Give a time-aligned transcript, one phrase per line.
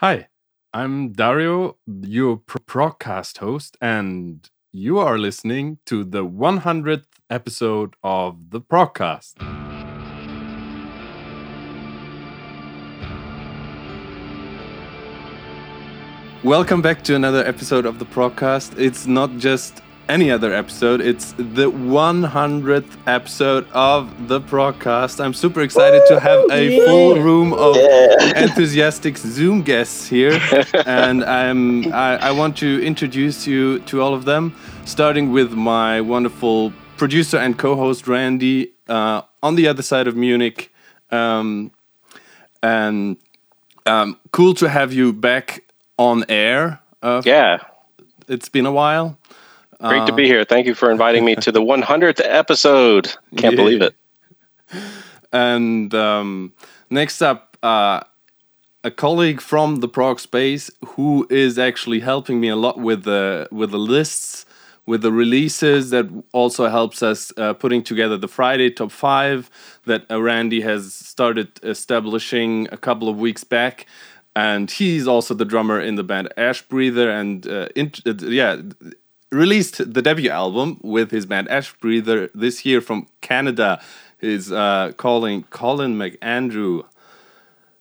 [0.00, 0.28] Hi,
[0.72, 8.60] I'm Dario, your podcast host, and you are listening to the 100th episode of the
[8.60, 9.34] Procast.
[16.44, 18.78] Welcome back to another episode of the Procast.
[18.78, 25.22] It's not just any other episode, it's the 100th episode of the Procast.
[25.22, 27.76] I'm super excited to have a full room of
[28.36, 30.40] enthusiastic Zoom guests here,
[30.86, 36.00] and I'm I, I want to introduce you to all of them, starting with my
[36.00, 40.72] wonderful producer and co-host Randy uh, on the other side of Munich,
[41.10, 41.70] um,
[42.62, 43.16] and
[43.84, 45.64] um, cool to have you back
[45.98, 46.80] on air.
[47.02, 47.58] Uh, Yeah,
[48.26, 49.17] it's been a while.
[49.80, 50.44] Great to be here.
[50.44, 53.06] Thank you for inviting me to the 100th episode.
[53.36, 53.62] Can't Yeah.
[53.62, 53.94] believe it.
[55.32, 56.52] And um,
[56.90, 58.00] next up, uh,
[58.84, 63.48] a colleague from the Prog Space who is actually helping me a lot with the
[63.50, 64.46] with the lists,
[64.86, 65.90] with the releases.
[65.90, 69.50] That also helps us uh, putting together the Friday top five
[69.84, 73.86] that uh, Randy has started establishing a couple of weeks back.
[74.36, 78.60] And he's also the drummer in the band Ash Breather, and uh, int- uh, yeah,
[79.30, 83.80] released the debut album with his band Ash Breather this year from Canada.
[84.20, 86.84] Is uh, calling Colin McAndrew.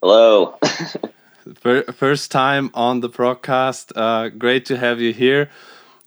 [0.04, 0.56] Hello.
[1.96, 3.92] First time on the broadcast.
[3.96, 5.50] Uh, great to have you here.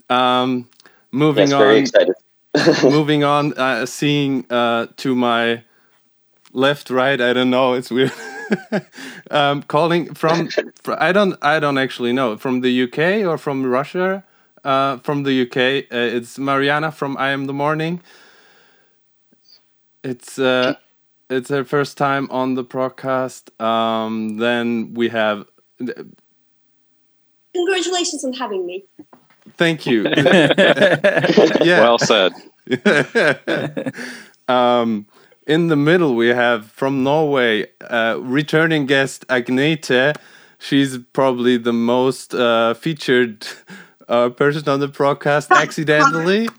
[0.08, 0.68] Um,
[1.10, 2.14] moving yes, very on, excited.
[2.84, 3.54] moving on.
[3.54, 5.64] Uh, seeing uh, to my
[6.52, 7.20] left, right.
[7.20, 7.74] I don't know.
[7.74, 8.12] It's weird.
[9.32, 11.36] um, calling from, fr I don't.
[11.42, 14.22] I don't actually know from the UK or from Russia.
[14.64, 15.56] Uh, from the UK,
[15.92, 18.00] uh, it's Mariana from I Am the Morning.
[20.04, 20.74] It's uh,
[21.30, 23.50] it's her first time on the broadcast.
[23.60, 25.46] Um, then we have.
[27.54, 28.84] Congratulations on having me.
[29.56, 30.02] Thank you.
[30.08, 31.80] yeah.
[31.80, 32.32] Well said.
[34.48, 35.06] um,
[35.46, 40.16] in the middle, we have from Norway, uh, returning guest Agnete.
[40.58, 43.46] She's probably the most uh, featured
[44.10, 46.56] uh, person on the broadcast accidentally.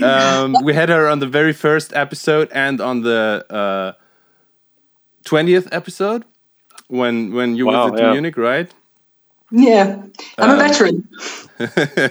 [0.00, 3.92] Um, we had her on the very first episode and on the uh,
[5.24, 6.24] twentieth episode
[6.88, 8.06] when when you Wow, visited yeah.
[8.06, 8.72] Munich, right?
[9.52, 10.02] Yeah,
[10.40, 11.08] I'm a Um, veteran.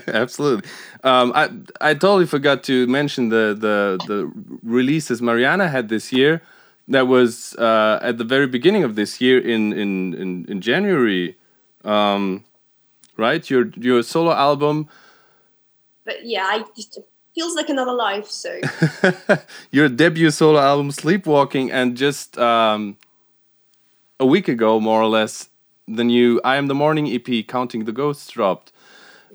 [0.07, 0.69] Absolutely.
[1.03, 1.49] Um, I
[1.81, 4.31] I totally forgot to mention the the the
[4.63, 6.41] releases Mariana had this year.
[6.89, 11.37] That was uh, at the very beginning of this year in in in, in January,
[11.85, 12.44] um,
[13.17, 13.49] right?
[13.49, 14.87] Your your solo album,
[16.05, 18.29] But yeah, I just it feels like another life.
[18.29, 18.59] So
[19.71, 22.97] your debut solo album, Sleepwalking, and just um,
[24.19, 25.49] a week ago, more or less,
[25.87, 28.71] the new I Am the Morning EP, Counting the Ghosts, dropped.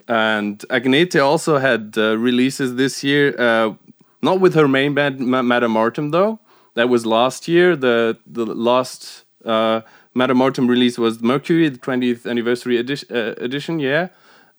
[0.08, 3.74] And Agnete also had uh, releases this year, uh,
[4.22, 6.40] not with her main band, Ma- Madder Mortem, though.
[6.74, 7.76] That was last year.
[7.76, 9.82] The the last uh,
[10.14, 14.08] Madder Mortem release was Mercury, the 20th anniversary edition, uh, edition, yeah.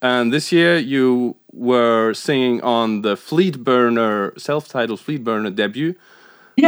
[0.02, 5.94] And this year you were singing on the Fleet Burner, self-titled Fleet Burner debut,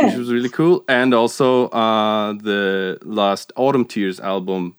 [0.07, 4.75] which was really cool, and also uh, the last Autumn Tears album,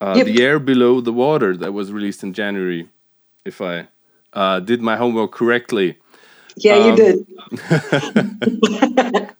[0.00, 0.26] uh, Yep.
[0.26, 2.88] "The Air Below the Water," that was released in January,
[3.44, 3.88] if I
[4.34, 5.96] uh, did my homework correctly.
[6.56, 7.26] yeah, you Um, did.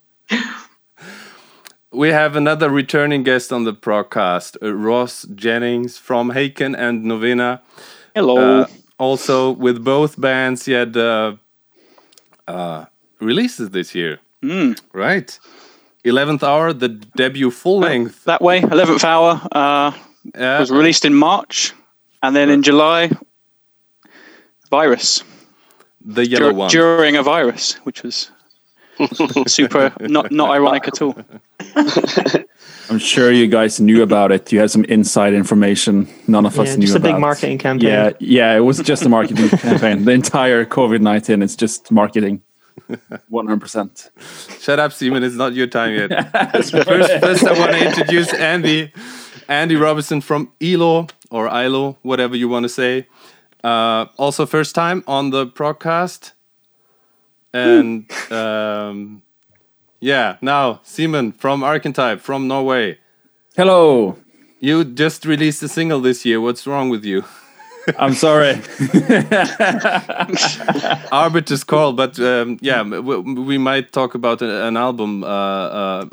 [1.91, 7.61] We have another returning guest on the podcast, uh, Ross Jennings from Haken and Novena.
[8.15, 8.61] Hello.
[8.61, 11.33] Uh, also, with both bands, he had uh,
[12.47, 12.85] uh,
[13.19, 14.79] releases this year, Mm.
[14.93, 15.37] right?
[16.05, 18.23] 11th Hour, the debut full length.
[18.23, 19.91] That way, 11th hour uh,
[20.35, 21.73] Uh, was released in March,
[22.23, 23.09] and then in July,
[24.69, 25.23] Virus
[26.05, 26.69] the yellow dur- one.
[26.69, 28.31] during a virus, which was
[29.47, 31.15] super not not ironic at all.
[32.89, 34.51] I'm sure you guys knew about it.
[34.51, 36.07] You had some inside information.
[36.27, 37.13] None of us Yeah, knew just a about.
[37.13, 37.87] big marketing campaign.
[37.89, 40.03] Yeah, yeah, it was just a marketing campaign.
[40.03, 42.41] The entire COVID nineteen is just marketing.
[43.29, 44.09] One hundred percent.
[44.59, 45.23] Shut up, Simon.
[45.23, 46.09] It's not your time yet.
[46.63, 46.73] first,
[47.21, 48.91] first, I want to introduce Andy,
[49.47, 53.07] Andy Robinson from ELO or ILO, whatever you want to say.
[53.63, 56.33] Uh, also, first time on the broadcast.
[57.53, 59.21] And um,
[59.99, 62.97] yeah, now Simon from Arkentype from Norway.
[63.55, 64.17] Hello.
[64.59, 66.39] You just released a single this year.
[66.39, 67.23] What's wrong with you?
[67.97, 68.61] I'm sorry.
[71.11, 76.05] Arbiter's Call, but um, yeah, we, we might talk about a- an album uh, uh,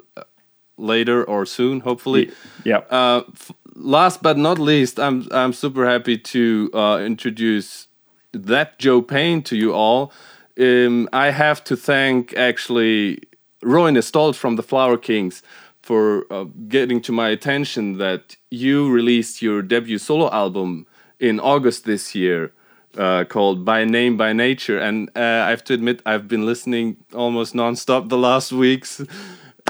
[0.76, 2.30] later or soon, hopefully.
[2.64, 2.78] yeah.
[2.90, 7.88] Uh, f- last but not least, I'm I'm super happy to uh, introduce
[8.32, 10.12] that Joe Payne to you all.
[10.58, 13.22] Um, I have to thank actually
[13.62, 15.42] Roine Stolt from the Flower Kings
[15.82, 20.86] for uh, getting to my attention that you released your debut solo album
[21.20, 22.52] in August this year
[22.96, 24.78] uh, called By Name by Nature.
[24.78, 29.00] And uh, I have to admit, I've been listening almost nonstop the last weeks.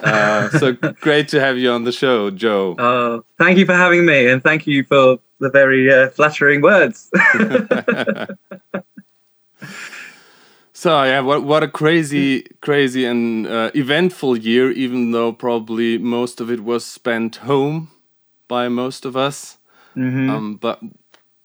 [0.00, 2.76] Uh, so great to have you on the show, Joe.
[2.78, 7.10] Oh, thank you for having me, and thank you for the very uh, flattering words.
[10.78, 14.70] so yeah, what what a crazy, crazy and uh, eventful year.
[14.70, 17.90] Even though probably most of it was spent home
[18.46, 19.58] by most of us.
[19.94, 20.30] Mm -hmm.
[20.30, 20.78] um, but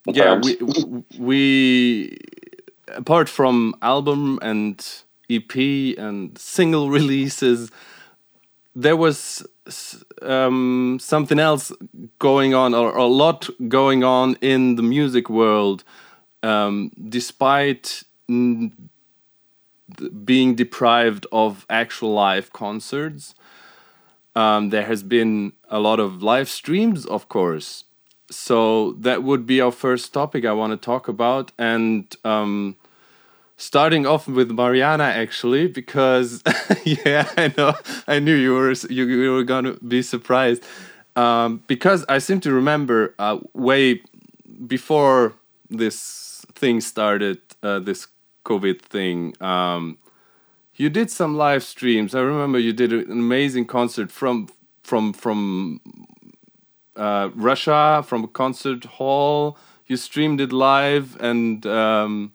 [0.05, 0.57] yeah, we,
[1.19, 2.17] we
[2.95, 5.55] apart from album and EP
[5.97, 7.71] and single releases,
[8.81, 9.43] there was
[10.21, 11.73] um, something else
[12.17, 15.83] going on, or, or, a lot going on in the music world,
[16.43, 18.03] um, despite
[20.25, 23.35] being deprived of actual live concerts.
[24.35, 27.83] Um, there has been a lot of live streams, of course,
[28.31, 32.75] so that would be our first topic I want to talk about, and um,
[33.57, 36.43] starting off with Mariana actually, because
[36.85, 37.73] yeah, I know
[38.07, 40.63] I knew you were you, you were gonna be surprised,
[41.15, 44.01] um, because I seem to remember uh, way
[44.67, 45.33] before
[45.69, 48.07] this thing started, uh, this
[48.43, 49.35] COVID thing.
[49.41, 49.97] Um,
[50.75, 52.15] you did some live streams.
[52.15, 54.49] I remember you did an amazing concert from
[54.83, 55.79] from from
[56.95, 59.57] uh, Russia from a concert hall.
[59.87, 62.33] You streamed it live, and um,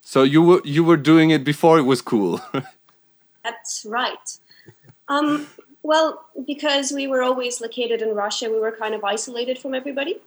[0.00, 2.40] so you were you were doing it before it was cool.
[3.44, 4.38] That's right.
[5.08, 5.46] Um,
[5.82, 10.20] well, because we were always located in Russia, we were kind of isolated from everybody.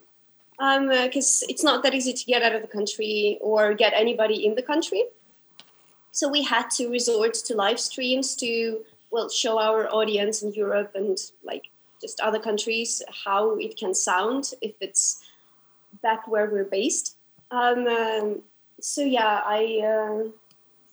[0.59, 3.93] Because um, uh, it's not that easy to get out of the country or get
[3.95, 5.05] anybody in the country.
[6.11, 10.91] So we had to resort to live streams to well show our audience in Europe
[10.95, 11.69] and like
[12.01, 15.21] just other countries how it can sound if it's
[16.01, 17.15] back where we're based.
[17.51, 18.41] Um, um,
[18.81, 20.29] so yeah, I uh,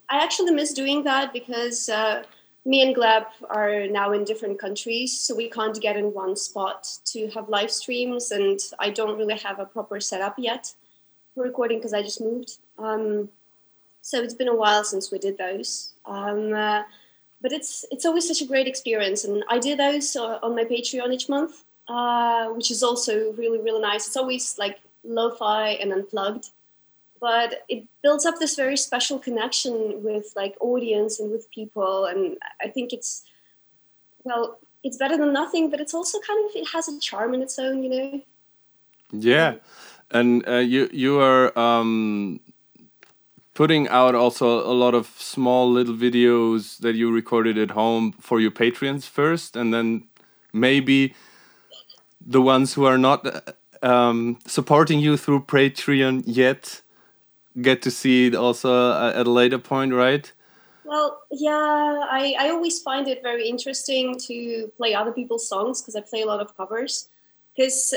[0.09, 2.23] I actually miss doing that because uh,
[2.67, 6.85] me and Gleb are now in different countries, so we can't get in one spot
[7.05, 10.73] to have live streams, and I don't really have a proper setup yet
[11.33, 12.57] for recording because I just moved.
[12.77, 13.29] Um,
[14.01, 15.93] so it's been a while since we did those.
[16.05, 16.83] Um, uh,
[17.41, 20.65] but it's it's always such a great experience, and I do those uh, on my
[20.65, 24.07] Patreon each month, uh, which is also really really nice.
[24.07, 26.49] It's always like lo-fi and unplugged,
[27.19, 32.37] but it builds up this very special connection with like audience and with people, and
[32.61, 33.23] I think it's
[34.23, 37.41] well, it's better than nothing, but it's also kind of it has a charm in
[37.41, 38.21] its own, you know.
[39.11, 39.55] Yeah,
[40.11, 42.41] and uh, you you are um,
[43.57, 48.39] putting out also a lot of small little videos that you recorded at home for
[48.39, 50.03] your patrons first and then
[50.53, 51.15] maybe
[52.21, 53.41] the ones who are not uh,
[53.81, 56.83] um, supporting you through patreon yet
[57.61, 60.31] get to see it also at a later point right
[60.83, 65.95] well yeah i, I always find it very interesting to play other people's songs because
[65.95, 67.09] i play a lot of covers
[67.55, 67.93] because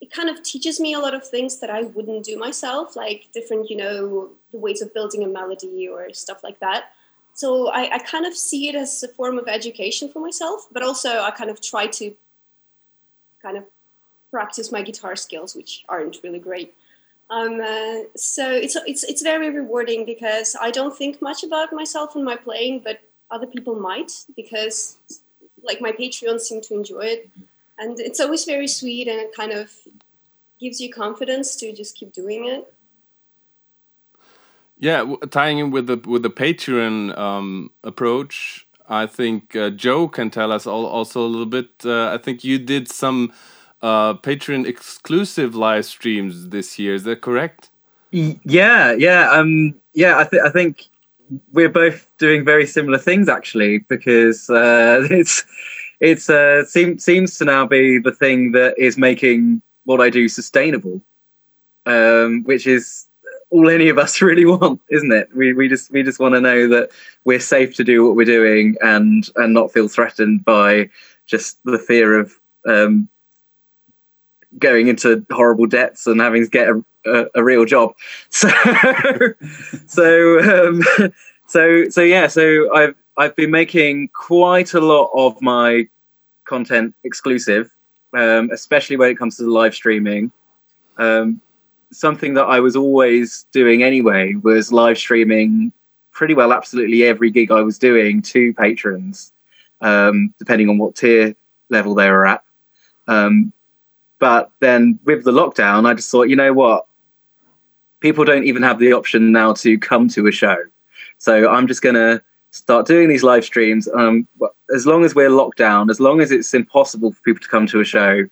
[0.00, 3.28] it kind of teaches me a lot of things that I wouldn't do myself, like
[3.32, 6.92] different, you know, the ways of building a melody or stuff like that.
[7.34, 10.82] So I, I kind of see it as a form of education for myself, but
[10.82, 12.14] also I kind of try to
[13.42, 13.64] kind of
[14.30, 16.74] practice my guitar skills, which aren't really great.
[17.30, 22.16] Um, uh, so it's it's it's very rewarding because I don't think much about myself
[22.16, 24.96] and my playing, but other people might because
[25.62, 27.30] like my Patreon seem to enjoy it.
[27.78, 29.72] And it's always very sweet and it kind of
[30.58, 32.72] gives you confidence to just keep doing it.
[34.78, 40.30] Yeah tying in with the with the patreon um, approach i think uh, joe can
[40.30, 43.32] tell us all, also a little bit uh, i think you did some
[43.82, 47.70] uh, patreon exclusive live streams this year is that correct
[48.10, 50.88] yeah yeah um yeah i, th I think
[51.52, 55.44] we're both doing very similar things actually because uh, it's
[56.00, 60.28] it's uh, seems seems to now be the thing that is making what I do
[60.28, 61.02] sustainable,
[61.86, 63.06] um, which is
[63.50, 65.34] all any of us really want, isn't it?
[65.34, 66.90] We we just we just want to know that
[67.24, 70.88] we're safe to do what we're doing and and not feel threatened by
[71.26, 72.32] just the fear of
[72.66, 73.08] um,
[74.58, 77.94] going into horrible debts and having to get a, a, a real job.
[78.30, 78.48] So
[79.86, 80.82] so um,
[81.46, 82.26] so so yeah.
[82.26, 85.88] So I've I've been making quite a lot of my
[86.44, 87.70] content exclusive
[88.14, 90.32] um, especially when it comes to the live streaming.
[90.96, 91.40] Um,
[91.92, 95.72] something that I was always doing anyway was live streaming
[96.12, 99.32] pretty well absolutely every gig I was doing to patrons,
[99.80, 101.34] um, depending on what tier
[101.70, 102.42] level they were at.
[103.06, 103.52] Um,
[104.18, 106.86] but then with the lockdown, I just thought, you know what?
[108.00, 110.56] People don't even have the option now to come to a show.
[111.18, 113.88] So I'm just going to start doing these live streams.
[113.94, 114.26] Um,
[114.74, 117.66] as long as we're locked down, as long as it's impossible for people to come
[117.68, 118.24] to a show,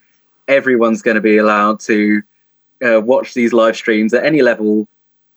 [0.49, 2.23] everyone's going to be allowed to
[2.85, 4.89] uh, watch these live streams at any level.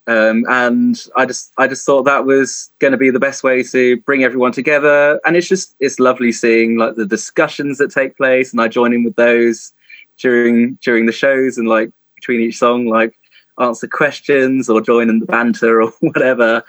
[0.07, 3.61] Um, and I just, I just thought that was going to be the best way
[3.63, 5.19] to bring everyone together.
[5.23, 8.93] And it's just, it's lovely seeing like the discussions that take place, and I join
[8.93, 9.71] in with those
[10.19, 13.17] during during the shows and like between each song, like
[13.59, 16.63] answer questions or join in the banter or whatever.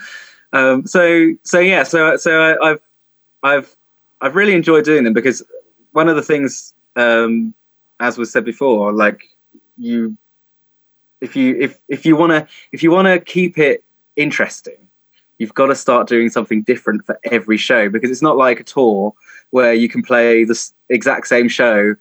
[0.52, 2.80] Um, so so yeah, so so I, have
[3.42, 3.76] I've
[4.20, 5.42] I've really enjoyed doing them because
[5.92, 7.54] one of the things, um,
[8.00, 9.24] as was said before, like
[9.76, 10.16] you,
[11.20, 13.84] if you if if you want to if you want to keep it
[14.16, 14.88] interesting,
[15.38, 18.64] you've got to start doing something different for every show because it's not like a
[18.64, 19.14] tour
[19.50, 21.94] where you can play the exact same show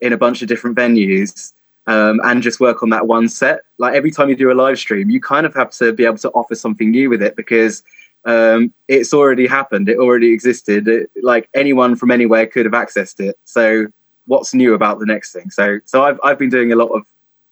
[0.00, 1.52] in a bunch of different venues
[1.86, 3.62] um, and just work on that one set.
[3.78, 6.18] Like every time you do a live stream, you kind of have to be able
[6.18, 7.82] to offer something new with it because
[8.24, 9.88] um, it's already happened.
[9.88, 10.88] It already existed.
[10.88, 13.38] It, like anyone from anywhere could have accessed it.
[13.44, 13.86] So
[14.26, 15.50] what's new about the next thing?
[15.50, 17.06] So so I've I've been doing a lot of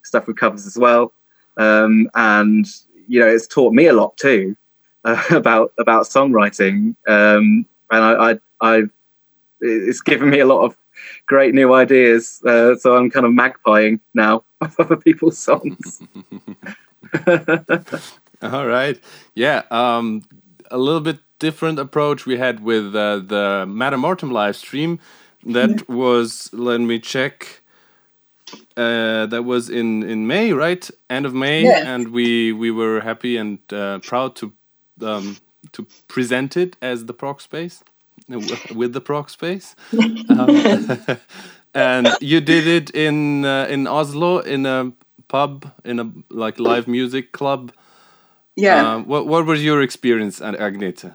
[0.04, 1.12] stuff with covers as well,
[1.56, 2.66] um, and
[3.08, 4.56] you know it's taught me a lot too
[5.04, 6.94] uh, about about songwriting.
[7.06, 8.82] Um, and I, I I
[9.60, 10.76] it's given me a lot of
[11.26, 12.42] great new ideas.
[12.44, 16.02] Uh, so I'm kind of magpieing now of other people's songs.
[18.42, 19.00] All right.
[19.34, 19.62] Yeah.
[19.70, 20.22] Um,
[20.70, 24.98] a little bit different approach we had with uh, the Madder Mortem live stream.
[25.44, 25.94] That yeah.
[25.94, 27.62] was, let me check.
[28.76, 30.90] Uh, that was in in May, right?
[31.10, 31.82] End of May, yeah.
[31.84, 34.54] and we we were happy and uh, proud to
[35.02, 35.36] um,
[35.72, 37.84] to present it as the Prog Space
[38.28, 39.74] with the prog space.
[40.30, 40.98] Um,
[41.74, 44.92] and you did it in uh, in oslo in a
[45.28, 47.72] pub in a like live music club.
[48.56, 48.94] Yeah.
[48.94, 51.14] Uh, what what was your experience at Agnete?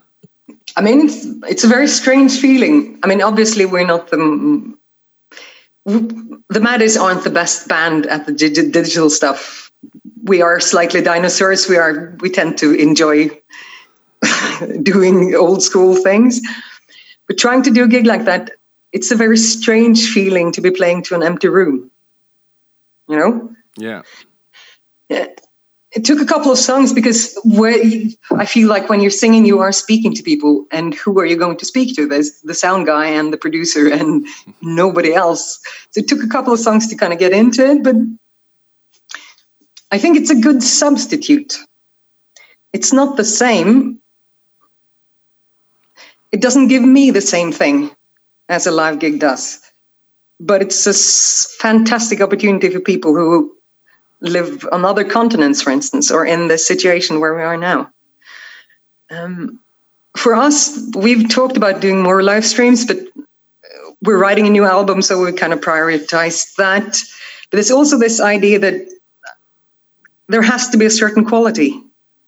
[0.75, 2.99] i mean it's, it's a very strange feeling.
[3.03, 4.73] I mean obviously we're not the
[5.85, 9.71] the Maddies aren't the best band at the digital stuff.
[10.23, 11.67] We are slightly dinosaurs.
[11.67, 13.29] We are we tend to enjoy
[14.83, 16.41] doing old school things
[17.27, 18.51] but trying to do a gig like that,
[18.91, 21.89] it's a very strange feeling to be playing to an empty room.
[23.07, 23.55] You know?
[23.77, 24.03] Yeah.
[25.09, 25.27] Yeah.
[25.91, 27.75] It took a couple of songs because where
[28.31, 31.37] I feel like when you're singing, you are speaking to people, and who are you
[31.37, 32.07] going to speak to?
[32.07, 34.25] There's the sound guy and the producer, and
[34.61, 35.59] nobody else.
[35.91, 37.95] So it took a couple of songs to kind of get into it, but
[39.91, 41.55] I think it's a good substitute.
[42.73, 43.99] It's not the same,
[46.33, 47.95] it doesn't give me the same thing
[48.49, 49.61] as a live gig does.
[50.39, 50.93] But it's a
[51.61, 53.55] fantastic opportunity for people who
[54.19, 57.91] live on other continents for instance or in the situation where we are now.
[59.11, 59.59] Um,
[60.17, 62.97] for us we've talked about doing more live streams but
[64.01, 66.97] we're writing a new album so we kind of prioritize that.
[67.49, 68.89] But there's also this idea that
[70.27, 71.79] there has to be a certain quality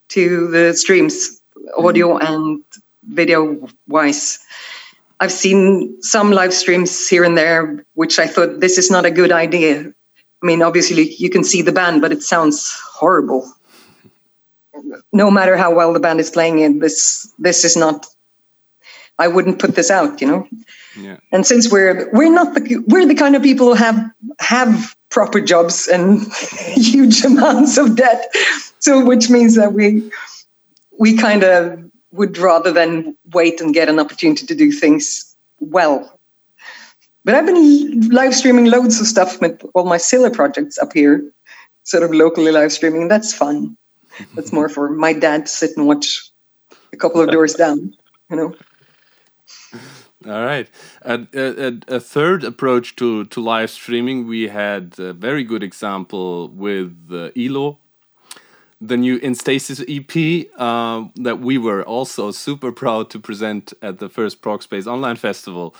[0.09, 1.41] to the streams
[1.77, 2.63] audio and
[3.07, 4.39] video wise.
[5.19, 9.11] I've seen some live streams here and there, which I thought this is not a
[9.11, 9.93] good idea.
[10.43, 13.51] I mean, obviously you can see the band, but it sounds horrible.
[15.13, 18.05] No matter how well the band is playing it, this this is not.
[19.17, 20.47] I wouldn't put this out, you know.
[20.99, 21.17] Yeah.
[21.31, 25.39] And since we're we're not the we're the kind of people who have have proper
[25.39, 26.27] jobs and
[26.75, 28.29] huge amounts of debt,
[28.79, 30.11] so which means that we
[30.99, 31.84] we kind of
[32.15, 36.19] would rather than wait and get an opportunity to do things well.
[37.23, 41.23] But I've been live streaming loads of stuff with all my Scylla projects up here,
[41.83, 43.07] sort of locally live streaming.
[43.07, 43.75] That's fun.
[44.35, 46.29] That's more for my dad to sit and watch
[46.93, 47.95] a couple of doors down,
[48.29, 48.55] you know.
[50.25, 50.67] All right.
[51.01, 56.47] A, a, a, third approach to, to live streaming, we had a very good example
[56.47, 57.79] with uh, Elo
[58.87, 63.99] the new In Stasis EP uh, that we were also super proud to present at
[63.99, 65.75] the first Space Online Festival.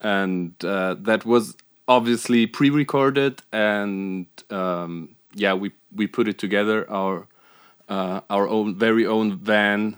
[0.00, 1.56] And uh, that was
[1.88, 6.88] obviously pre recorded, and um, yeah, we, we put it together.
[6.90, 7.26] Our,
[7.88, 9.96] uh, our own very own van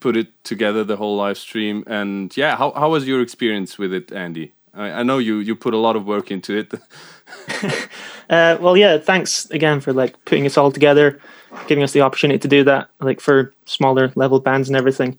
[0.00, 1.84] put it together, the whole live stream.
[1.86, 4.52] And yeah, how, how was your experience with it, Andy?
[4.74, 6.74] I, I know you you put a lot of work into it.
[8.30, 8.98] uh, well, yeah.
[8.98, 11.20] Thanks again for like putting us all together,
[11.66, 12.90] giving us the opportunity to do that.
[13.00, 15.18] Like for smaller level bands and everything.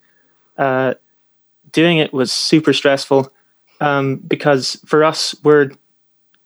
[0.58, 0.96] Uh,
[1.72, 3.32] doing it was super stressful
[3.82, 5.72] um, because for us we're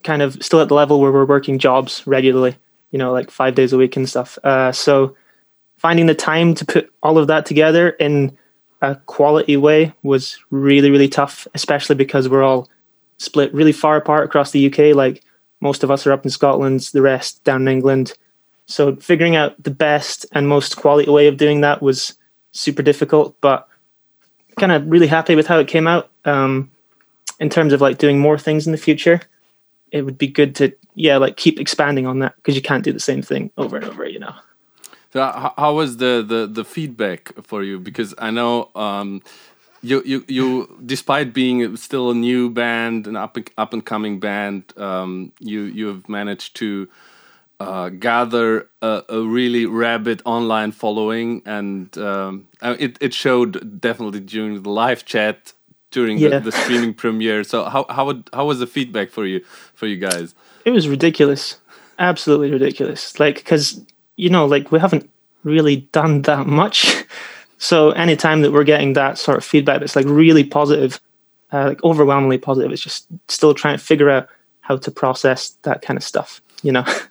[0.03, 2.55] kind of still at the level where we're working jobs regularly.
[2.91, 4.37] You know, like five days a week and stuff.
[4.43, 5.15] Uh, so
[5.77, 8.37] finding the time to put all of that together in
[8.81, 12.67] a quality way was really really tough especially because we're all
[13.17, 15.23] split really far apart across the UK like
[15.59, 18.13] most of us are up in Scotland the rest down in England
[18.71, 22.17] so figuring out the best and most quality way of doing that was
[22.51, 23.67] super difficult but
[24.57, 26.69] kind of really happy with how it came out um,
[27.39, 29.21] in terms of like doing more things in the future
[29.91, 32.93] it would be good to yeah like keep expanding on that because you can't do
[32.93, 34.33] the same thing over and over you know
[35.11, 37.79] so how, was the, the the feedback for you?
[37.79, 39.21] Because I know um,
[39.81, 44.73] you you you despite being still a new band, an up up and coming band,
[44.77, 46.87] um, you you have managed to
[47.61, 54.61] uh, gather a, a, really rabid online following, and um, it it showed definitely during
[54.63, 55.53] the live chat
[55.91, 56.29] during yeah.
[56.29, 57.43] the, the streaming premiere.
[57.43, 59.41] So how how would, how was the feedback for you
[59.73, 60.33] for you guys?
[60.65, 61.59] It was ridiculous,
[61.99, 63.19] absolutely ridiculous.
[63.19, 63.81] Like because
[64.15, 65.09] you know, like we haven't
[65.43, 67.05] really done that much.
[67.61, 70.99] So anytime that we're getting that sort of feedback that's like really positive,
[71.53, 74.27] uh, like overwhelmingly positive, it's just still trying to figure out
[74.61, 76.83] how to process that kind of stuff, you know.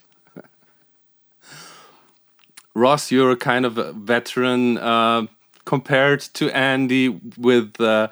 [2.75, 5.27] Ross, you're a kind of a veteran uh,
[5.65, 8.09] compared to Andy with uh,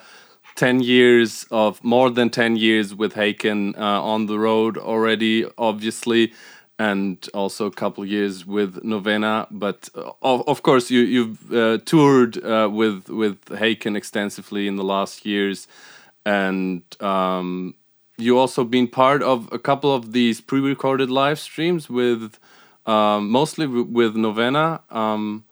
[0.56, 6.32] 10 years of more than 10 years with Haken uh, on the road already, obviously
[6.78, 9.46] and also a couple years with Novena.
[9.50, 14.76] But uh, of, of course, you you've uh, toured uh, with with Haken extensively in
[14.76, 15.66] the last years,
[16.24, 17.74] and um,
[18.16, 22.38] you also been part of a couple of these pre-recorded live streams with
[22.88, 24.80] um, mostly with Novena.
[24.90, 25.44] Um,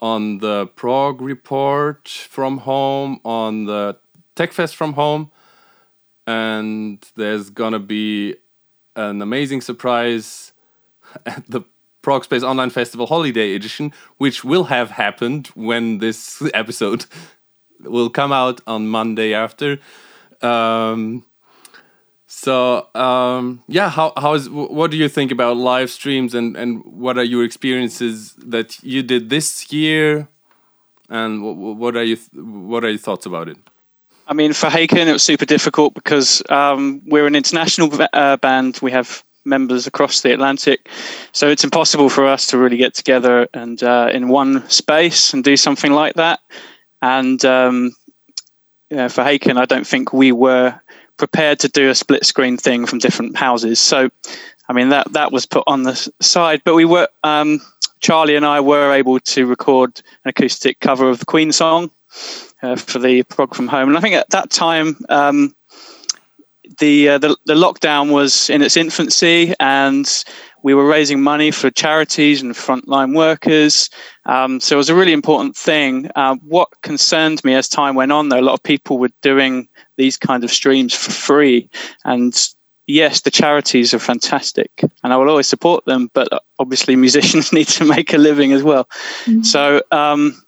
[0.00, 3.96] on the prog report from home, on the
[4.34, 5.30] Techfest from home,
[6.26, 8.36] and there's gonna be
[8.94, 10.52] an amazing surprise
[11.26, 11.62] at the
[12.02, 17.06] Prog Space Online Festival Holiday Edition, which will have happened when this episode
[17.80, 19.78] will come out on Monday after.
[20.42, 21.24] Um,
[22.26, 26.84] so um, yeah, how how is what do you think about live streams and and
[26.84, 30.28] what are your experiences that you did this year,
[31.08, 31.42] and
[31.78, 33.58] what, are you what are your thoughts about it?
[34.26, 38.80] I mean, for Haken, it was super difficult because um, we're an international uh, band.
[38.82, 40.88] We have members across the Atlantic,
[41.30, 45.44] so it's impossible for us to really get together and uh, in one space and
[45.44, 46.40] do something like that.
[47.02, 47.94] And um,
[48.90, 50.80] yeah, for Haken, I don't think we were
[51.16, 53.78] prepared to do a split screen thing from different houses.
[53.80, 54.10] So,
[54.68, 56.62] I mean, that that was put on the side.
[56.64, 57.60] But we were um,
[58.00, 61.90] Charlie and I were able to record an acoustic cover of the Queen song
[62.62, 63.88] uh, for the prog from home.
[63.88, 65.54] And I think at that time, um,
[66.78, 70.24] the, uh, the, the lockdown was in its infancy, and
[70.62, 73.88] we were raising money for charities and frontline workers.
[74.24, 76.10] Um, so it was a really important thing.
[76.16, 79.68] Uh, what concerned me as time went on, though, a lot of people were doing
[79.96, 81.68] these kind of streams for free,
[82.04, 82.48] and
[82.86, 84.70] yes, the charities are fantastic
[85.02, 86.28] and I will always support them, but
[86.58, 88.84] obviously musicians need to make a living as well.
[89.24, 89.42] Mm-hmm.
[89.42, 90.42] So, um,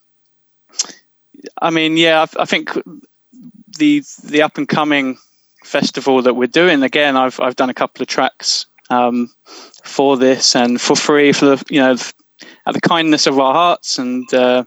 [1.63, 2.73] I mean, yeah, I, I, think
[3.79, 5.19] the the up and coming
[5.65, 9.31] festival that we're doing again, I've I've done a couple of tracks um,
[9.85, 11.97] for this and for free for the you know
[12.67, 14.65] at the kindness of our hearts and uh,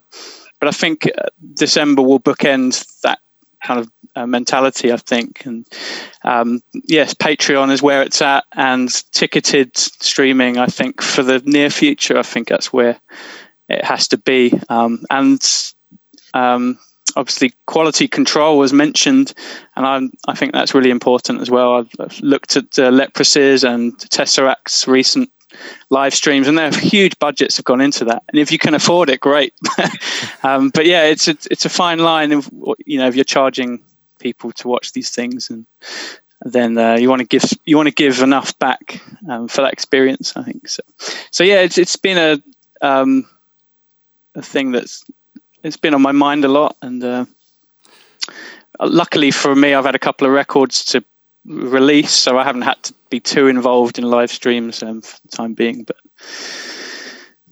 [0.59, 1.09] but I think
[1.55, 3.19] December will bookend that
[3.63, 5.45] kind of uh, mentality, I think.
[5.45, 5.65] And
[6.23, 11.69] um, yes, Patreon is where it's at, and ticketed streaming, I think, for the near
[11.69, 12.99] future, I think that's where
[13.69, 14.53] it has to be.
[14.69, 15.41] Um, and
[16.33, 16.79] um,
[17.15, 19.33] obviously, quality control was mentioned,
[19.75, 21.75] and I, I think that's really important as well.
[21.75, 25.29] I've, I've looked at uh, and Tesseract's recent
[25.89, 28.23] live streams, and there huge budgets have gone into that.
[28.29, 29.53] And if you can afford it, great.
[30.43, 32.31] um, but yeah, it's a, it's a fine line.
[32.31, 32.49] Of,
[32.85, 33.83] you know, if you're charging
[34.19, 35.65] people to watch these things, and
[36.41, 39.73] then uh, you want to give you want to give enough back um, for that
[39.73, 40.35] experience.
[40.35, 40.83] I think so.
[41.31, 43.27] So yeah, it's it's been a um,
[44.35, 45.05] a thing that's
[45.63, 47.25] it's been on my mind a lot, and uh,
[48.79, 51.03] luckily for me, I've had a couple of records to
[51.45, 55.27] release, so I haven't had to be too involved in live streams um, for the
[55.37, 55.83] time being.
[55.83, 55.97] But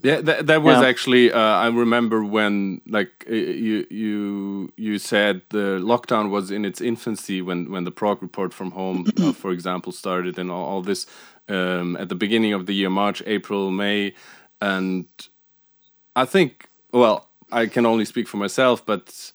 [0.01, 0.87] Yeah, that, that was Yeah.
[0.87, 1.31] actually.
[1.31, 7.41] Uh, I remember when, like, you you you said the lockdown was in its infancy
[7.41, 11.05] when when the Prog report from home, uh, for example, started, and all, all this
[11.49, 14.13] um, at the beginning of the year, March, April, May,
[14.61, 15.05] and
[16.15, 16.67] I think.
[16.91, 19.33] Well, I can only speak for myself, but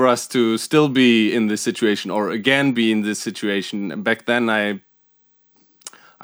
[0.00, 4.02] for us to still be in this situation or again be in this situation.
[4.02, 4.80] Back then i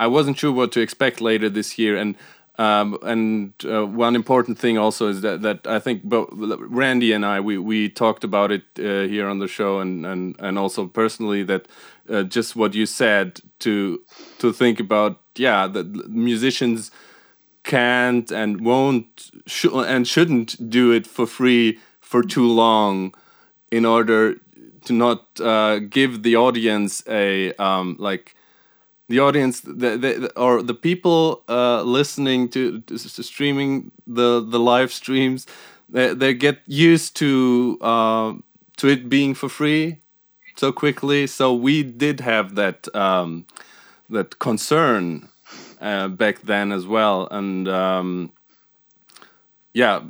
[0.05, 1.95] i wasn't sure what to expect later this year.
[2.03, 2.15] And
[2.59, 6.31] um, and uh, one important thing also is that, that I think both
[6.81, 10.35] Randy and I we, we talked about it uh, here on the show and, and,
[10.39, 11.69] and also personally that
[12.09, 13.27] uh, just what you said
[13.59, 14.01] to
[14.39, 16.91] to think about yeah that musicians
[17.63, 23.13] can't and won't sh- and shouldn't do it for free for too long
[23.71, 24.37] in order
[24.85, 28.35] to not uh, give the audience a um, like
[29.09, 34.93] the audience the, the, or the people uh, listening to, to streaming the the live
[34.93, 35.47] streams
[35.89, 38.35] they, they get used to uh,
[38.77, 39.99] to it being for free
[40.57, 41.27] so quickly.
[41.27, 43.47] So we did have that um,
[44.11, 45.29] that concern
[45.81, 47.29] uh, back then as well.
[47.31, 48.33] And um,
[49.73, 50.01] yeah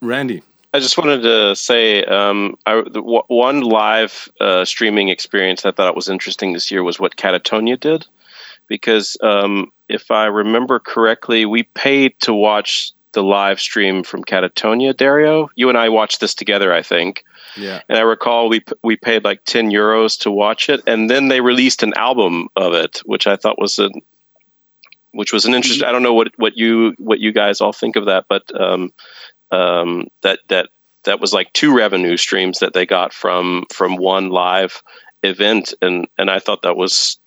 [0.00, 0.42] randy
[0.74, 5.70] I just wanted to say um, I, the, w- one live uh, streaming experience I
[5.70, 8.08] thought was interesting this year was what Katatonia did,
[8.66, 14.96] because um, if I remember correctly, we paid to watch the live stream from Katatonia.
[14.96, 17.24] Dario, you and I watched this together, I think,
[17.56, 21.08] yeah and I recall we p- we paid like ten euros to watch it, and
[21.08, 23.90] then they released an album of it, which I thought was a
[25.12, 25.86] which was an interesting.
[25.86, 28.92] I don't know what what you what you guys all think of that, but um,
[29.54, 30.68] um, that that
[31.04, 34.82] that was like two revenue streams that they got from from one live
[35.22, 37.18] event, and and I thought that was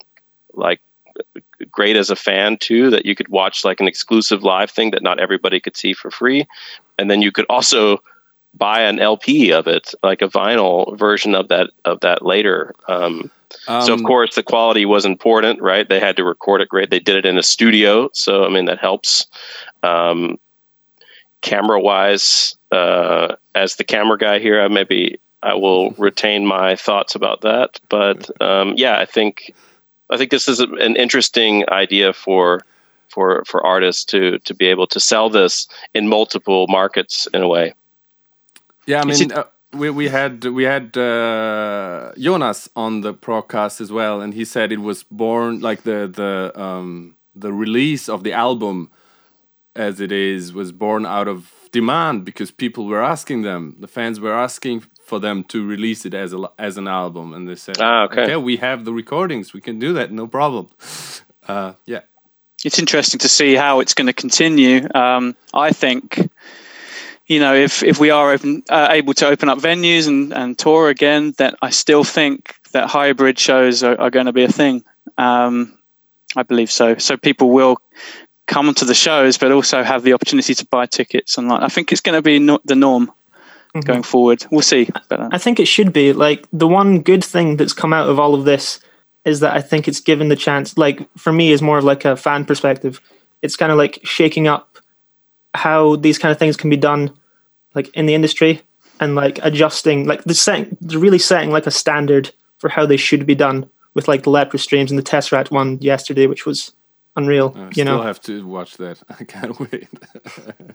[0.54, 0.80] like
[1.70, 5.02] great as a fan too that you could watch like an exclusive live thing that
[5.02, 6.46] not everybody could see for free,
[6.98, 7.98] and then you could also
[8.54, 12.74] buy an LP of it, like a vinyl version of that of that later.
[12.88, 13.30] Um,
[13.66, 15.88] so of Um, course the quality was important, right?
[15.88, 16.90] They had to record it great.
[16.90, 19.26] They did it in a studio, so I mean that helps.
[19.82, 20.38] Um,
[21.40, 27.14] camera wise, uh, as the camera guy here, I maybe I will retain my thoughts
[27.14, 27.80] about that.
[27.88, 29.54] But um, yeah, I think
[30.10, 32.62] I think this is an interesting idea for
[33.08, 37.48] for for artists to to be able to sell this in multiple markets in a
[37.48, 37.74] way.
[38.86, 43.92] Yeah, I mean, uh, we we had we had uh, Jonas on the podcast as
[43.92, 48.32] well, and he said it was born like the the um, the release of the
[48.32, 48.90] album
[49.78, 54.18] as it is was born out of demand because people were asking them, the fans
[54.20, 57.76] were asking for them to release it as a as an album, and they said,
[57.80, 58.36] Ah, okay.
[58.36, 60.68] we have the recordings, we can do that, no problem."
[61.46, 62.02] Uh, yeah,
[62.64, 64.86] it's interesting to see how it's going to continue.
[64.94, 66.30] Um, I think,
[67.26, 70.58] you know, if if we are open, uh, able to open up venues and, and
[70.58, 74.52] tour again, that I still think that hybrid shows are, are going to be a
[74.52, 74.84] thing.
[75.16, 75.78] Um,
[76.36, 76.98] I believe so.
[76.98, 77.78] So people will
[78.48, 81.62] come to the shows, but also have the opportunity to buy tickets online.
[81.62, 83.12] I think it's going to be no- the norm
[83.84, 84.44] going forward.
[84.50, 84.88] We'll see.
[85.08, 88.08] But, uh, I think it should be like the one good thing that's come out
[88.08, 88.80] of all of this
[89.24, 90.76] is that I think it's given the chance.
[90.76, 93.00] Like for me, is more of like a fan perspective.
[93.42, 94.78] It's kind of like shaking up
[95.54, 97.12] how these kind of things can be done,
[97.74, 98.62] like in the industry,
[98.98, 103.26] and like adjusting, like the setting, really setting like a standard for how they should
[103.26, 103.70] be done.
[103.94, 106.72] With like the Leprous streams and the Tesseract one yesterday, which was
[107.18, 107.52] unreal.
[107.56, 109.02] I you still know, have to watch that.
[109.20, 109.88] I can't wait.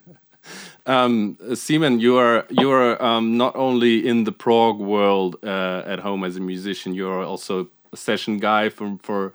[0.86, 6.00] um, Simon, you are you are um, not only in the prog world uh, at
[6.00, 9.34] home as a musician, you are also a session guy for for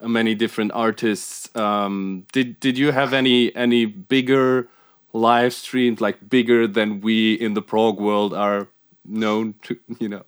[0.00, 1.48] many different artists.
[1.56, 4.68] Um, did did you have any any bigger
[5.12, 8.68] live streams, like bigger than we in the prog world are
[9.04, 9.76] known to?
[10.00, 10.24] You know.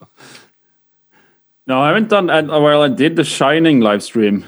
[1.67, 2.29] No, I haven't done.
[2.29, 4.45] uh, Well, I did the Shining live stream,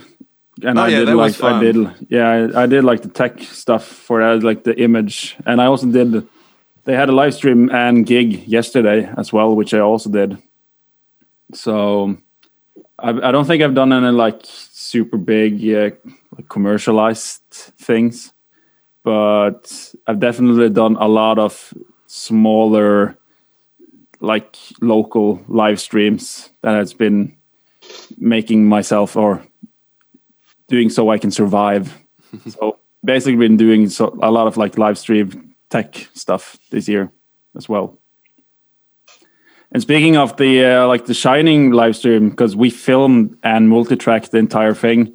[0.64, 1.78] and Oh, I yeah, did like I did.
[2.10, 5.66] Yeah, I, I did like the tech stuff for that, like the image, and I
[5.66, 6.28] also did.
[6.86, 10.38] They had a live stream and gig yesterday as well, which I also did.
[11.54, 12.18] So,
[12.98, 15.92] I, I don't think I've done any like super big uh,
[16.36, 18.34] like commercialized things,
[19.04, 21.74] but I've definitely done a lot of
[22.08, 23.18] smaller
[24.20, 27.38] like local live streams that has been
[28.18, 29.42] making myself or
[30.70, 31.98] doing so I can survive.
[32.48, 37.12] so basically been doing so a lot of like live stream tech stuff this year
[37.56, 37.98] as well.
[39.72, 44.32] And speaking of the uh, like the Shining live stream, because we filmed and multi-tracked
[44.32, 45.14] the entire thing,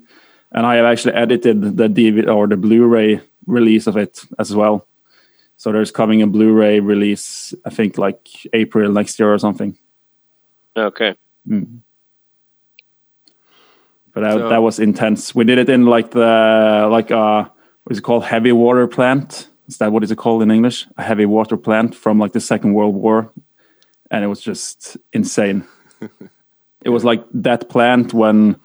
[0.52, 4.86] and I have actually edited the DVD or the Blu-ray release of it as well.
[5.56, 9.76] So there's coming a Blu-ray release, I think like April next year or something.
[10.76, 11.16] Okay.
[11.48, 11.80] Mm.
[14.14, 15.34] But that, So- that was intense.
[15.34, 17.44] We did it in like the like uh
[17.82, 19.48] what is it called heavy water plant?
[19.68, 20.86] Is that what is it called in English?
[20.96, 23.30] A heavy water plant from like the Second World War,
[24.10, 25.64] and it was just insane.
[26.82, 28.56] it was like that plant when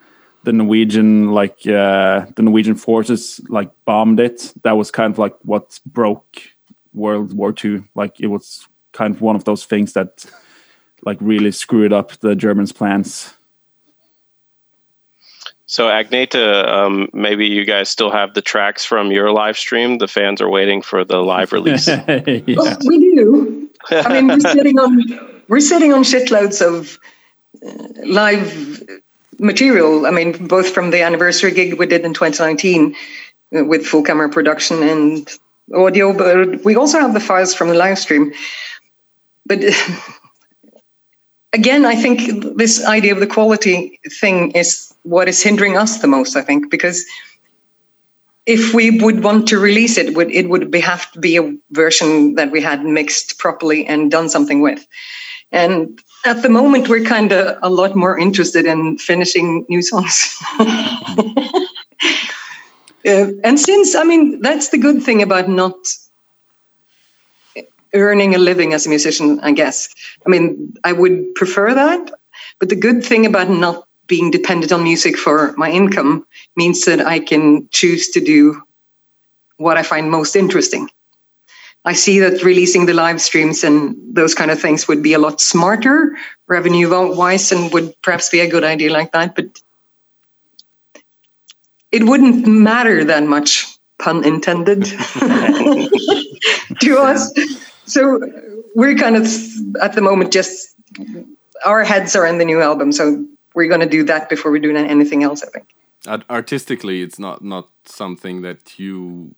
[0.43, 4.53] the Norwegian like uh, the Norwegian forces like bombed it.
[4.63, 6.41] That was kind of like what broke
[6.93, 7.85] World War Two.
[7.95, 10.25] Like it was kind of one of those things that
[11.05, 13.33] like really screwed up the Germans' plans.
[15.69, 19.99] So Agnete, um, maybe you guys still have the tracks from your live stream.
[19.99, 21.87] The fans are waiting for the live release.
[21.87, 23.69] Well, we do.
[23.91, 26.97] I mean, we're sitting on we're sitting on shitloads of
[27.63, 28.83] uh, live
[29.37, 30.07] material.
[30.07, 32.95] I mean, both from the anniversary gig we did in 2019
[33.55, 35.29] uh, with full camera production and
[35.75, 38.33] audio, but we also have the files from the live stream.
[39.45, 39.59] But
[41.53, 46.07] again, I think this idea of the quality thing is what is hindering us the
[46.07, 46.35] most.
[46.35, 47.05] I think because
[48.45, 51.55] if we would want to release it, would it would be, have to be a
[51.71, 54.87] version that we had mixed properly and done something with.
[55.51, 60.37] And at the moment, we're kind of a lot more interested in finishing new songs.
[63.05, 65.73] Uh, and since, I mean, that's the good thing about not
[67.93, 69.89] earning a living as a musician, I guess.
[70.25, 72.11] I mean, I would prefer that.
[72.59, 76.25] But the good thing about not being dependent on music for my income
[76.55, 78.61] means that I can choose to do
[79.57, 80.89] what I find most interesting.
[81.85, 85.19] I see that releasing the live streams and those kind of things would be a
[85.19, 89.35] lot smarter revenue wise and would perhaps be a good idea like that.
[89.35, 89.61] But
[91.91, 93.65] it wouldn't matter that much,
[93.97, 94.83] pun intended,
[96.81, 97.31] to us.
[97.89, 98.19] So
[98.75, 99.25] we're kind of
[99.81, 100.75] at the moment just
[101.65, 102.91] our heads are in the new album.
[102.91, 103.25] So
[103.55, 105.75] we're going to do that before we do anything else, I think.
[106.29, 109.35] Artistically it's not not something that you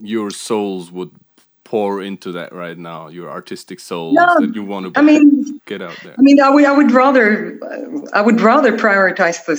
[0.00, 1.10] your souls would
[1.64, 5.60] pour into that right now your artistic souls No, that you want to I mean,
[5.66, 7.58] get out there I mean, I would, I would rather,
[8.12, 9.56] I would rather prioritize the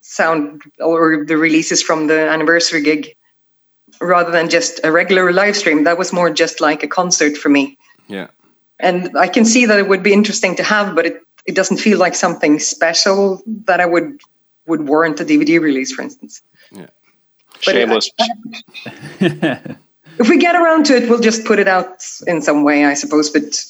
[0.00, 3.15] sound or the releases from the anniversary gig
[4.00, 5.84] rather than just a regular live stream.
[5.84, 7.78] That was more just like a concert for me.
[8.08, 8.28] yeah
[8.78, 11.78] And I can see that it would be interesting to have, but it, it doesn't
[11.78, 14.20] feel like something special that I would
[14.66, 16.42] would warrant a DVD release, for instance.
[17.64, 18.10] But Shameless.
[20.18, 22.94] If we get around to it, we'll just put it out in some way, I
[22.94, 23.28] suppose.
[23.28, 23.62] But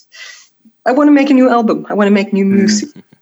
[0.85, 1.87] I want to make a new album.
[1.89, 2.53] I want to make new mm.
[2.53, 2.91] music.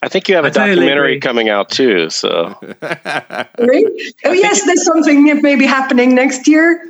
[0.00, 1.20] I think you have a documentary agree.
[1.20, 2.08] coming out too.
[2.10, 3.86] So Right?
[4.24, 6.84] Oh, yes, there's something that may be happening next year.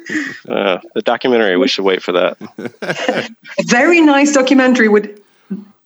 [0.49, 2.37] uh, the documentary, we should wait for that.
[3.67, 5.19] Very nice documentary with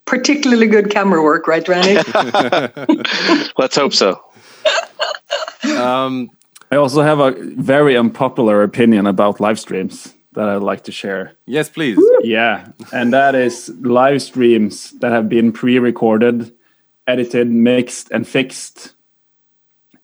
[0.05, 1.95] particularly good camera work, right, Randy?
[3.57, 4.23] Let's hope so.
[5.79, 6.31] um
[6.73, 11.35] I also have a very unpopular opinion about live streams that I'd like to share.
[11.47, 16.51] yes please Yeah, and that is live streams that have been pre-recorded,
[17.07, 18.95] edited, mixed, and fixed,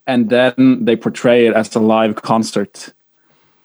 [0.07, 2.93] and then they portray it as a live concert.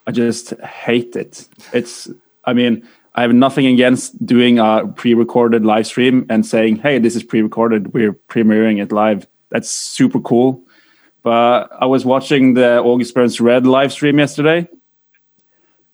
[0.06, 1.48] I just hate it.
[1.72, 2.10] It's,
[2.44, 7.16] I mean, I have nothing against doing a pre-recorded live stream and saying, "Hey, this
[7.16, 7.94] is pre-recorded.
[7.94, 10.64] We're premiering it live." That's super cool.
[11.22, 14.68] But I was watching the August Burns Red live stream yesterday,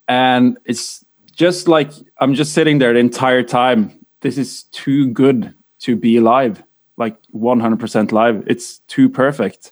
[0.07, 3.91] and it's just like I'm just sitting there the entire time.
[4.21, 6.63] This is too good to be live,
[6.99, 8.43] like 100% live.
[8.45, 9.71] It's too perfect.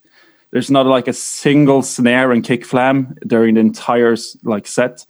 [0.51, 5.05] There's not like a single snare and kick flam during the entire like set,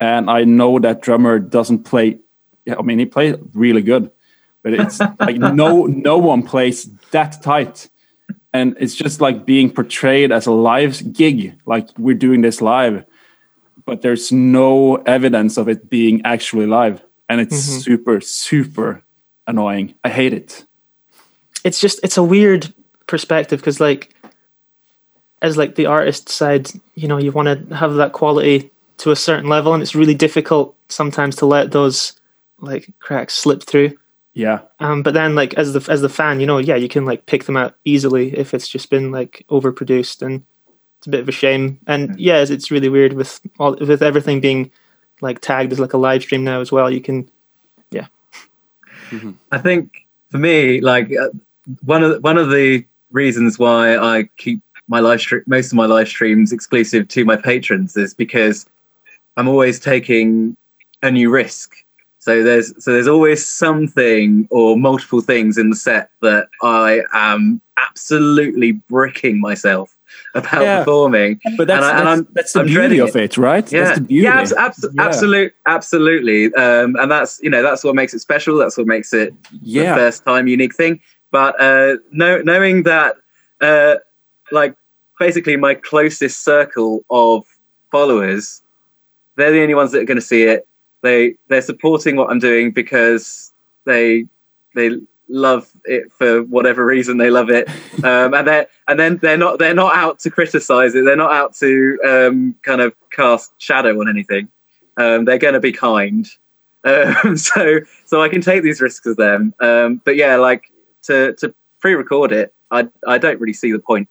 [0.00, 2.18] and I know that drummer doesn't play.
[2.68, 4.10] I mean he plays really good,
[4.62, 7.88] but it's like no no one plays that tight
[8.52, 13.04] and it's just like being portrayed as a live gig like we're doing this live
[13.84, 17.80] but there's no evidence of it being actually live and it's mm-hmm.
[17.80, 19.02] super super
[19.46, 20.64] annoying i hate it
[21.68, 22.72] it's just it's a weird
[23.06, 24.14] perspective because like
[25.42, 29.16] as like the artist side you know you want to have that quality to a
[29.16, 32.18] certain level and it's really difficult sometimes to let those
[32.60, 33.96] like cracks slip through.
[34.32, 34.60] Yeah.
[34.80, 37.26] Um but then like as the as the fan you know yeah you can like
[37.26, 40.42] pick them out easily if it's just been like overproduced and
[40.98, 41.78] it's a bit of a shame.
[41.86, 44.72] And yeah it's- it's really weird with all with everything being
[45.20, 47.28] like tagged as like a live stream now as well you can
[47.90, 48.06] yeah.
[49.52, 51.30] I think for me, like uh,
[51.84, 55.74] one of the, one of the reasons why I keep my live stream, most of
[55.76, 58.66] my live streams exclusive to my patrons is because
[59.36, 60.56] I'm always taking
[61.02, 61.74] a new risk.
[62.20, 67.60] So there's so there's always something or multiple things in the set that I am
[67.78, 69.94] absolutely bricking myself
[70.34, 70.78] about Yeah.
[70.80, 71.40] performing.
[71.56, 73.70] But that's, And I- and that's, I'm- that's the I'm beauty of it, right?
[73.72, 74.24] Yeah, That's the beauty.
[74.24, 75.06] yeah, abs- abs- Yeah.
[75.06, 76.52] absolute, absolutely.
[76.54, 78.56] Um, and that's you know that's what makes it special.
[78.58, 79.94] That's what makes it Yeah.
[79.94, 81.00] the first time unique thing.
[81.30, 83.16] But uh, know, knowing that,
[83.60, 83.96] uh,
[84.50, 84.76] like
[85.18, 87.44] basically my closest circle of
[87.90, 88.62] followers,
[89.36, 90.66] they're the only ones that are going to see it.
[91.02, 93.52] They they're supporting what I'm doing because
[93.84, 94.26] they
[94.74, 97.68] they love it for whatever reason they love it,
[98.04, 101.04] um, and they and then they're not they're not out to criticize it.
[101.04, 104.48] They're not out to um, kind of cast shadow on anything.
[104.96, 106.28] Um, they're going to be kind.
[106.84, 109.52] Um, so so I can take these risks with them.
[109.58, 110.70] Um, but yeah, like
[111.02, 114.08] to to pre-record it, I I don't really see the point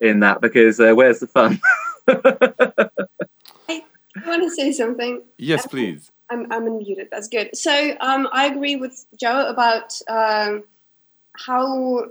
[0.00, 1.60] in that because uh, where's the fun?
[2.08, 2.90] I
[4.26, 5.22] want to say something.
[5.36, 6.10] Yes, please.
[6.30, 7.10] I'm, I'm unmuted.
[7.10, 7.56] That's good.
[7.56, 10.64] So um, I agree with Joe about um,
[11.36, 12.06] how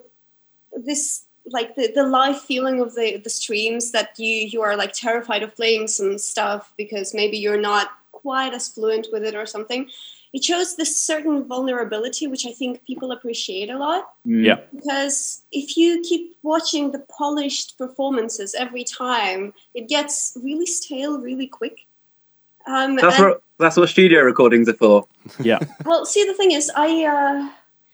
[0.74, 4.94] this like the, the live feeling of the the streams that you you are like
[4.94, 9.46] terrified of playing some stuff because maybe you're not quite as fluent with it or
[9.46, 9.90] something.
[10.34, 14.60] It shows this certain vulnerability, which I think people appreciate a lot Yeah.
[14.76, 21.48] because if you keep watching the polished performances every time, it gets really stale really
[21.48, 21.86] quick.
[22.66, 25.08] Um, That's and- what that's what studio recordings are for.
[25.40, 25.58] Yeah.
[25.86, 27.50] well, see, the thing is, I uh,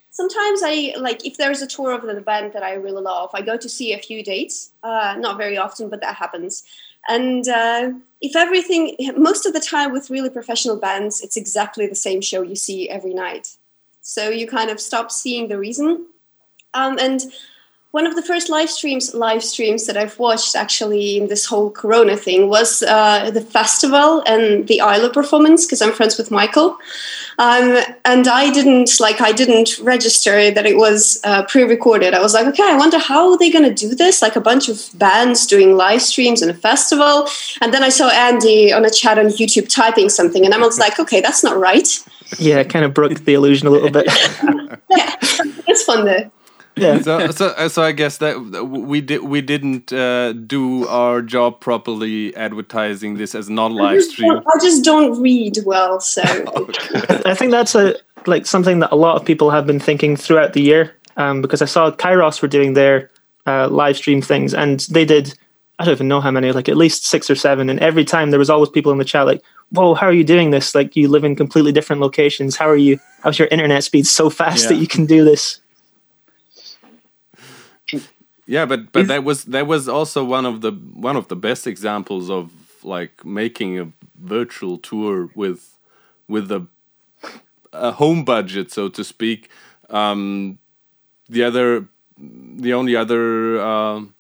[0.10, 3.42] sometimes I like if there's a tour of the band that I really love, I
[3.42, 4.74] go to see a few dates.
[4.84, 6.64] Uh, not very often, but that happens.
[7.08, 11.96] And uh, if everything, most of the time with really professional bands, it's exactly the
[11.96, 13.58] same show you see every night.
[14.02, 16.08] So you kind of stop seeing the reason.
[16.74, 17.22] Um, and
[17.94, 21.70] one of the first live streams, live streams that I've watched actually in this whole
[21.70, 26.76] Corona thing was uh, the festival and the Isla performance because I'm friends with Michael.
[27.38, 32.16] Um, and I didn't like I didn't register that it was uh, pre-recorded.
[32.16, 34.24] I was like, okay, I wonder how they're to do this?
[34.24, 37.28] Like a bunch of bands doing live streams in a festival.
[37.62, 40.80] And then I saw Andy on a chat on YouTube typing something, and I was
[40.80, 41.88] like, okay, that's not right.
[42.40, 44.08] Yeah, it kind of broke the illusion a little bit.
[44.90, 45.16] Yeah,
[45.68, 46.32] it's fun though.
[46.76, 47.02] Yeah.
[47.02, 51.22] so, so, uh, so I guess that that we did we didn't uh, do our
[51.22, 54.32] job properly advertising this as non-live stream.
[54.32, 56.22] I just don't read well, so
[57.26, 60.54] I think that's a like something that a lot of people have been thinking throughout
[60.54, 60.96] the year.
[61.16, 63.12] Um, because I saw Kairos were doing their
[63.46, 65.38] uh, live stream things, and they did.
[65.80, 67.70] I don't even know how many, like at least six or seven.
[67.70, 70.24] And every time there was always people in the chat like, "Whoa, how are you
[70.24, 70.74] doing this?
[70.74, 72.56] Like you live in completely different locations.
[72.56, 73.00] How are you?
[73.22, 75.60] How's your internet speed so fast that you can do this?"
[78.46, 81.36] Yeah, but but Is- that was that was also one of the one of the
[81.36, 82.52] best examples of
[82.84, 83.88] like making a
[84.22, 85.78] virtual tour with
[86.28, 86.68] with a
[87.72, 89.50] a home budget, so to speak.
[89.90, 90.60] Um,
[91.30, 94.14] the other, the only other um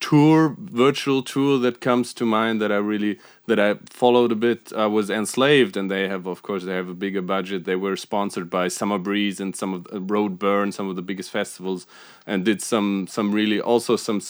[0.00, 3.18] tour, virtual tour that comes to mind that I really
[3.50, 6.88] that I followed a bit uh, was Enslaved, and they have, of course, they have
[6.88, 7.64] a bigger budget.
[7.64, 11.30] They were sponsored by Summer Breeze and some of uh, Roadburn, some of the biggest
[11.30, 11.86] festivals,
[12.26, 14.20] and did some some really also some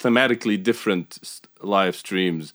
[0.00, 2.52] thematically different live streams,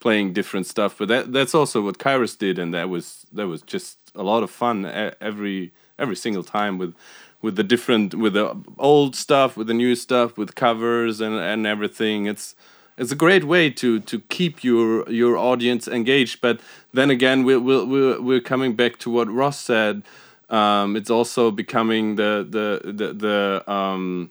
[0.00, 0.98] playing different stuff.
[0.98, 4.42] But that that's also what Kairos did, and that was that was just a lot
[4.42, 4.84] of fun
[5.20, 6.92] every every single time with
[7.40, 11.66] with the different with the old stuff with the new stuff with covers and and
[11.66, 12.54] everything it's
[12.96, 16.60] it's a great way to to keep your your audience engaged but
[16.92, 20.02] then again we're we're we're, coming back to what ross said.
[20.50, 24.30] Um, it's also becoming the the the, the um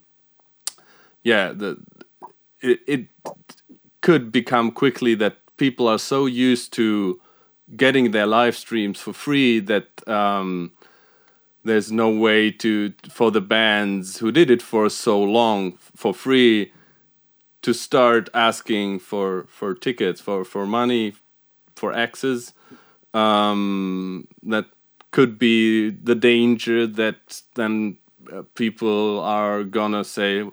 [1.24, 1.78] yeah the
[2.62, 3.08] it, it
[4.02, 7.20] could become quickly that people are so used to
[7.76, 10.72] getting their live streams for free that um,
[11.64, 16.72] there's no way to for the bands who did it for so long for free
[17.62, 21.14] to start asking for for tickets for for money
[21.76, 22.54] for access
[23.14, 24.66] um, that
[25.12, 27.98] could be the danger that then
[28.32, 30.46] uh, people are gonna say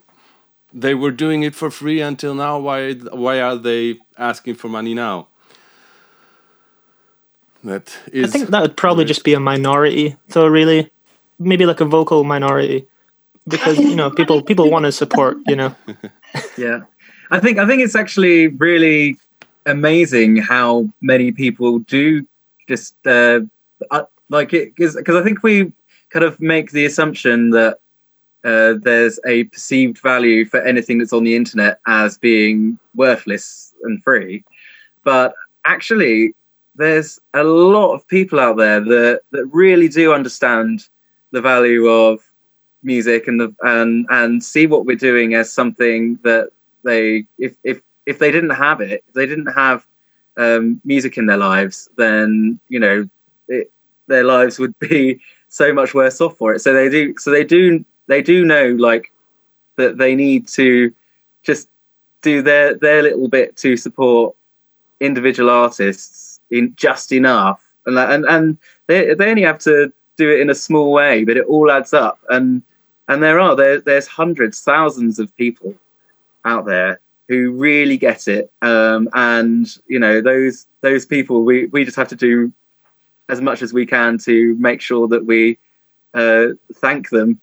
[0.72, 2.58] they were doing it for free until now.
[2.58, 5.28] Why why are they asking for money now?
[7.64, 10.46] That is I think that would probably just be a minority, though.
[10.46, 10.90] Really,
[11.38, 12.86] maybe like a vocal minority,
[13.48, 15.38] because you know people people want to support.
[15.46, 15.74] You know,
[16.56, 16.82] yeah
[17.30, 19.16] i think i think it's actually really
[19.66, 22.26] amazing how many people do
[22.68, 23.40] just uh,
[23.90, 25.72] uh like it because i think we
[26.10, 27.78] kind of make the assumption that
[28.44, 34.02] uh, there's a perceived value for anything that's on the internet as being worthless and
[34.02, 34.44] free.
[35.04, 36.34] But actually,
[36.76, 40.88] there's a lot of people out there that, that really do understand
[41.32, 42.20] the value of
[42.84, 46.50] music and the and and see what we're doing as something that
[46.84, 49.86] they if if if they didn't have it, if they didn't have
[50.36, 53.08] um, music in their lives, then you know
[53.48, 53.70] it,
[54.06, 56.60] their lives would be so much worse off for it.
[56.60, 57.14] So they do.
[57.18, 57.84] So they do.
[58.06, 59.12] They do know like
[59.76, 60.92] that they need to
[61.42, 61.68] just
[62.22, 64.34] do their their little bit to support
[65.00, 70.40] individual artists in just enough, and and and they they only have to do it
[70.40, 72.18] in a small way, but it all adds up.
[72.30, 72.62] And
[73.08, 75.74] and there are there there's hundreds, thousands of people
[76.44, 78.50] out there who really get it.
[78.62, 82.52] Um, and you know those those people, we we just have to do
[83.28, 85.58] as much as we can to make sure that we
[86.14, 87.40] uh, thank them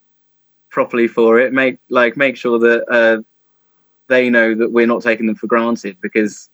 [0.69, 1.53] properly for it.
[1.53, 3.21] Make like make sure that uh,
[4.07, 6.49] they know that we're not taking them for granted because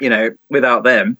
[0.00, 1.16] you know without them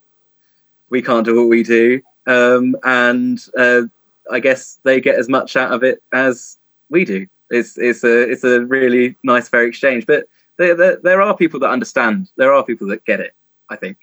[0.90, 2.00] we can't do what we do.
[2.26, 3.82] Um, and uh,
[4.30, 6.58] I guess they get as much out of it as
[6.90, 7.26] we do.
[7.50, 10.04] It's it's a it's a really nice fair exchange.
[10.06, 10.28] But
[10.58, 12.28] there, there, there are people that understand.
[12.36, 13.34] There are people that get it.
[13.70, 13.98] I think.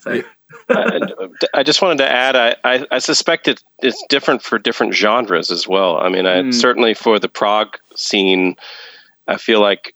[0.00, 0.22] So.
[1.54, 2.36] I just wanted to add.
[2.36, 5.98] I, I, I, suspect it, it's different for different genres as well.
[5.98, 6.54] I mean, I, mm.
[6.54, 8.56] certainly for the prog scene,
[9.26, 9.94] I feel like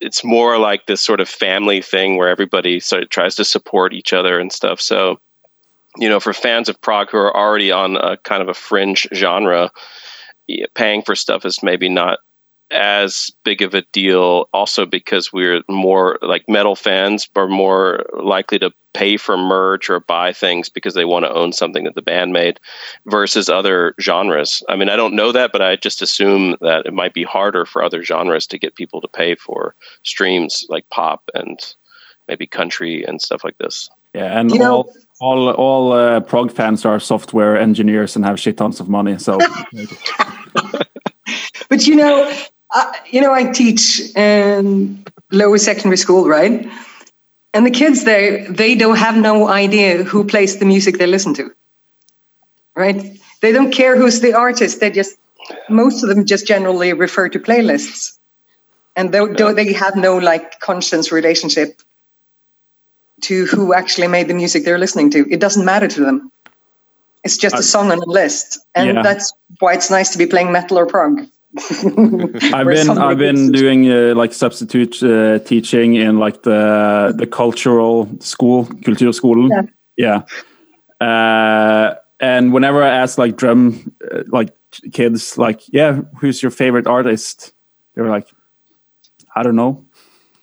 [0.00, 3.92] it's more like this sort of family thing where everybody sort of tries to support
[3.92, 4.80] each other and stuff.
[4.80, 5.20] So,
[5.96, 9.06] you know, for fans of prog who are already on a kind of a fringe
[9.14, 9.70] genre,
[10.74, 12.20] paying for stuff is maybe not
[12.70, 18.58] as big of a deal also because we're more like metal fans are more likely
[18.58, 22.02] to pay for merch or buy things because they want to own something that the
[22.02, 22.58] band made
[23.06, 24.62] versus other genres.
[24.68, 27.66] I mean, I don't know that, but I just assume that it might be harder
[27.66, 31.58] for other genres to get people to pay for streams like pop and
[32.28, 33.90] maybe country and stuff like this.
[34.14, 38.56] Yeah, and you all all all uh, prog fans are software engineers and have shit
[38.56, 39.18] tons of money.
[39.18, 39.38] So,
[41.68, 42.32] but you know,
[42.74, 46.68] uh, you know, I teach in lower secondary school, right?
[47.54, 51.34] And the kids there, they don't have no idea who plays the music they listen
[51.34, 51.54] to,
[52.74, 53.16] right?
[53.40, 54.80] They don't care who's the artist.
[54.80, 55.16] They just,
[55.68, 58.18] most of them just generally refer to playlists.
[58.96, 61.80] And though they have no like conscience relationship
[63.22, 66.32] to who actually made the music they're listening to, it doesn't matter to them.
[67.22, 68.58] It's just a song on a list.
[68.74, 69.02] And yeah.
[69.02, 71.26] that's why it's nice to be playing metal or prog.
[71.56, 78.08] I've been I've been doing uh, like substitute uh, teaching in like the the cultural
[78.20, 79.70] school, kulturskolen.
[79.96, 80.22] Yeah.
[81.00, 81.06] yeah.
[81.06, 84.54] Uh, and whenever I ask like drum uh, like
[84.92, 87.52] kids like, yeah, who's your favorite artist?
[87.94, 88.28] They were like,
[89.36, 89.84] I don't know.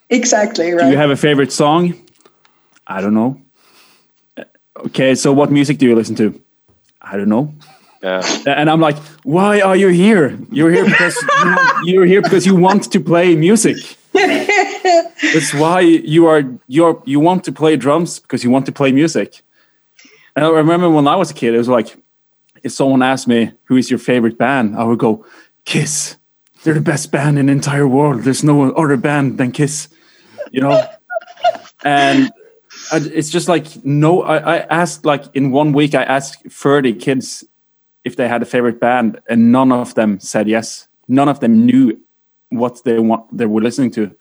[0.08, 0.84] Exactly, right.
[0.84, 1.94] Do you have a favorite song?
[2.86, 3.40] I don't know.
[4.86, 6.40] Okay, so what music do you listen to?
[7.00, 7.54] I don't know.
[8.02, 8.22] Yeah.
[8.46, 10.36] And I'm like, why are you here?
[10.50, 11.16] You're here because
[11.84, 13.76] you, are here because you want to play music.
[14.12, 18.90] That's why you are you're you want to play drums because you want to play
[18.90, 19.42] music.
[20.34, 21.96] And I remember when I was a kid, it was like
[22.62, 25.24] if someone asked me who is your favorite band, I would go
[25.64, 26.16] Kiss.
[26.64, 28.22] They're the best band in the entire world.
[28.22, 29.88] There's no other band than Kiss.
[30.50, 30.84] You know?
[31.84, 32.30] and
[32.92, 37.44] it's just like no I, I asked like in one week I asked 30 kids
[38.04, 40.88] if they had a favorite band, and none of them said yes.
[41.08, 42.00] None of them knew
[42.48, 44.14] what they want they were listening to.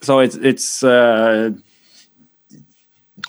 [0.00, 1.50] So it's it's uh,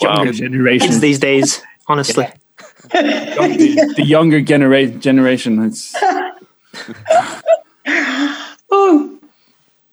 [0.01, 0.31] younger wow.
[0.31, 2.27] generation it's these days, honestly.
[2.91, 5.95] the, the, younger genera- generation, it's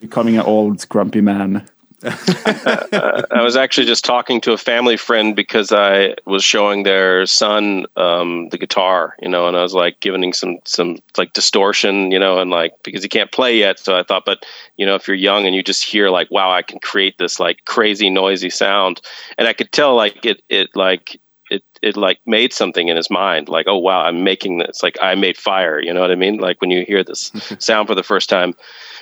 [0.00, 1.68] becoming an old grumpy man.
[2.06, 7.86] I was actually just talking to a family friend because I was showing their son
[7.96, 12.10] um, the guitar, you know, and I was like giving him some some like distortion,
[12.10, 13.78] you know, and like because he can't play yet.
[13.78, 14.44] So I thought, but
[14.76, 17.40] you know, if you're young and you just hear like, wow, I can create this
[17.40, 19.00] like crazy noisy sound,
[19.36, 21.20] and I could tell like it it like
[21.50, 24.96] it it like made something in his mind like oh wow i'm making this like
[25.00, 26.38] i made fire you know what i mean?
[26.38, 28.54] Like when you hear this sound for the first time.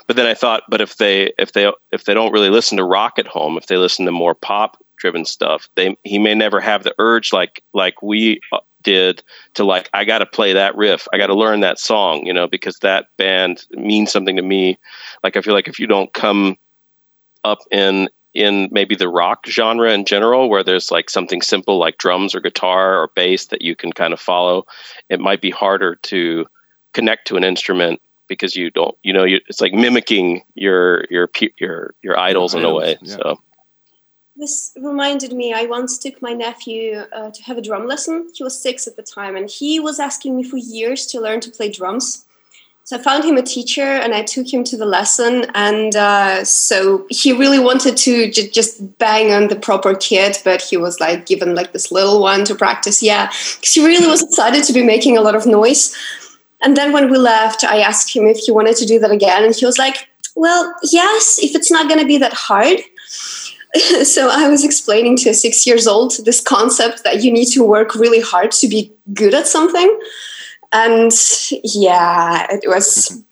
[0.07, 2.85] But then I thought, but if they if they if they don't really listen to
[2.85, 6.61] rock at home, if they listen to more pop driven stuff, they he may never
[6.61, 9.23] have the urge like like we uh, did
[9.55, 12.33] to like I got to play that riff, I got to learn that song, you
[12.33, 14.79] know, because that band means something to me.
[15.23, 16.57] Like I feel like if you don't come
[17.45, 21.99] up in in maybe the rock genre in general where there's like something simple like
[21.99, 24.67] drums or guitar or bass that you can kind of follow
[25.09, 26.47] it might be harder to
[26.93, 31.29] connect to an instrument because you don't you know you, it's like mimicking your your
[31.59, 32.97] your your idols, in a way.
[33.03, 33.17] Yeah.
[33.17, 33.41] So
[34.37, 38.43] this reminded me i once took my nephew uh, to have a drum lesson he
[38.43, 41.51] was six at the time and he was asking me for years to learn to
[41.51, 42.25] play drums
[42.85, 46.45] so i found him a teacher and i took him to the lesson and uh,
[46.45, 51.01] so he really wanted to j- just bang on the proper kit but he was
[51.01, 53.03] like given like this little one to practice.
[53.03, 55.97] Yeah because he really was excited to be making a lot of noise.
[56.63, 59.45] And then when we left i asked him if he wanted to do that again
[59.45, 62.79] and he was like well yes if it's not going to be that hard.
[64.05, 67.65] So I was explaining to a six years old this concept that you need to
[67.65, 69.99] work really hard to be good at something.
[70.75, 71.13] And
[71.63, 73.23] yeah, it was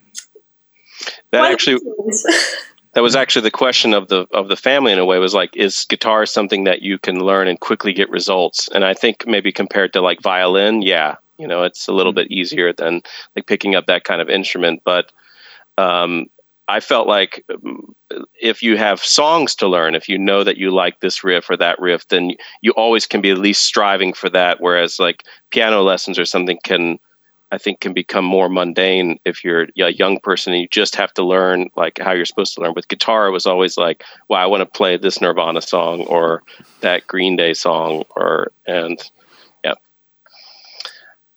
[1.32, 1.80] that actually
[2.94, 5.56] that was actually the question of the of the family in a way was like
[5.56, 9.50] is guitar something that you can learn and quickly get results and i think maybe
[9.50, 12.28] compared to like violin yeah you know it's a little mm-hmm.
[12.28, 13.02] bit easier than
[13.34, 15.10] like picking up that kind of instrument but
[15.78, 16.26] um,
[16.68, 17.94] I felt like um,
[18.40, 21.56] if you have songs to learn, if you know that you like this riff or
[21.56, 24.60] that riff, then you always can be at least striving for that.
[24.60, 26.98] Whereas like piano lessons or something can,
[27.52, 31.12] I think, can become more mundane if you're a young person and you just have
[31.14, 32.72] to learn like how you're supposed to learn.
[32.74, 36.42] With guitar, it was always like, "Well, I want to play this Nirvana song or
[36.80, 38.98] that Green Day song," or and
[39.62, 39.74] yeah.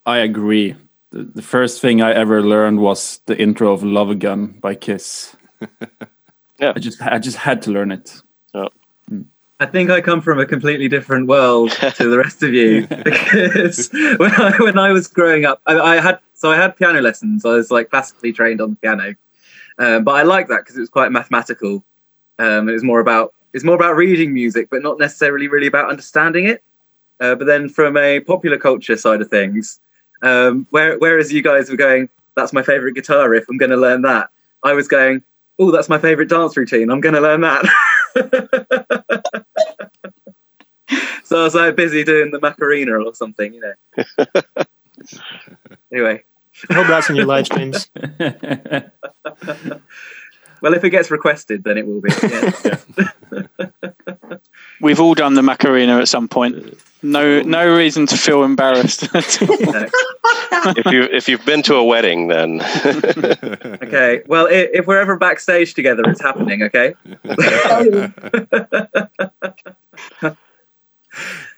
[0.05, 0.76] I agree
[1.16, 5.36] the, the first thing I ever learned was the intro of Love Again by Kiss.
[6.59, 8.22] yeah, I just I just had to learn it.
[9.60, 13.89] I think I come from a completely different world to the rest of you because
[14.18, 17.45] when I when I was growing up, I, I, had so I had piano lessons.
[17.45, 19.16] I was like classically trained on the piano,
[19.78, 21.84] um, but I liked that because it was quite mathematical.
[22.38, 25.89] Um, it was more about it's more about reading music, but not necessarily really about
[25.89, 26.62] understanding it.
[27.22, 29.80] Uh, but then from a popular culture side of things,
[30.22, 33.78] um, where, whereas you guys were going, that's my favorite guitar riff, I'm going to
[33.78, 34.30] learn that.
[34.64, 35.24] I was going,
[35.58, 37.64] oh, that's my favorite dance routine, I'm going to learn that.
[41.26, 43.73] so I was like busy doing the Macarena or something, you know.
[45.91, 46.23] anyway.
[46.69, 47.89] I hope that's in your live streams.
[50.61, 52.09] well, if it gets requested, then it will be.
[52.23, 52.51] Yeah.
[54.82, 56.80] We've all done the Macarena at some point.
[57.01, 59.09] No, no reason to feel embarrassed.
[59.13, 59.41] if
[60.86, 62.61] you if you've been to a wedding, then
[63.84, 64.21] okay.
[64.28, 66.63] Well, if we're ever backstage together, it's happening.
[66.63, 66.95] Okay.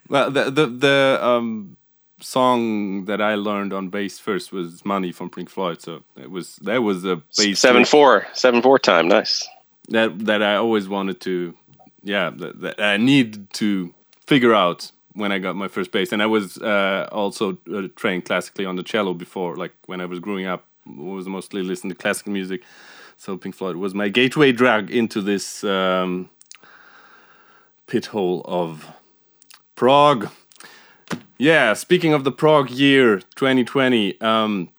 [0.10, 1.78] Well, the the the um
[2.22, 5.82] song that I learned on bass first was "Money" from Pink Floyd.
[5.82, 9.08] So it was that was a bass seven four seven four time.
[9.08, 9.48] Nice.
[9.90, 11.56] That that I always wanted to,
[12.04, 13.94] yeah, that, that I need to
[14.26, 18.26] figure out when I got my first bass, and I was uh, also uh, trained
[18.26, 19.56] classically on the cello before.
[19.56, 22.64] Like when I was growing up, I was mostly listening to classical music.
[23.18, 26.30] So Pink Floyd was my gateway drug into this um,
[27.88, 28.92] pit hole of
[29.78, 30.30] prog.
[31.38, 34.70] Yeah, speaking of the prog year 2020, um,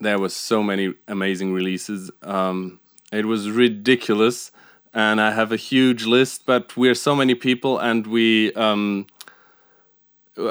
[0.00, 2.10] there was so many amazing releases.
[2.22, 2.80] Um,
[3.12, 4.50] it was ridiculous
[4.94, 9.06] and I have a huge list, but we're so many people, and we um,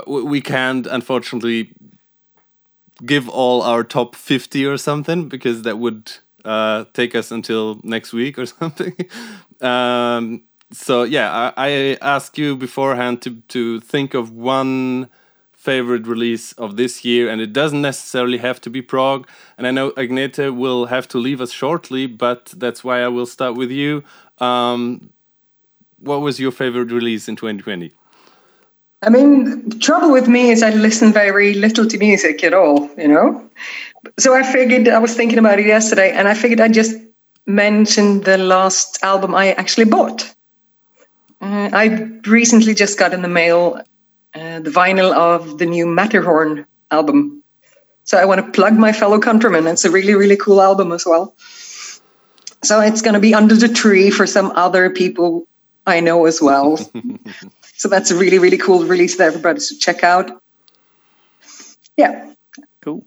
[0.06, 1.74] we can't unfortunately
[3.06, 6.12] give all our top 50 or something because that would
[6.46, 8.94] uh, take us until next week or something
[9.62, 15.10] um, so yeah I, I ask you beforehand to, to think of one
[15.52, 19.72] favorite release of this year and it doesn't necessarily have to be prog and i
[19.72, 23.72] know agnete will have to leave us shortly but that's why i will start with
[23.72, 24.04] you
[24.40, 25.14] um,
[26.00, 27.94] what was your favorite release in 2020
[29.04, 32.90] I mean, the trouble with me is I listen very little to music at all,
[32.98, 33.50] you know?
[34.18, 36.96] So I figured, I was thinking about it yesterday, and I figured I'd just
[37.46, 40.33] mention the last album I actually bought.
[41.44, 41.86] Uh, I
[42.26, 43.82] recently just got in the mail
[44.34, 47.44] uh, the vinyl of the new Matterhorn album.
[48.06, 49.68] So I want to plug my fellow countrymen.
[49.68, 51.36] It's a really, really cool album as well.
[52.64, 55.46] So it's going to be under the tree for some other people
[55.86, 56.80] I know as well.
[57.76, 60.42] So that's a really, really cool release that everybody should check out.
[61.98, 62.34] Yeah.
[62.80, 63.04] Cool.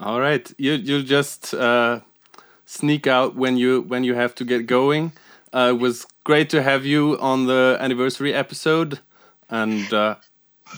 [0.00, 0.50] All right.
[0.58, 2.00] You you just uh,
[2.64, 5.12] sneak out when you when you have to get going.
[5.52, 8.98] Uh, it was great to have you on the anniversary episode,
[9.48, 10.16] and uh,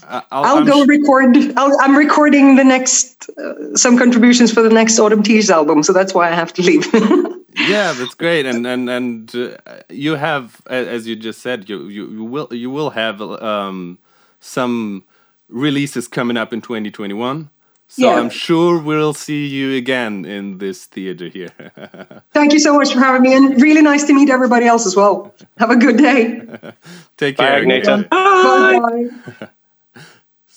[0.07, 1.35] I'll, I'll go record.
[1.57, 5.95] i am recording the next uh, some contributions for the next Autumn Tears album, so
[5.95, 6.87] that's why I have to leave.
[7.57, 9.57] yeah, that's great, and and and uh,
[9.89, 13.99] you have, as you just said, you you, you will you will have um,
[14.41, 15.03] some
[15.49, 17.49] releases coming up in 2021.
[17.89, 18.19] So Yeah.
[18.21, 21.51] I'm sure we'll see you again in this theater here.
[22.33, 24.95] Thank you so much for having me, and really nice to meet everybody else as
[24.95, 25.35] well.
[25.57, 26.43] Have a good day.
[27.17, 27.63] Take care.
[27.63, 28.09] Agnete.
[28.09, 28.09] Agnete.
[28.11, 29.49] Bye.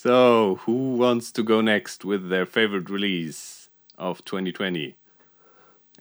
[0.04, 3.70] So, who wants to go next with their favorite release
[4.00, 4.96] of 2020?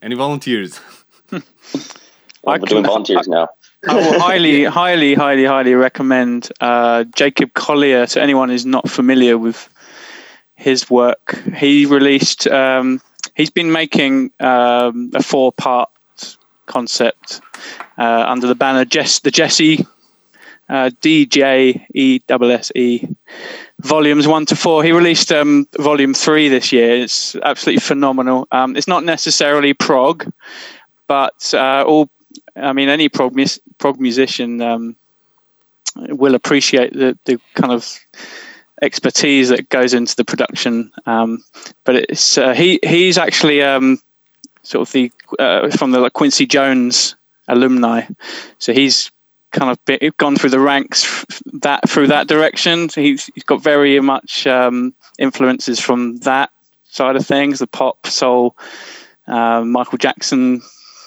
[0.00, 0.80] Any volunteers?
[1.30, 1.42] I
[2.42, 3.50] We're doing volunteers now.
[3.86, 9.36] I will highly, highly, highly, highly recommend uh, Jacob Collier to anyone who's not familiar
[9.36, 9.68] with
[10.60, 11.40] his work.
[11.56, 13.00] He released, um,
[13.34, 15.90] he's been making um, a four part
[16.66, 17.40] concept
[17.98, 19.86] uh, under the banner Jess, the Djesse
[20.68, 23.08] uh, DJ E S S E
[23.80, 24.84] volumes one to four.
[24.84, 27.02] He released um, volume three this year.
[27.02, 28.46] It's absolutely phenomenal.
[28.52, 30.30] Um, it's not necessarily prog,
[31.06, 32.10] but uh, all
[32.54, 34.96] I mean, any prog, mus- prog musician um,
[35.96, 37.98] will appreciate the, the kind of
[38.82, 40.92] expertise that goes into the production.
[41.06, 41.44] Um,
[41.84, 44.00] but it's uh, he he's actually um,
[44.62, 47.16] sort of the uh, from the like, Quincy Jones
[47.48, 48.02] alumni,
[48.58, 49.10] so he's
[49.52, 52.88] kind of been, gone through the ranks that through that direction.
[52.88, 56.50] So he's, he's got very much um, influences from that
[56.84, 58.56] side of things, the pop, soul,
[59.26, 60.60] uh, Michael Jackson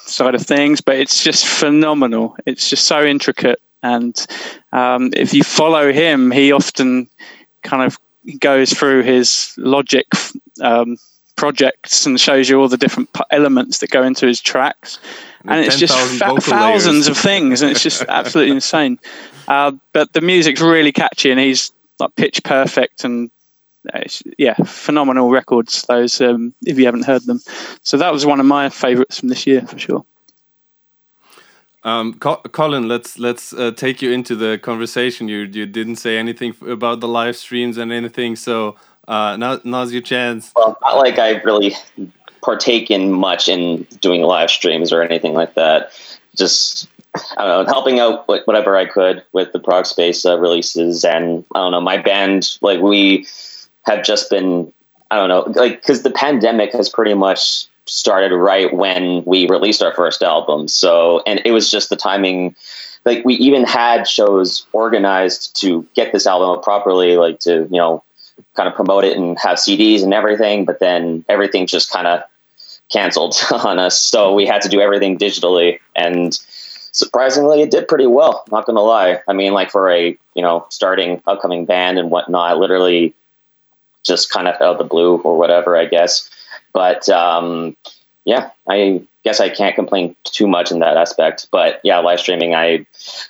[0.06, 2.36] side of things, but it's just phenomenal.
[2.46, 3.60] It's just so intricate.
[3.82, 4.26] And
[4.72, 7.08] um, if you follow him, he often
[7.64, 7.98] kind of
[8.38, 10.06] goes through his logic
[10.62, 10.96] um,
[11.36, 14.98] projects and shows you all the different elements that go into his tracks.
[15.46, 17.08] And it's just fa- thousands layers.
[17.08, 18.98] of things, and it's just absolutely insane.
[19.46, 23.30] Uh, but the music's really catchy, and he's like pitch perfect, and
[23.92, 25.82] uh, it's, yeah, phenomenal records.
[25.82, 27.40] Those, um, if you haven't heard them,
[27.82, 30.06] so that was one of my favourites from this year for sure.
[31.84, 35.28] Um, Co- Colin, let's let's uh, take you into the conversation.
[35.28, 38.76] You you didn't say anything about the live streams and anything, so
[39.06, 40.50] uh, now now's your chance.
[40.56, 41.76] Well, not like I really
[42.42, 45.92] partake in much in doing live streams or anything like that.
[46.34, 46.88] Just
[47.36, 51.44] I don't know, helping out whatever I could with the Prog Space uh, releases, and
[51.54, 53.26] I don't know, my band like we
[53.82, 54.72] have just been
[55.10, 59.82] I don't know, like because the pandemic has pretty much started right when we released
[59.82, 60.68] our first album.
[60.68, 62.54] So, and it was just the timing.
[63.04, 67.78] Like we even had shows organized to get this album out properly, like to you
[67.78, 68.02] know
[68.54, 72.22] kind of promote it and have CDs and everything, but then everything just kind of
[72.90, 73.98] canceled on us.
[73.98, 76.38] So we had to do everything digitally and
[76.92, 79.20] surprisingly it did pretty well, not gonna lie.
[79.28, 83.14] I mean like for a, you know, starting upcoming band and whatnot, literally
[84.04, 86.30] just kind of out of the blue or whatever, I guess.
[86.74, 87.76] But um
[88.26, 91.48] yeah, I guess I can't complain too much in that aspect.
[91.50, 92.86] But yeah, live streaming, I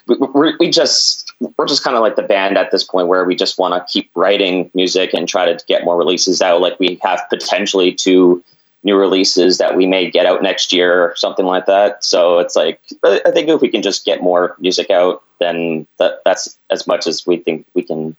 [0.06, 3.34] we, we, just we're just kind of like the band at this point where we
[3.34, 6.60] just want to keep writing music and try to get more releases out.
[6.60, 8.42] Like we have potentially two
[8.84, 12.04] new releases that we may get out next year or something like that.
[12.04, 15.86] So it's like I I think if we can just get more music out, then
[15.98, 18.16] that that's as much as we think we can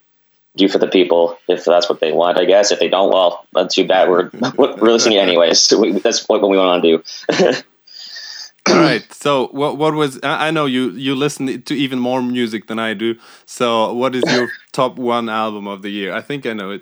[0.56, 2.40] do for the people if that's what they want.
[2.40, 4.10] I guess if they don't, well, that's too bad.
[4.10, 5.62] We're we're listening anyways.
[5.62, 7.62] So we, that's what we want to do.
[8.68, 9.04] All right.
[9.14, 12.94] So what what was I know you you listen to even more music than I
[12.94, 13.16] do.
[13.46, 16.14] So what is your top one album of the year?
[16.14, 16.82] I think I know it.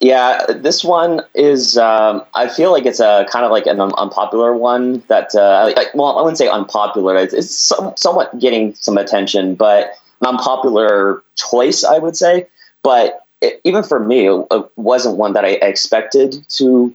[0.00, 1.76] Yeah, this one is.
[1.76, 5.02] Um, I feel like it's a kind of like an un- unpopular one.
[5.08, 7.16] That uh, like- well, I wouldn't say unpopular.
[7.16, 12.46] It's, it's some, somewhat getting some attention, but an unpopular choice, I would say.
[12.82, 16.94] But it, even for me, it, wasn't one that I expected to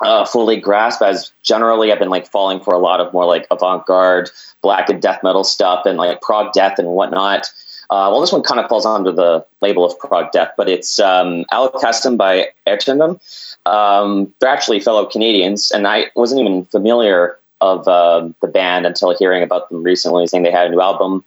[0.00, 1.02] uh, fully grasp.
[1.02, 4.30] As generally, I've been like falling for a lot of more like avant-garde,
[4.62, 7.50] black and death metal stuff, and like prog death and whatnot.
[7.88, 10.98] Uh, well, this one kind of falls under the label of prog death, but it's
[10.98, 13.20] um, Qassam by Aeternam.
[13.64, 19.16] Um, they're actually fellow Canadians, and I wasn't even familiar of uh, the band until
[19.16, 21.24] hearing about them recently, saying they had a new album.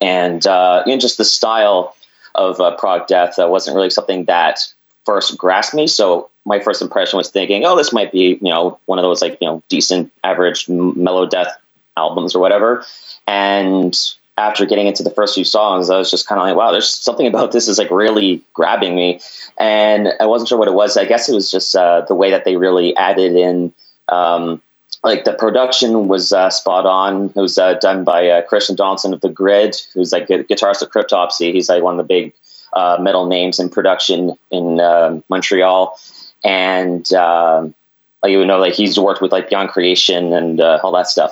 [0.00, 1.95] And uh, you know, just the style
[2.36, 4.60] of uh, prog death uh, wasn't really something that
[5.04, 5.86] first grasped me.
[5.86, 9.22] So my first impression was thinking, oh, this might be you know one of those
[9.22, 11.56] like you know decent average mellow death
[11.96, 12.84] albums or whatever.
[13.26, 13.98] And
[14.38, 16.90] after getting into the first few songs, I was just kind of like, wow, there's
[16.90, 19.20] something about this is like really grabbing me.
[19.58, 20.96] And I wasn't sure what it was.
[20.96, 23.72] I guess it was just uh, the way that they really added in,
[24.08, 24.60] um,
[25.06, 27.26] like the production was uh, spot on.
[27.26, 30.82] It was uh, done by uh, Christian Donaldson of The Grid, who's like a guitarist
[30.82, 31.54] of Cryptopsy.
[31.54, 32.34] He's like one of the big
[32.72, 35.96] uh, metal names in production in um Montreal.
[36.44, 37.72] And, um,
[38.22, 41.30] like, you know, like he's worked with like Beyond Creation and uh, all that stuff.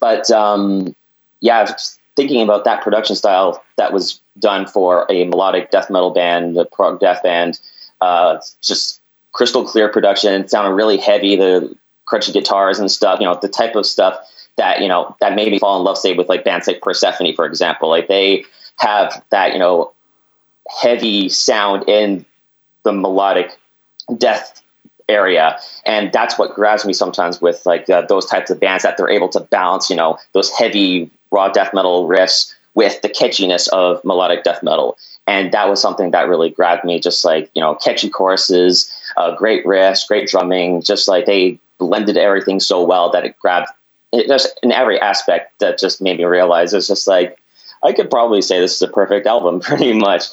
[0.00, 0.94] But um,
[1.40, 1.66] yeah,
[2.14, 6.64] thinking about that production style that was done for a melodic death metal band, a
[6.64, 7.58] prog death band,
[8.00, 9.00] uh, just
[9.32, 10.42] crystal clear production.
[10.42, 13.20] It sounded really heavy, the crunchy guitars and stuff.
[13.20, 14.18] You know, the type of stuff
[14.56, 17.34] that you know that made me fall in love, say, with like bands like Persefone,
[17.34, 17.88] for example.
[17.88, 18.44] Like they
[18.78, 19.92] have that you know
[20.80, 22.24] heavy sound in
[22.82, 23.56] the melodic
[24.16, 24.62] death
[25.08, 28.96] area and that's what grabs me sometimes with like uh, those types of bands that
[28.96, 33.68] they're able to balance you know those heavy raw death metal riffs with the catchiness
[33.68, 34.96] of melodic death metal
[35.28, 39.34] and that was something that really grabbed me just like you know catchy choruses uh,
[39.36, 43.68] great riffs great drumming just like they blended everything so well that it grabbed
[44.12, 47.38] it just in every aspect that just made me realize it's just like
[47.82, 50.24] I could probably say this is a perfect album pretty much.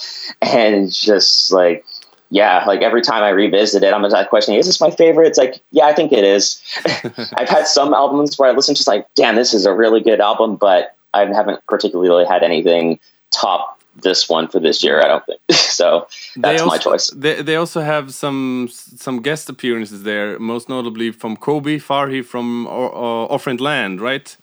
[0.42, 1.86] And just like,
[2.30, 5.28] yeah, like every time I revisit it, I'm just questioning, is this my favorite?
[5.28, 6.62] It's like, yeah, I think it is.
[7.36, 10.20] I've had some albums where I listen just like, damn, this is a really good
[10.20, 13.00] album, but I haven't particularly had anything
[13.32, 15.02] top this one for this year.
[15.02, 16.08] I don't think so.
[16.36, 17.10] That's also, my choice.
[17.12, 22.68] They, they also have some some guest appearances there, most notably from Kobi Farhi from
[22.68, 24.36] Orphaned Land, right?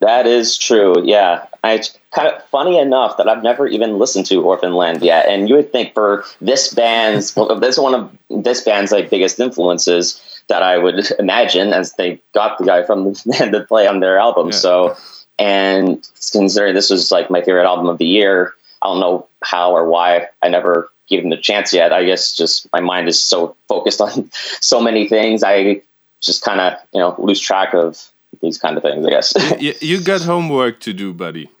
[0.00, 1.02] That is true.
[1.04, 5.26] Yeah, I kind of funny enough that I've never even listened to Orphan Land yet,
[5.26, 9.40] and you would think for this band's well, this one of this band's like biggest
[9.40, 13.86] influences that I would imagine as they got the guy from the band to play
[13.86, 14.48] on their album.
[14.48, 14.56] Yeah.
[14.56, 14.96] So,
[15.38, 18.52] and considering this was like my favorite album of the year,
[18.84, 21.92] I don't know how or why I never gave them the chance yet.
[21.92, 24.30] I guess just my mind is so focused on
[24.60, 25.82] so many things, I
[26.20, 28.10] just kind of you know lose track of
[28.40, 29.32] these kind of things, I guess.
[29.60, 31.48] you, you got homework to do, buddy.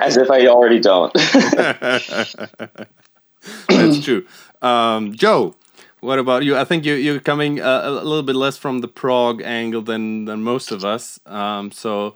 [0.00, 1.12] As if I already don't.
[3.68, 4.26] That's true.
[4.60, 5.54] Um, Joe,
[6.00, 6.56] what about you?
[6.56, 10.24] I think you, you're coming a, a, little bit less from the prog angle than,
[10.24, 11.20] than most of us.
[11.26, 12.14] Um, so,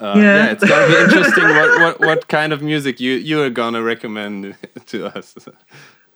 [0.00, 0.22] uh, yeah.
[0.22, 0.50] yeah.
[0.50, 4.56] it's gonna be interesting what, what, what kind of music you, you are gonna recommend
[4.86, 5.34] to us.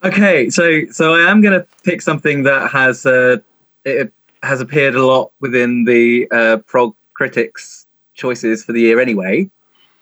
[0.05, 3.39] Okay, so so I am gonna pick something that has uh,
[3.85, 4.13] it,
[4.43, 9.51] has appeared a lot within the uh, prog critics' choices for the year anyway.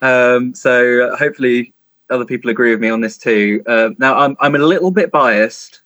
[0.02, 1.72] Um, so hopefully
[2.10, 3.62] other people agree with me on this too.
[3.66, 5.80] Uh, now I'm I'm a little bit biased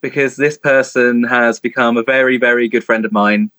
[0.00, 3.50] because this person has become a very very good friend of mine,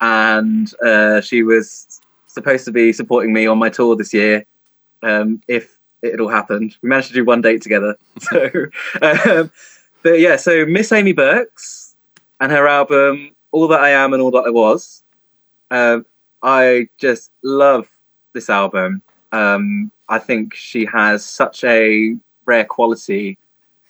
[0.00, 1.89] and uh, she was
[2.32, 4.44] supposed to be supporting me on my tour this year.
[5.02, 7.96] Um, if it all happened, we managed to do one date together.
[8.20, 8.50] So,
[9.02, 9.50] um,
[10.02, 11.96] but yeah, so Miss Amy Birks
[12.40, 15.02] and her album all that I am and all that I was.
[15.70, 16.06] Um,
[16.42, 17.88] I just love
[18.32, 19.02] this album.
[19.32, 23.38] Um, I think she has such a rare quality,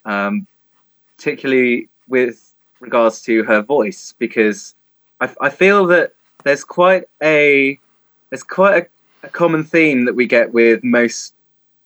[0.04, 0.46] um,
[1.16, 4.74] particularly with regards to her voice, because
[5.20, 6.12] I, I feel that
[6.44, 7.78] there's quite a
[8.30, 8.84] there's quite
[9.22, 11.34] a, a common theme that we get with most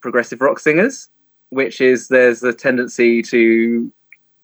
[0.00, 1.08] progressive rock singers,
[1.50, 3.92] which is there's a tendency to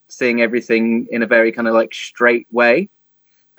[0.08, 2.88] sing everything in a very kind of like straight way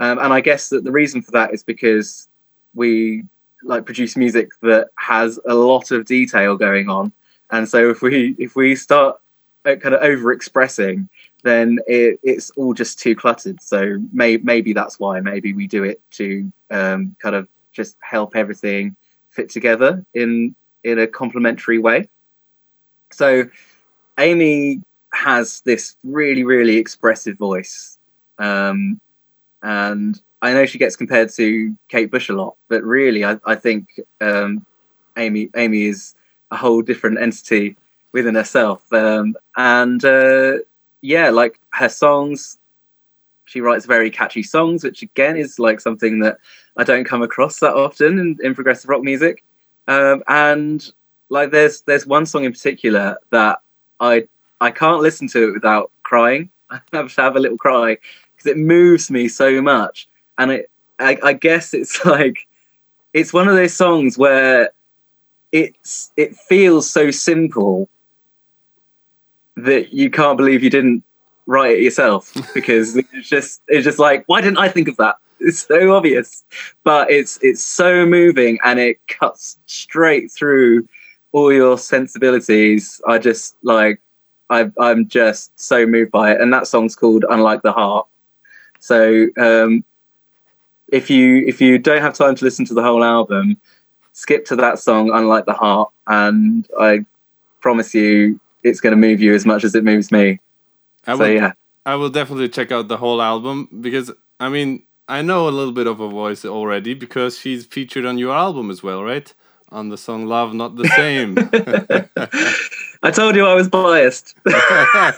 [0.02, 2.28] um, and I guess that the reason for that is because
[2.74, 3.24] we
[3.64, 7.14] like produce music that has a lot of detail going on.
[7.52, 9.20] And so if we if we start
[9.64, 11.08] uh, kind of over expressing,
[11.44, 13.62] then it, it's all just too cluttered.
[13.62, 18.36] So may, maybe that's why maybe we do it to um, kind of just help
[18.36, 18.96] everything
[19.30, 22.10] fit together in in a complementary way.
[23.12, 23.46] So
[24.18, 24.82] Amy
[25.14, 27.98] has this really really expressive voice
[28.40, 29.00] um,
[29.62, 33.56] and I know she gets compared to Kate Bush a lot, but really, I, I
[33.56, 34.66] think um,
[35.18, 36.16] Amy Amy is
[36.50, 37.78] a whole different entity
[38.12, 38.92] within herself.
[38.92, 40.54] Um, and uh,
[41.02, 42.58] yeah, like her songs,
[43.52, 46.38] she writes very catchy songs, which again is like something that
[46.78, 49.44] I don't come across that often in, in progressive rock music.
[49.90, 50.90] Um, and
[51.28, 53.60] like there's there's one song in particular that
[54.00, 54.28] I
[54.62, 56.50] I can't listen to it without crying.
[56.70, 57.98] I have to have a little cry
[58.34, 60.08] because it moves me so much.
[60.38, 62.48] And it, I, I guess it's like,
[63.14, 64.70] it's one of those songs where
[65.52, 67.90] it's it feels so simple
[69.58, 71.04] that you can't believe you didn't
[71.52, 75.18] write it yourself because it's just it's just like why didn't I think of that?
[75.44, 76.44] It's so obvious,
[76.84, 80.88] but it's it's so moving and it cuts straight through
[81.32, 83.02] all your sensibilities.
[83.08, 84.00] I just like
[84.52, 88.06] I I'm just so moved by it, and that song's called "Unlike the Heart."
[88.78, 89.84] So um,
[90.92, 93.58] if you if you don't have time to listen to the whole album,
[94.14, 97.04] skip to that song, "Unlike the Heart," and I
[97.62, 100.40] promise you, it's going to move you as much as it moves me.
[101.08, 101.54] I so will, yeah,
[101.86, 105.74] I will definitely check out the whole album because I mean I know a little
[105.74, 109.34] bit of her voice already because she's featured on your album as well, right?
[109.70, 111.38] On the song "Love Not the Same."
[113.04, 114.36] I told you I was biased.
[114.44, 115.18] That's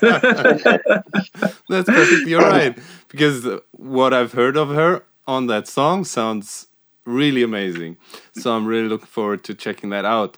[1.89, 2.77] perfectly all right
[3.09, 6.67] because what I've heard of her on that song sounds
[7.05, 7.97] really amazing.
[8.33, 10.37] So I'm really looking forward to checking that out.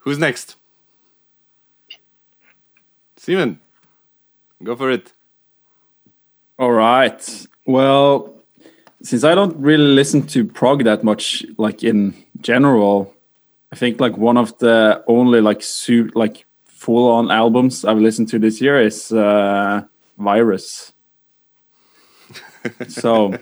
[0.00, 0.56] Who's next?
[3.16, 3.60] Simon,
[4.62, 5.12] go for it.
[6.58, 7.46] All right.
[7.66, 8.34] Well,
[9.02, 13.14] since I don't really listen to prog that much, like in general,
[13.72, 18.28] I think like one of the only like suit like full on albums I've listened
[18.30, 19.82] to this year is uh,
[20.18, 20.92] Virus.
[22.88, 23.32] so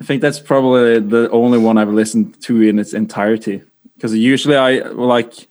[0.00, 3.62] I think that's probably the only one I've listened to in its entirety.
[3.94, 5.48] Because usually I like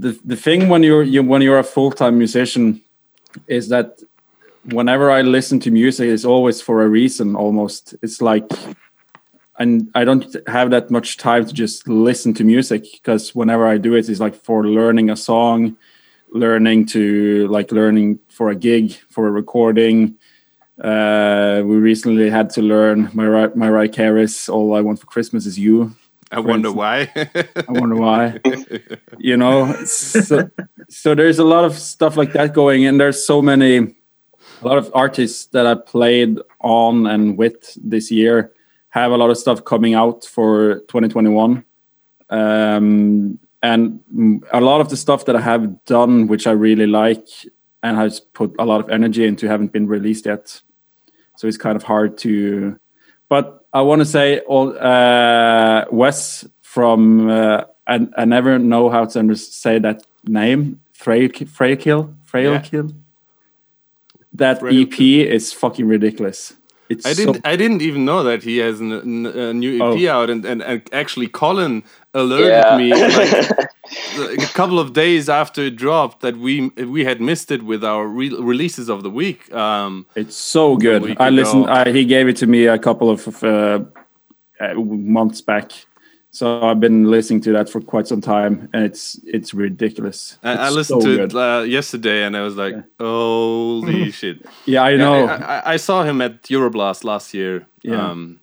[0.00, 2.82] the the thing when you're you, when you're a full time musician
[3.46, 4.00] is that
[4.64, 7.36] whenever I listen to music, it's always for a reason.
[7.36, 8.50] Almost, it's like,
[9.58, 13.78] and I don't have that much time to just listen to music because whenever I
[13.78, 15.76] do it, it's like for learning a song,
[16.32, 20.16] learning to like learning for a gig, for a recording.
[20.82, 25.58] Uh, we recently had to learn Mariah, Mariah Carey's "All I Want for Christmas Is
[25.58, 25.94] You."
[26.32, 27.10] I wonder why.
[27.16, 28.38] I wonder why.
[29.18, 30.48] you know, so,
[30.88, 33.94] so there's a lot of stuff like that going, and there's so many
[34.62, 38.52] a lot of artists that I played on and with this year
[38.90, 41.64] have a lot of stuff coming out for 2021.
[42.28, 44.00] Um, and
[44.52, 47.26] a lot of the stuff that I have done, which I really like
[47.82, 50.60] and has put a lot of energy into, haven't been released yet.
[51.36, 52.78] So it's kind of hard to.
[53.30, 59.06] But I want to say, all uh, Wes from uh, I, I never know how
[59.06, 60.80] to say that name.
[60.92, 62.90] Frailkill, Frailkill, Frailkill.
[62.90, 62.96] Yeah
[64.32, 66.54] that EP is fucking ridiculous.
[66.88, 67.34] It's I didn't.
[67.34, 70.08] So I didn't even know that he has an, an, a new EP oh.
[70.10, 71.84] out, and, and, and, actually, Colin
[72.14, 72.76] alerted yeah.
[72.76, 72.90] me
[74.18, 77.84] like, a couple of days after it dropped that we we had missed it with
[77.84, 79.52] our re releases of the week.
[79.52, 81.16] Um, it's so good.
[81.20, 81.68] I listened.
[81.68, 83.80] I, he gave it to me a couple of uh,
[84.74, 85.72] months back,
[86.32, 90.38] so I've been listening to that for quite some time, and it's it's ridiculous.
[90.42, 91.32] I, it's I listened so to good.
[91.32, 92.82] it uh, yesterday, and I was like, yeah.
[92.98, 95.26] "Holy shit!" Yeah, I know.
[95.26, 97.66] I, I, I, saw him at Euroblast last year.
[97.82, 98.10] Yeah.
[98.10, 98.39] Um,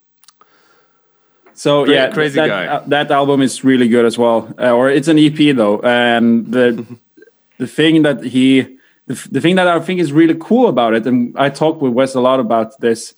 [1.58, 2.68] so cra yeah, crazy that, guy.
[2.68, 4.54] Uh, that album is really good as well.
[4.60, 6.86] Uh, or it's an EP though, and the
[7.58, 8.78] the thing that he
[9.08, 11.94] the, the thing that I think is really cool about it, and I talked with
[11.94, 13.14] Wes a lot about this,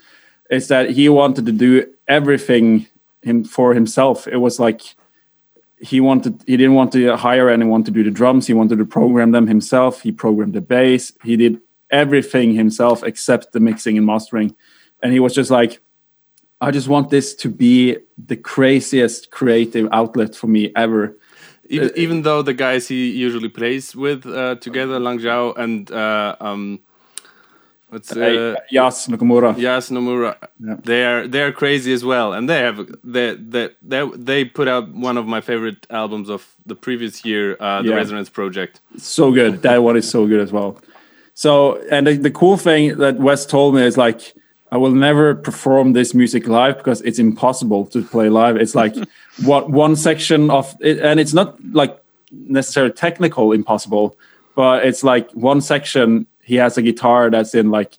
[0.49, 2.87] is that he wanted to do everything
[3.21, 4.27] him for himself.
[4.27, 4.81] It was like
[5.81, 8.47] he wanted he didn't want to hire anyone to do the drums.
[8.47, 10.01] He wanted to program them himself.
[10.01, 11.13] He programmed the bass.
[11.23, 11.59] He did
[11.91, 14.55] everything himself except the mixing and mastering.
[15.01, 15.79] And he was just like,
[16.61, 21.17] I just want this to be the craziest creative outlet for me ever.
[21.69, 26.35] Even, even though the guys he usually plays with uh, together, Lang Zhao and uh,
[26.39, 26.79] um,
[27.89, 29.57] What's uh, Yas Nakamura?
[29.57, 30.37] Yas Nomura.
[30.59, 30.75] Yeah.
[30.83, 35.17] They're they're crazy as well, and they have they they they they put out one
[35.17, 37.95] of my favorite albums of the previous year, uh, the yeah.
[37.95, 38.79] Resonance Project.
[38.97, 39.63] So good.
[39.63, 40.77] That one is so good as well.
[41.33, 44.33] So, and the, the cool thing that Wes told me is like,
[44.71, 48.55] I will never perform this music live because it's impossible to play live.
[48.55, 48.95] It's like
[49.43, 52.01] what one section of it, and it's not like
[52.31, 54.17] necessarily technical impossible,
[54.55, 57.97] but it's like one section he has a guitar that's in like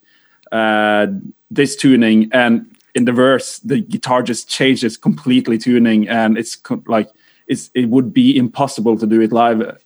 [0.53, 1.07] uh,
[1.51, 6.57] this tuning, and in the verse the guitar just changes completely tuning, and it's
[6.87, 7.11] like
[7.49, 9.83] it's it would be impossible to do it live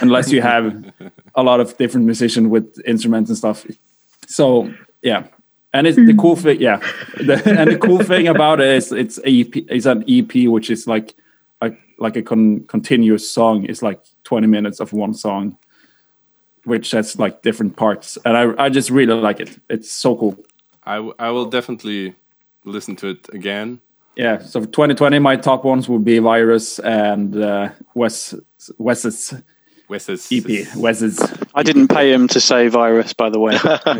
[0.00, 0.92] unless you have
[1.34, 3.66] a lot of different musicians with instruments and stuff.
[4.26, 4.72] So
[5.02, 5.26] yeah,
[5.72, 6.60] and it's the cool thing.
[6.60, 6.78] Yeah,
[7.16, 9.56] the, and the cool thing about it is it's EP.
[9.70, 11.14] It's an EP, which is like
[11.60, 13.64] a, like a con, continuous song.
[13.64, 15.58] It's like twenty minutes of one song
[16.64, 19.58] which has like different parts, and I I just really like it.
[19.68, 20.38] It's so cool.
[20.84, 22.14] I, I will definitely
[22.64, 23.80] listen to it again.
[24.16, 28.34] Yeah, so for 2020, my top ones will be Virus and uh, Wes
[28.78, 29.34] Wes's
[29.92, 30.74] Wes's EP.
[30.74, 31.20] Wes's.
[31.54, 33.54] I didn't pay him to say virus, by the way.
[33.56, 33.90] okay, okay.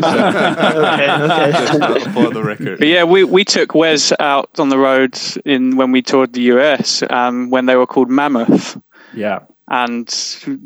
[2.13, 2.79] For the record.
[2.79, 6.41] But yeah, we, we took Wes out on the road in when we toured the
[6.55, 8.81] US um, when they were called Mammoth.
[9.15, 10.13] Yeah and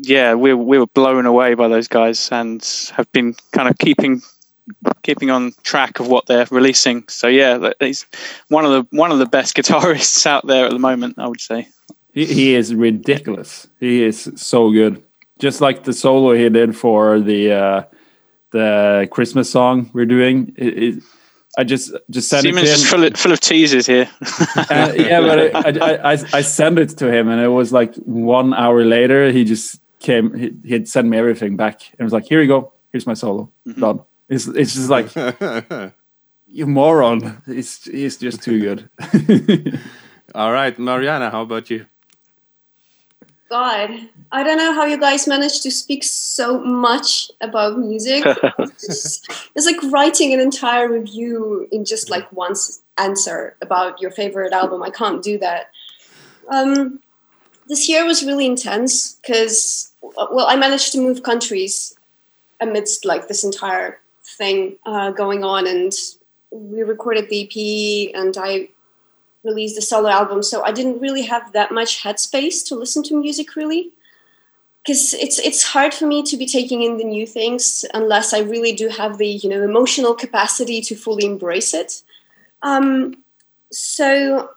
[0.01, 2.63] yeah, we we were blown away by those guys and
[2.93, 4.21] have been kind of keeping
[5.03, 7.07] keeping on track of what they're releasing.
[7.07, 8.05] So yeah, he's
[8.49, 11.15] one of the one of the best guitarists out there at the moment.
[11.17, 11.67] I would say
[12.13, 13.67] he, he is ridiculous.
[13.79, 15.03] He is so good.
[15.39, 17.83] Just like the solo he did for the uh,
[18.51, 20.53] the Christmas song we're doing.
[20.57, 21.03] It, it,
[21.57, 22.89] I just just sent Simon's it to just him.
[22.89, 24.09] full of, full of teasers here.
[24.69, 27.95] Uh, yeah, but I, I, I, I sent it to him, and it was like
[27.95, 29.31] one hour later.
[29.31, 30.33] He just came.
[30.33, 32.73] He, he'd sent me everything back, and was like, "Here you go.
[32.91, 33.49] Here's my solo.
[33.79, 35.13] Done." It's it's just like
[36.47, 37.41] you moron.
[37.47, 38.89] It's he's just too good.
[40.35, 41.85] All right, Mariana, how about you?
[43.49, 48.23] God, I don't know how you guys manage to speak so much about music.
[48.59, 49.21] it's,
[49.55, 52.53] it's like writing an entire review in just like one
[52.97, 54.83] answer about your favorite album.
[54.83, 55.69] I can't do that.
[56.49, 56.99] Um,
[57.67, 61.95] this year was really intense because, well, I managed to move countries
[62.59, 65.93] amidst like this entire thing uh, going on, and
[66.51, 68.69] we recorded the EP, and I
[69.47, 73.19] released a solo album, so I didn't really have that much headspace to listen to
[73.19, 73.91] music really.
[74.83, 78.39] Because it's it's hard for me to be taking in the new things unless I
[78.39, 82.03] really do have the you know emotional capacity to fully embrace it.
[82.61, 83.23] Um,
[83.71, 84.51] so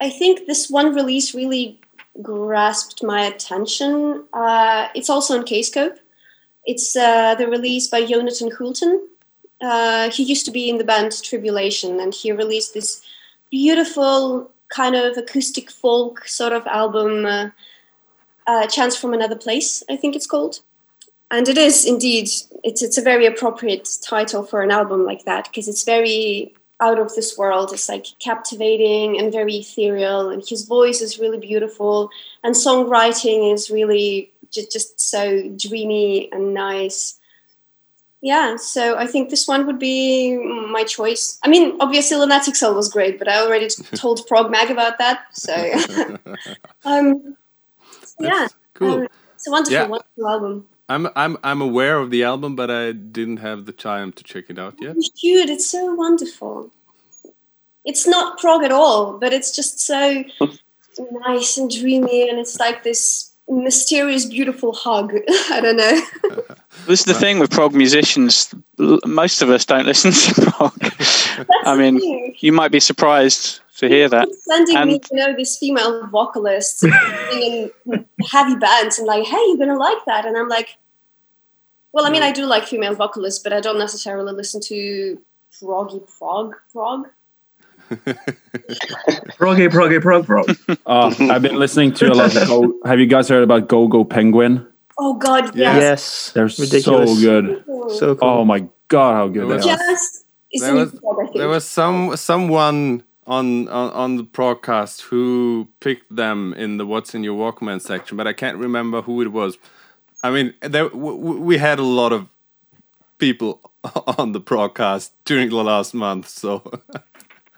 [0.00, 1.80] I think this one release really
[2.20, 4.24] grasped my attention.
[4.32, 5.98] Uh, it's also on Kscope.
[6.64, 9.06] It's uh, the release by Jonathan Hulten.
[9.60, 13.02] Uh, he used to be in the band Tribulation, and he released this
[13.52, 17.50] beautiful kind of acoustic folk sort of album, uh,
[18.48, 20.60] uh, "Chants from Another Place," I think it's called.
[21.30, 22.28] And it is indeed
[22.64, 26.98] it's it's a very appropriate title for an album like that because it's very out
[26.98, 27.72] of this world.
[27.72, 32.10] It's like captivating and very ethereal, and his voice is really beautiful,
[32.42, 37.18] and songwriting is really just, just so dreamy and nice
[38.22, 40.36] yeah so i think this one would be
[40.70, 44.70] my choice i mean obviously lunatic soul was great but i already told prog mag
[44.70, 45.54] about that so
[46.84, 47.36] um
[48.04, 48.94] so yeah cool.
[49.00, 49.86] um, it's a wonderful Yeah.
[49.88, 54.12] wonderful album I'm I'm I'm aware of the album, but I didn't have the time
[54.12, 54.94] to check it out yet.
[54.96, 56.70] you should it's so wonderful
[57.84, 60.22] it's not prog at all but it's just so
[61.26, 65.12] nice and dreamy and it's like this mysterious beautiful hug
[65.50, 66.00] i don't know
[66.86, 68.52] This is the thing with prog musicians.
[69.06, 70.74] Most of us don't listen to prog.
[71.64, 72.00] I mean,
[72.40, 74.26] you might be surprised to hear that.
[74.34, 77.70] Sending me, And- you know, these female vocalists in
[78.32, 80.76] heavy bands and like, hey, you're gonna like that, and I'm like,
[81.92, 85.20] well, I mean, I do like female vocalists, but I don't necessarily listen to
[85.60, 87.06] proggy prog prog.
[89.38, 90.56] Proggy, proggy, prog, prog.
[90.86, 92.34] Uh, I've been listening to a lot.
[92.36, 94.66] Of Go, have you guys heard about Go Go Penguin?
[94.98, 97.10] Oh God, yes, Yes, They're ridiculous.
[97.14, 97.64] so good.
[97.98, 98.28] So cool.
[98.28, 99.68] Oh my god, how good There they was- are!
[99.68, 100.24] yes.
[100.50, 101.36] It's There new was- prog, I think.
[101.36, 107.14] There was some someone on, on on the broadcast who picked them in the "What's
[107.14, 109.56] in Your Walkman" section, but I can't remember who it was.
[110.22, 112.26] I mean, there w- w- we had a lot of
[113.18, 113.60] people
[114.18, 116.62] on the broadcast during the last month, so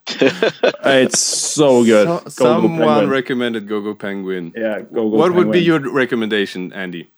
[0.86, 2.06] It's so good.
[2.06, 3.08] So- Go Go someone Penguin.
[3.10, 4.52] recommended Go Go Penguin.
[4.56, 5.16] yeah, Go Go.
[5.16, 7.08] what would be your recommendation, Andy?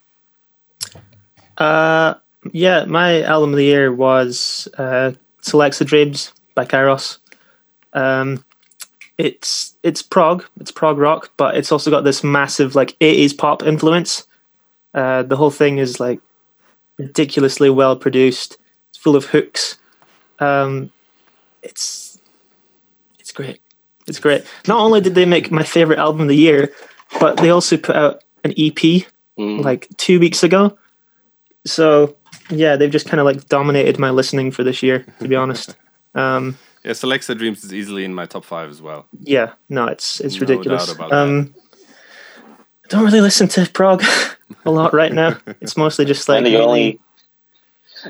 [1.59, 2.15] Uh,
[2.53, 5.13] yeah, my album of the year was uh,
[5.43, 7.19] "Celexa Dreams" by Kyros.
[7.93, 8.45] Um,
[9.19, 13.63] it's it's prog, it's prog rock, but it's also got this massive like '80s pop
[13.63, 14.25] influence.
[14.95, 16.21] Uh, the whole thing is like
[16.99, 18.59] ridiculously well produced.
[18.91, 19.79] It's full of hooks.
[20.39, 20.93] Um,
[21.63, 22.06] it's it's
[23.37, 23.61] great.
[24.09, 24.45] It's great.
[24.67, 26.73] Not only did they make my favorite album of the year,
[27.21, 29.07] but they also put out an EP
[29.39, 29.63] Mm.
[29.63, 30.77] like two weeks ago.
[31.67, 32.17] So
[32.49, 35.77] yeah, they've just kind of like dominated my listening for this year, to be honest.
[36.15, 39.05] Um, Yes, Celexa Dreams is easily in my top five as well.
[39.21, 40.87] yeah, no, it's it's No ridiculous.
[40.87, 41.55] doubt about Um,
[42.49, 44.03] I don't really listen to prog
[44.65, 45.37] a lot right now.
[45.61, 46.99] It's mostly just like and the only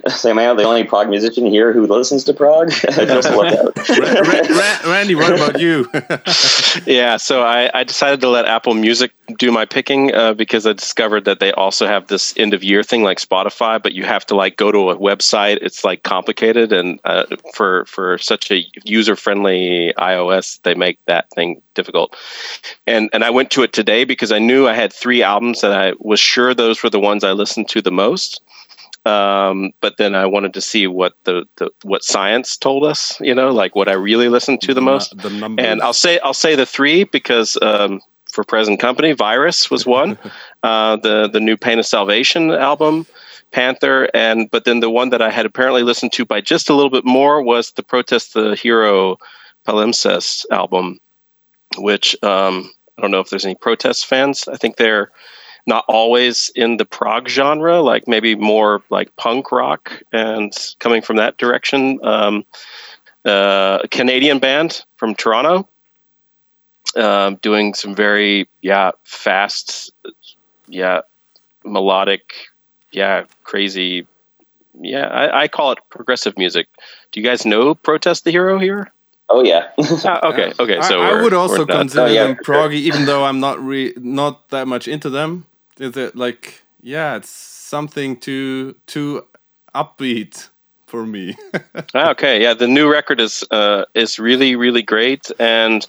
[0.09, 2.71] say, am I the only prog musician here who listens to prog?
[2.71, 3.77] Just look out.
[3.89, 5.91] Ra- Ra- Ra- Randy, what about you?
[6.85, 10.73] Yeah, so I, I decided to let Apple Music do my picking uh, because I
[10.73, 14.27] discovered that they also have this end of year thing like Spotify, but you have
[14.27, 15.59] to like go to a website.
[15.63, 17.25] It's like complicated, and uh,
[17.55, 22.17] for for such a user friendly iOS, they make that thing difficult.
[22.87, 25.73] And and I went to it today because I knew I had three albums that
[25.73, 28.41] I was sure those were the ones I listened to the most.
[29.07, 33.37] Um, but then I wanted to see what the, the what science told us, you
[33.37, 35.17] know, like what I really listened to the most.
[35.17, 35.65] The numbers.
[35.65, 38.01] And I'll say I'll say the three because um,
[38.33, 40.19] for present company, Virus was one,
[40.65, 43.07] uh, the the new Pain of Salvation album,
[43.53, 46.75] Panther, and but then the one that I had apparently listened to by just a
[46.75, 49.19] little bit more was the Protest the Hero
[49.69, 50.99] Palimpsest album,
[51.79, 54.49] which um, I don't know if there's any protest fans.
[54.49, 55.13] I think they're
[55.67, 61.17] not always in the prog genre, like maybe more like punk rock and coming from
[61.17, 61.99] that direction.
[62.05, 62.45] Um,
[63.25, 65.69] uh, a Canadian band from Toronto,
[66.95, 69.93] um, doing some very yeah fast,
[70.69, 71.01] yeah
[71.65, 72.35] melodic,
[72.93, 74.07] yeah crazy,
[74.81, 76.69] yeah I, I call it progressive music.
[77.11, 78.93] Do you guys know Protest the Hero here?
[79.29, 79.71] Oh yeah.
[80.05, 80.81] Ah, okay, okay.
[80.83, 83.95] So I, I would also consider Oh, yeah, them proggy, even though I'm not re-
[83.97, 85.47] not that much into them.
[85.79, 89.27] Is it like yeah, it's something too too
[89.75, 90.49] upbeat
[90.87, 91.37] for me.
[91.95, 95.87] Ah, okay, yeah, the new record is uh, is really really great, and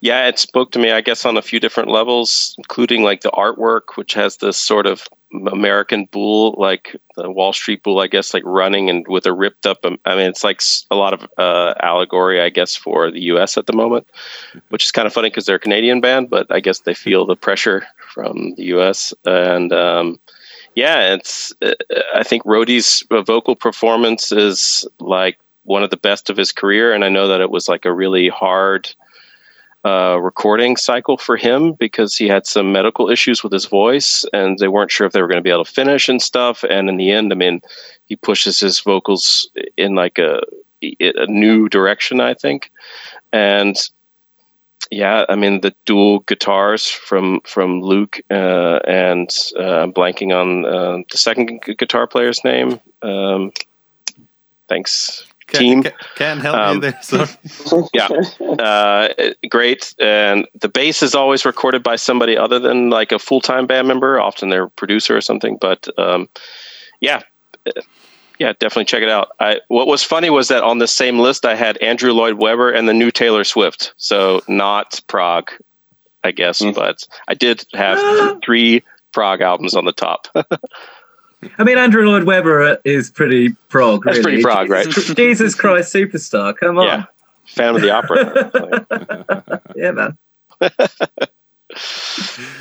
[0.00, 3.30] yeah, it spoke to me, I guess, on a few different levels, including like the
[3.30, 5.06] artwork, which has this sort of
[5.52, 9.66] American bull, like the Wall Street bull, I guess, like running and with a ripped
[9.66, 9.84] up.
[9.84, 13.56] um, I mean, it's like a lot of uh, allegory, I guess, for the U.S.
[13.56, 14.06] at the moment,
[14.70, 17.26] which is kind of funny because they're a Canadian band, but I guess they feel
[17.26, 19.14] the pressure from the U.S.
[19.24, 19.72] and.
[19.72, 20.18] Um,
[20.76, 21.52] yeah, it's.
[21.60, 21.72] Uh,
[22.14, 27.04] I think Rody's vocal performance is like one of the best of his career, and
[27.04, 28.88] I know that it was like a really hard
[29.84, 34.58] uh, recording cycle for him because he had some medical issues with his voice, and
[34.58, 36.64] they weren't sure if they were going to be able to finish and stuff.
[36.68, 37.60] And in the end, I mean,
[38.06, 40.40] he pushes his vocals in like a
[40.82, 42.70] a new direction, I think,
[43.32, 43.76] and
[44.90, 50.64] yeah, I mean the dual guitars from from Luke uh, and uh, I'm blanking on
[50.64, 52.80] uh, the second gu- guitar player's name.
[53.02, 53.52] Um,
[54.68, 55.82] thanks, team.
[55.82, 57.28] Can't, can't help Um, you there.
[57.94, 58.08] Yeah,
[58.62, 59.08] uh,
[59.48, 59.94] great.
[60.00, 63.88] And the bass is always recorded by somebody other than like a full time band
[63.88, 65.56] member, often their producer or something.
[65.60, 66.28] But um,
[67.00, 67.22] yeah,
[68.40, 69.32] yeah, definitely check it out.
[69.38, 72.72] I, what was funny was that on the same list I had Andrew Lloyd Webber
[72.72, 73.92] and the new Taylor Swift.
[73.98, 75.50] So not prog,
[76.24, 76.74] I guess, Mm.
[76.74, 78.82] but I did have three
[79.12, 80.26] prog albums on the top.
[81.58, 84.04] I mean, Andrew Lloyd Webber is pretty prog.
[84.04, 84.42] That's really.
[84.42, 84.86] pretty prog, right?
[84.86, 86.56] Jesus, Jesus Christ, superstar!
[86.56, 87.04] Come on, yeah,
[87.44, 89.60] Phantom of the Opera.
[89.76, 90.18] yeah, man.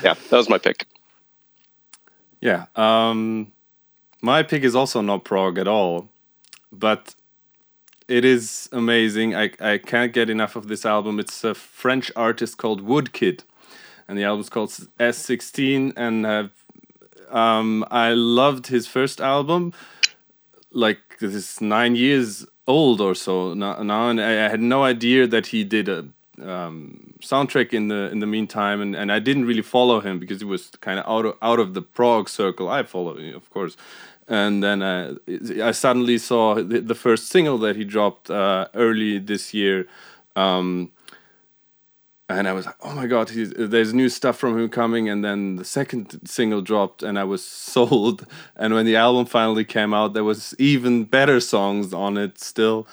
[0.04, 0.86] yeah, that was my pick.
[2.42, 2.66] Yeah.
[2.76, 3.52] Um,
[4.22, 6.10] my pick is also not prog at all,
[6.72, 7.16] but
[8.08, 9.36] it is amazing.
[9.36, 11.20] I, I can't get enough of this album.
[11.20, 13.44] It's a French artist called Woodkid,
[14.08, 15.94] and the album's called S16.
[15.96, 16.50] And
[17.30, 19.74] um, I loved his first album.
[20.72, 25.48] Like this is nine years old or so now, and I had no idea that
[25.48, 26.08] he did a
[26.42, 30.40] um, soundtrack in the in the meantime, and, and I didn't really follow him because
[30.40, 32.70] he was kind of out of out of the prog circle.
[32.70, 33.76] I follow, him, of course,
[34.28, 35.16] and then uh,
[35.62, 39.88] I suddenly saw the, the first single that he dropped uh, early this year.
[40.36, 40.92] Um,
[42.30, 45.56] and I was like, "Oh my God, there's new stuff from him coming!" And then
[45.56, 47.44] the second single dropped, and I was
[47.74, 48.26] sold.
[48.56, 52.88] And when the album finally came out, there was even better songs on it still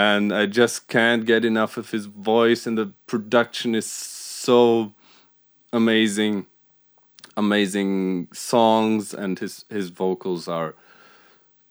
[0.00, 4.92] and I just can't get enough of his voice, and the production is so
[5.72, 6.46] amazing,
[7.36, 10.74] amazing songs, and his his vocals are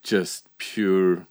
[0.03, 1.25] just pure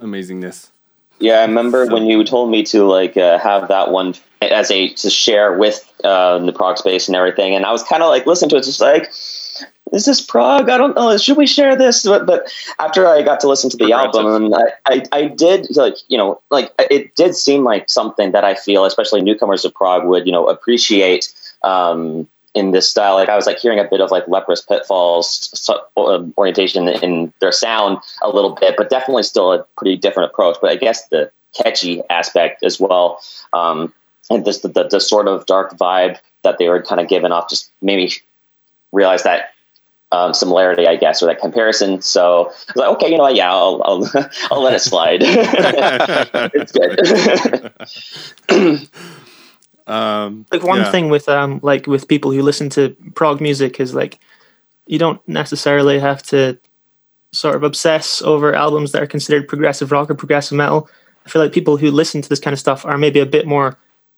[0.00, 0.70] amazingness.
[1.18, 4.88] Yeah, I remember when you told me to like uh, have that one as a
[5.02, 8.24] to share with uh, the prog space and everything, and I was kind of like
[8.26, 9.12] listen to it, just like,
[9.92, 10.68] is this prog?
[10.68, 11.16] I don't know.
[11.16, 12.04] Should we share this?
[12.04, 14.24] But, but after I got to listen to the Progressive.
[14.24, 18.44] album, I, I I did like you know like it did seem like something that
[18.44, 21.32] I feel, especially newcomers to prog, would you know appreciate.
[21.62, 25.70] Um, in this style, like I was like hearing a bit of like leprous pitfalls
[25.96, 30.56] um, orientation in their sound a little bit, but definitely still a pretty different approach.
[30.60, 33.20] But I guess the catchy aspect as well,
[33.52, 33.92] um,
[34.30, 37.30] and this the, the, the sort of dark vibe that they were kind of giving
[37.30, 38.12] off just made me
[38.90, 39.52] realize that
[40.12, 42.02] um, similarity, I guess, or that comparison.
[42.02, 43.36] So I was like, okay, you know what?
[43.36, 44.10] Yeah, I'll I'll,
[44.50, 45.20] I'll let it slide.
[46.54, 46.72] it's
[48.48, 48.88] good.
[49.86, 50.90] Um, like one yeah.
[50.92, 54.20] thing with um like with people who listen to prog music is like
[54.86, 56.56] you don't necessarily have to
[57.32, 60.88] sort of obsess over albums that are considered progressive rock or progressive metal.
[61.26, 63.48] I feel like people who listen to this kind of stuff are maybe a bit
[63.48, 63.76] more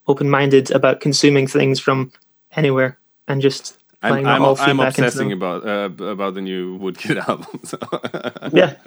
[0.09, 2.13] open-minded about consuming things from
[2.55, 7.17] anywhere and just I'm playing I'm, all I'm obsessing about uh, about the new Woodkid
[7.29, 7.61] album.
[7.65, 7.79] So.
[8.53, 8.75] Yeah.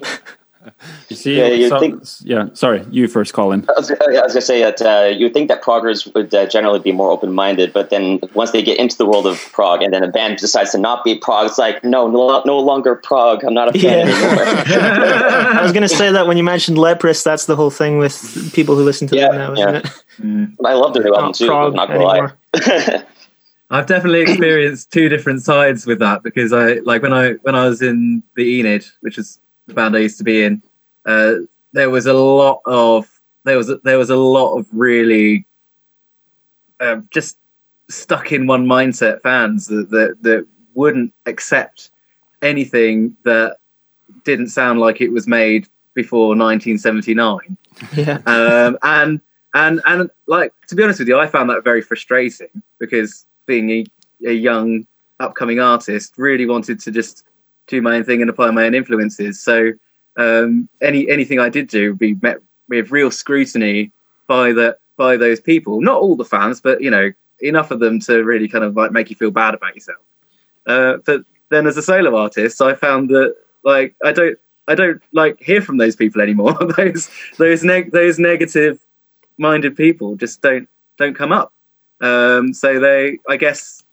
[1.10, 2.48] You see, Yeah, you so- think- yeah.
[2.54, 3.64] Sorry, you first, Colin.
[3.70, 6.80] I was, I was gonna say that uh, you think that proggers would uh, generally
[6.80, 10.02] be more open-minded, but then once they get into the world of prog, and then
[10.02, 13.44] a band decides to not be prog, it's like no, no, no longer prog.
[13.44, 14.14] I'm not a fan Yeah.
[14.16, 14.44] anymore.
[15.60, 18.52] I was going to say that when you mentioned Leprous, that's the whole thing with
[18.54, 19.82] people who listen to Yeah, them now, isn't yeah.
[20.48, 20.50] it?
[20.66, 21.46] I love their new album Not too.
[21.46, 23.04] prog Not gonna lie.
[23.70, 27.68] I've definitely experienced two different sides with that because I like when I when I
[27.68, 30.62] was in the Enid, which is the band I used to be in.
[31.06, 31.36] Uh,
[31.74, 33.10] there was a lot of
[33.44, 35.46] there was a, there was a lot of really
[36.80, 37.38] um, just
[37.90, 41.92] stuck in one mindset fans that, that that wouldn't accept
[42.42, 43.58] anything that
[44.24, 47.58] didn't sound like it was made before 1979
[47.96, 48.20] Yeah.
[48.26, 49.22] um, and
[49.54, 53.70] and and like to be honest with you, I found that very frustrating because being
[53.70, 53.86] a,
[54.28, 54.86] a young
[55.20, 57.24] upcoming artist, really wanted to just
[57.68, 59.42] do my own thing and apply my own influences.
[59.42, 59.72] So
[60.18, 62.38] um, any anything I did do would be met
[62.70, 63.92] with real scrutiny
[64.28, 65.82] by the by those people.
[65.82, 68.92] Not all the fans, but you know enough of them to really kind of like
[68.92, 70.00] make you feel bad about yourself.
[70.66, 75.02] Uh, but then as a solo artist, I found that like I don't I don't
[75.12, 76.54] like hear from those people anymore.
[76.78, 78.80] those those neg- those negative
[79.38, 80.68] minded people just don't
[80.98, 81.54] don't come up.
[82.06, 83.84] Um, so they, I guess,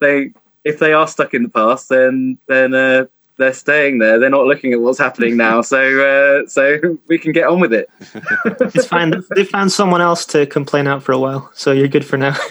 [0.00, 0.32] they
[0.64, 3.06] if they are stuck in the past, then then uh,
[3.36, 4.18] they're staying there.
[4.18, 5.62] They're not looking at what's happening now.
[5.70, 7.88] So uh, so we can get on with it.
[8.74, 9.12] It's fine.
[9.34, 12.36] They found someone else to complain out for a while, so you're good for now.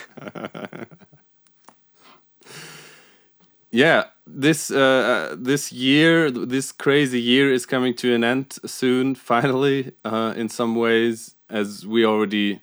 [3.71, 9.91] yeah this uh, this year this crazy year is coming to an end soon finally
[10.05, 12.61] uh, in some ways as we already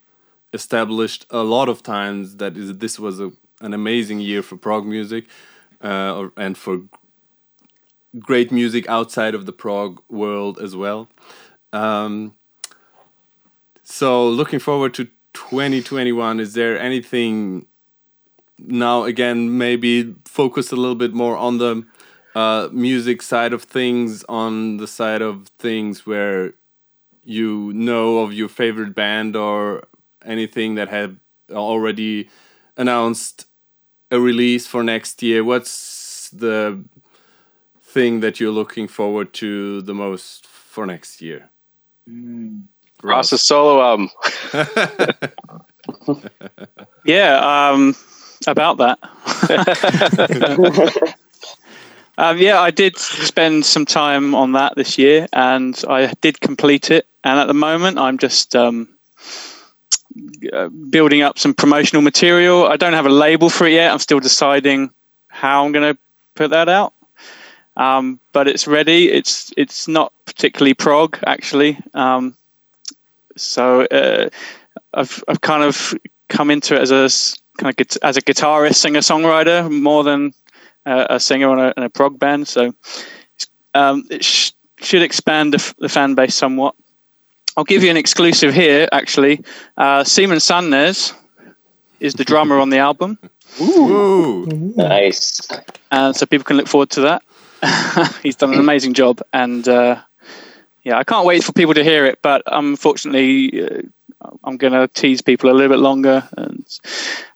[0.52, 4.86] established a lot of times that is this was a, an amazing year for prog
[4.86, 5.26] music
[5.82, 6.82] uh, or, and for
[8.18, 11.08] great music outside of the prog world as well.
[11.72, 12.34] Um,
[13.82, 17.66] so looking forward to 2021 is there anything
[18.58, 21.84] now again maybe focus a little bit more on the
[22.34, 26.54] uh, music side of things on the side of things where
[27.22, 29.82] you know of your favorite band or
[30.26, 31.16] anything that have
[31.50, 32.28] already
[32.76, 33.46] announced
[34.10, 36.84] a release for next year what's the
[37.82, 41.50] thing that you're looking forward to the most for next year
[43.02, 44.10] Ross's solo album.
[47.04, 47.94] Yeah, um,
[48.48, 48.98] about that.
[52.18, 56.90] um, yeah, I did spend some time on that this year, and I did complete
[56.90, 57.06] it.
[57.22, 58.88] And at the moment, I'm just um,
[60.52, 62.66] uh, building up some promotional material.
[62.66, 63.92] I don't have a label for it yet.
[63.92, 64.90] I'm still deciding
[65.28, 66.00] how I'm going to
[66.34, 66.92] put that out.
[67.76, 69.10] Um, but it's ready.
[69.10, 71.78] It's it's not particularly prog actually.
[71.92, 72.34] Um,
[73.36, 74.30] so uh,
[74.94, 75.94] I've I've kind of
[76.28, 80.32] come into it as a kind of as a guitarist, singer songwriter more than
[80.86, 82.48] a singer on a, in a prog band.
[82.48, 82.74] So
[83.74, 86.74] um, it sh- should expand the, f- the fan base somewhat.
[87.56, 88.88] I'll give you an exclusive here.
[88.92, 89.44] Actually,
[89.76, 91.14] uh, Simen Sandnes
[92.00, 93.18] is the drummer on the album,
[93.60, 94.46] Ooh.
[94.76, 95.48] Nice.
[95.90, 97.22] uh, so people can look forward to that.
[98.22, 100.02] He's done an amazing job, and uh,
[100.82, 102.20] yeah, I can't wait for people to hear it.
[102.20, 106.64] But unfortunately, uh, I'm going to tease people a little bit longer, and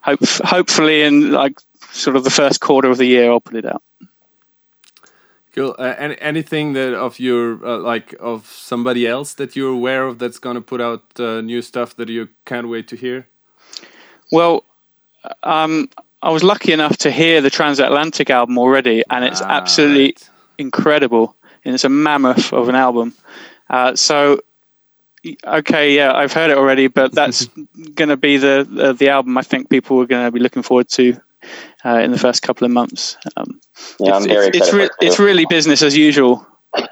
[0.02, 1.58] hope hopefully in like
[1.92, 3.82] sort of the first quarter of the year, I'll put it out.
[5.54, 5.74] Cool.
[5.78, 10.18] Uh, any, anything that of your uh, like of somebody else that you're aware of
[10.18, 13.26] that's gonna put out uh, new stuff that you can't wait to hear?
[14.30, 14.62] Well,
[15.42, 15.88] um,
[16.22, 20.30] I was lucky enough to hear the Transatlantic album already, and it's Ah, absolutely right.
[20.58, 21.34] incredible.
[21.64, 23.12] And it's a mammoth of an album.
[23.68, 24.40] Uh, so,
[25.44, 27.46] okay, yeah, I've heard it already, but that's
[27.94, 30.62] going to be the, the the album I think people are going to be looking
[30.62, 31.20] forward to
[31.84, 33.16] uh, in the first couple of months.
[33.36, 33.60] Um,
[33.98, 36.46] Yeah, I'm it's, very it's, it's, re- it's really business as usual.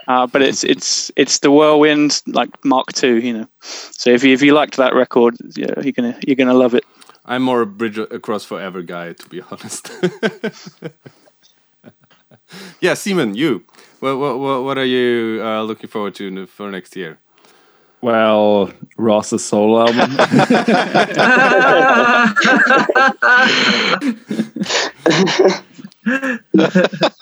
[0.09, 3.49] Uh, but it's it's it's the whirlwind like Mark II, you know.
[3.61, 6.85] So if you if you liked that record, yeah, you're gonna you're gonna love it.
[7.25, 9.93] I'm more a bridge across forever guy, to be honest.
[12.81, 13.65] yeah, Simon, you.
[14.01, 17.19] What what what, what are you uh, looking forward to for next year?
[18.01, 19.99] Well, Ross's solo album.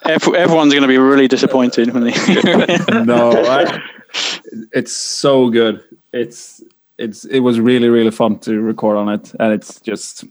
[0.05, 2.95] Everyone's going to be really disappointed when they hear it.
[3.07, 3.83] no, I,
[4.73, 5.83] it's so good.
[6.13, 6.63] It's
[6.99, 10.25] it's it was really really fun to record on it, and it's just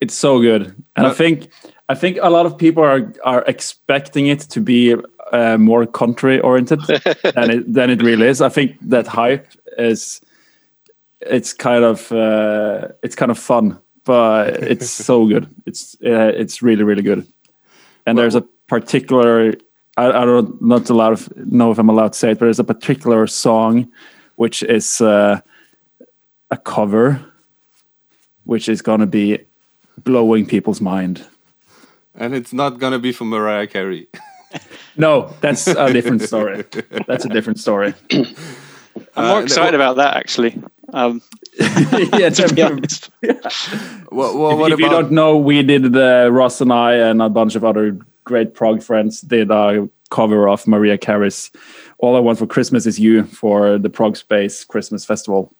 [0.00, 0.74] it's so good.
[0.96, 1.50] And I think
[1.88, 4.96] I think a lot of people are are expecting it to be
[5.30, 6.80] uh, more country oriented
[7.34, 8.40] than it than it really is.
[8.40, 9.46] I think that hype
[9.78, 10.20] is
[11.20, 15.48] it's kind of uh, it's kind of fun, but it's so good.
[15.66, 17.26] It's uh, it's really really good.
[18.06, 19.54] And there's a particular
[19.96, 22.58] I, I don't not allowed to know if I'm allowed to say it, but there's
[22.58, 23.90] a particular song
[24.36, 25.40] which is uh,
[26.50, 27.20] a cover,
[28.44, 29.38] which is gonna be
[29.98, 31.26] blowing people's mind.
[32.14, 34.08] And it's not gonna be for Mariah Carey.
[34.96, 36.64] No, that's a different story.
[37.06, 37.94] That's a different story.
[39.16, 40.60] I'm more Uh, excited about that actually.
[40.92, 41.22] Um,
[42.18, 43.10] yeah, to be honest.
[44.10, 47.22] What, what, if, what if you don't know, we did the Ross and I and
[47.22, 51.52] a bunch of other great prog friends did a cover of Mariah Carey's
[51.98, 55.54] "All I Want for Christmas Is You" for the Prog Space Christmas Festival.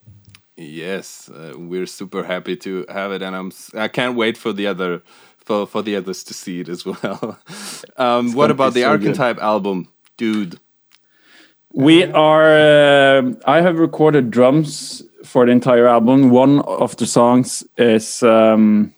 [0.56, 4.52] Yes, uh, we're super happy to have it, and I'm s- I can't wait for
[4.52, 5.02] the other
[5.50, 7.38] for for the others to see it as well.
[7.96, 9.16] um, what about the so good.
[9.16, 10.60] Arkentype album, dude?
[11.72, 13.18] We are.
[13.18, 16.30] um I have recorded drums for the entire album.
[16.30, 18.94] One of the songs is um,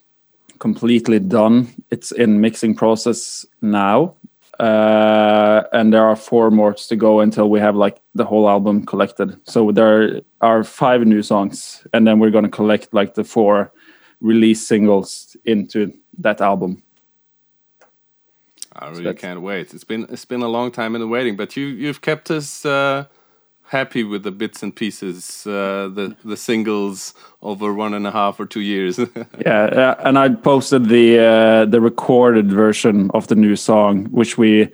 [0.58, 1.68] completely done.
[1.90, 4.14] It's in mixing process now,
[4.60, 8.84] uh, and there are four more to go until we have like the whole album
[8.86, 9.28] collected.
[9.44, 13.72] So there are five new songs, and then we're going to collect like the four
[14.20, 16.82] release singles into that album.
[18.74, 19.74] I really that's- can't wait.
[19.74, 22.64] It's been it's been a long time in the waiting, but you you've kept us
[22.64, 23.04] uh,
[23.64, 28.40] happy with the bits and pieces, uh, the the singles over one and a half
[28.40, 28.98] or two years.
[29.46, 34.38] yeah, uh, and I posted the uh, the recorded version of the new song, which
[34.38, 34.68] we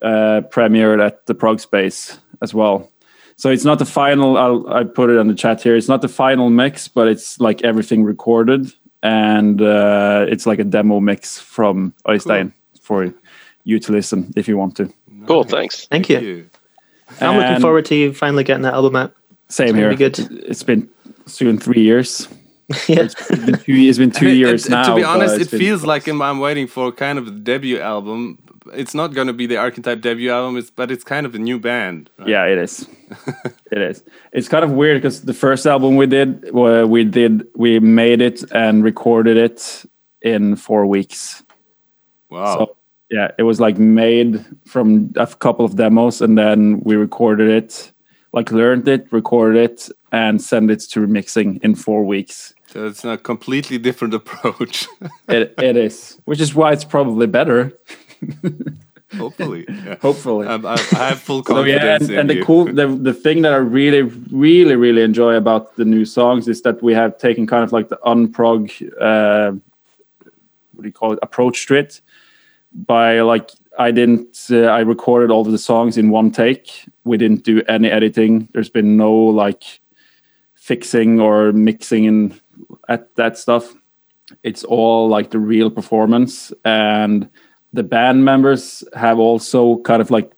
[0.00, 2.88] uh, premiered at the Prog Space as well.
[3.36, 4.38] So it's not the final.
[4.38, 5.76] I'll I put it on the chat here.
[5.76, 10.64] It's not the final mix, but it's like everything recorded, and uh, it's like a
[10.64, 13.12] demo mix from Oystein for
[13.64, 14.92] you to listen if you want to.
[15.26, 15.86] Cool, thanks.
[15.86, 16.48] Thank you.
[17.20, 19.14] I'm looking forward to you finally getting that album out.
[19.48, 19.90] Same gonna here.
[19.90, 20.18] be good.
[20.46, 20.88] It's been
[21.26, 22.26] soon three years.
[22.88, 23.00] yeah.
[23.02, 24.94] It's been two, it's been two And it- years and- and now.
[24.94, 27.30] To be honest, it's it been- feels like I'm, I'm waiting for kind of a
[27.30, 28.38] debut album.
[28.74, 31.38] It's not going to be the Arkentype debut album, it's, but it's kind of a
[31.38, 32.10] new band.
[32.18, 32.28] right?
[32.28, 32.88] Yeah, it is.
[33.72, 34.02] it is.
[34.32, 38.42] It's kind of weird because the first album we did, we did, we made it
[38.52, 39.84] and recorded it
[40.22, 41.42] in four weeks.
[42.30, 42.58] Wow.
[42.58, 42.76] So
[43.10, 47.92] yeah, it was like made from a couple of demos, and then we recorded it,
[48.32, 52.54] like learned it, recorded it, and sent it to mixing in four weeks.
[52.68, 54.88] So it's a completely different approach.
[55.28, 57.72] It it is, which is why it's probably better.
[59.16, 59.66] Hopefully.
[59.68, 59.96] Yeah.
[60.00, 60.46] Hopefully.
[60.46, 62.44] Um, I, I have full So confidence yeah, and, and the you.
[62.44, 66.62] cool the, the thing that I really really really enjoy about the new songs is
[66.62, 68.70] that we have taken kind of like the unprog
[69.00, 69.52] uh,
[70.72, 72.00] what do you call it approach to it
[72.72, 76.86] by like I didn't uh, I recorded all of the songs in one take.
[77.04, 78.48] We didn't do any editing.
[78.52, 79.80] There's been no like
[80.54, 82.40] fixing or mixing in
[82.88, 83.74] at that stuff.
[84.42, 87.28] It's all like the real performance and
[87.72, 90.32] the band members have also kind of like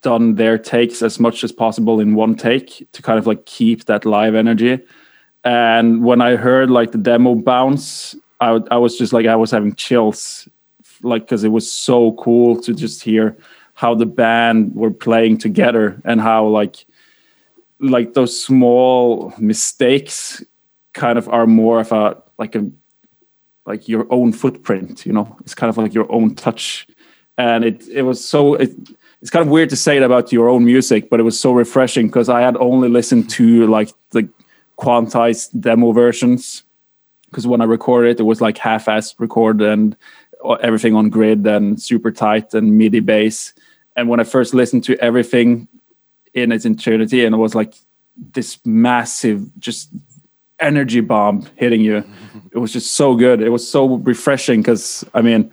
[0.00, 3.84] done their takes as much as possible in one take to kind of like keep
[3.84, 4.80] that live energy.
[5.44, 9.50] And when I heard like the demo bounce, I, I was just like I was
[9.50, 10.48] having chills,
[11.02, 13.36] like because it was so cool to just hear
[13.74, 16.86] how the band were playing together and how like
[17.80, 20.42] like those small mistakes
[20.92, 22.66] kind of are more of a like a
[23.66, 25.36] like your own footprint you know?
[25.40, 26.86] It's kind of like your own touch.
[27.36, 28.70] And it it was so it,
[29.20, 31.52] it's kind of weird to say it about your own music but it was so
[31.52, 34.28] refreshing because i had only listened to like the
[34.78, 36.62] quantized demo versions.
[37.30, 39.96] Because when i recorded it it was like half-assed record and
[40.44, 43.52] uh, everything on grid and super tight and midi bass.
[43.96, 45.68] And when i first listened to everything
[46.34, 47.74] in its entirety and it was like
[48.32, 49.90] this massive just
[50.64, 52.02] energy bomb hitting you.
[52.52, 53.40] It was just so good.
[53.40, 55.50] It was so refreshing because i mean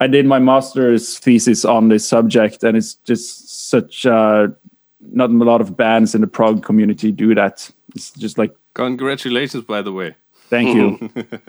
[0.00, 4.48] i did my master's thesis on this subject and it's just such uh
[5.12, 7.70] not a lot of bands in the prog community do that.
[7.94, 10.16] It's just like Congratulations, by the way.
[10.50, 11.10] thank you.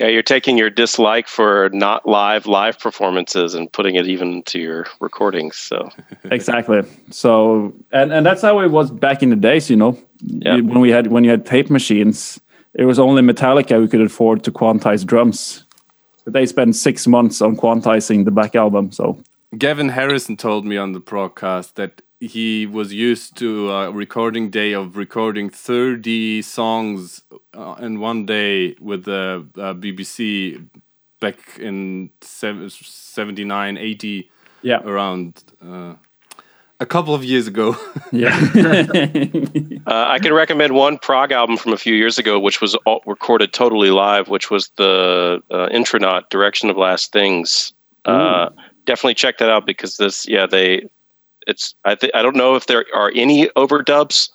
[0.00, 4.60] Yeah, you're taking your dislike for not live live performances and putting it even to
[4.60, 5.56] your recordings.
[5.56, 5.88] So.
[6.30, 6.82] Exactly.
[7.10, 10.56] So and and that's how it was back in the days you know Yeah.
[10.56, 12.40] When we had when you had tape machines
[12.74, 15.64] it was only metallica who could afford to quantize drums.
[16.24, 19.18] But they spent six months on quantizing the black album so.
[19.56, 24.72] Gavin Harrison told me on the broadcast that he was used to a recording day
[24.72, 27.22] of recording 30 songs
[27.54, 30.68] uh, in one day with the uh, BBC
[31.20, 34.30] back in sev- 79, 80,
[34.62, 34.82] yeah.
[34.82, 35.94] around uh,
[36.80, 37.76] a couple of years ago.
[38.12, 38.28] yeah
[39.86, 43.02] uh, I can recommend one prog album from a few years ago, which was all
[43.06, 47.72] recorded totally live, which was the uh, Intronaut Direction of Last Things.
[48.04, 48.50] Uh,
[48.86, 50.88] definitely check that out because this, yeah, they,
[51.46, 54.30] it's, I think, I don't know if there are any overdubs,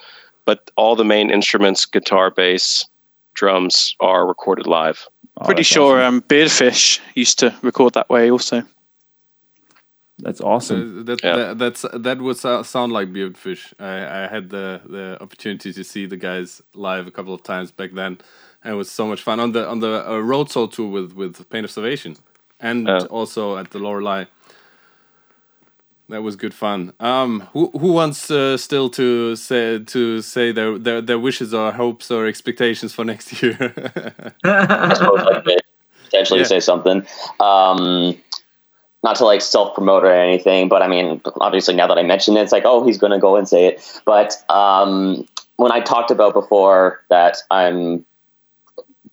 [0.45, 2.85] but all the main instruments, guitar, bass,
[3.33, 5.07] drums are recorded live.
[5.37, 6.15] Oh, Pretty sure awesome.
[6.15, 8.63] um, Beardfish used to record that way also.
[10.23, 11.01] That's awesome.
[11.01, 11.35] Uh, that, Yeah.
[11.37, 13.73] that that's that would sound like Beardfish.
[13.79, 17.71] I, I had the the opportunity to see the guys live a couple of times
[17.71, 18.19] back then,
[18.63, 21.13] and it was so much fun on the on the uh, road show tour with
[21.13, 22.17] with Pain of Salvation,
[22.61, 23.05] and Oh.
[23.11, 24.27] also at the Loreley.
[26.09, 26.93] That was good fun.
[27.01, 31.71] Um, who who wants uh, still to say to say their, their their wishes or
[31.73, 33.57] hopes or expectations for next year?
[34.45, 35.61] I suppose I could
[36.05, 36.45] potentially Yeah.
[36.45, 37.07] say something.
[37.39, 38.17] Um,
[39.03, 42.37] not to like self promote or anything, but I mean, obviously now that I mentioned
[42.37, 44.01] it, it's like, oh, he's going to go and say it.
[44.05, 45.27] But um,
[45.57, 48.05] when I talked about before that I'm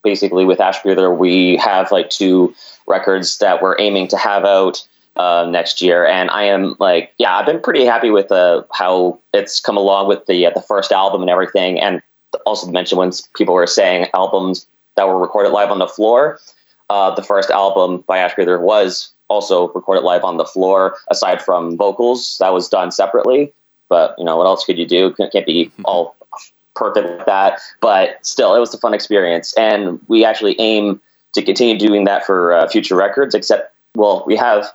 [0.03, 2.55] basically with Ash Breather, we have like two
[2.87, 4.87] records that we're aiming to have out
[5.17, 9.19] uh, next year, and I am like, yeah, I've been pretty happy with uh, how
[9.35, 12.01] it's come along with the uh, the first album and everything, and
[12.47, 16.39] also to mention when people were saying albums that were recorded live on the floor.
[16.89, 21.41] Uh, the first album by Ash Breather was also recorded live on the floor, aside
[21.41, 22.37] from vocals.
[22.39, 23.53] That was done separately.
[23.89, 25.13] But you know, what else could you do?
[25.15, 26.17] Can't can't be all
[26.75, 27.61] perfect with that.
[27.81, 31.01] But still, it was a fun experience, and we actually aim
[31.33, 33.35] to continue doing that for uh, future records.
[33.35, 34.67] Except, well, we have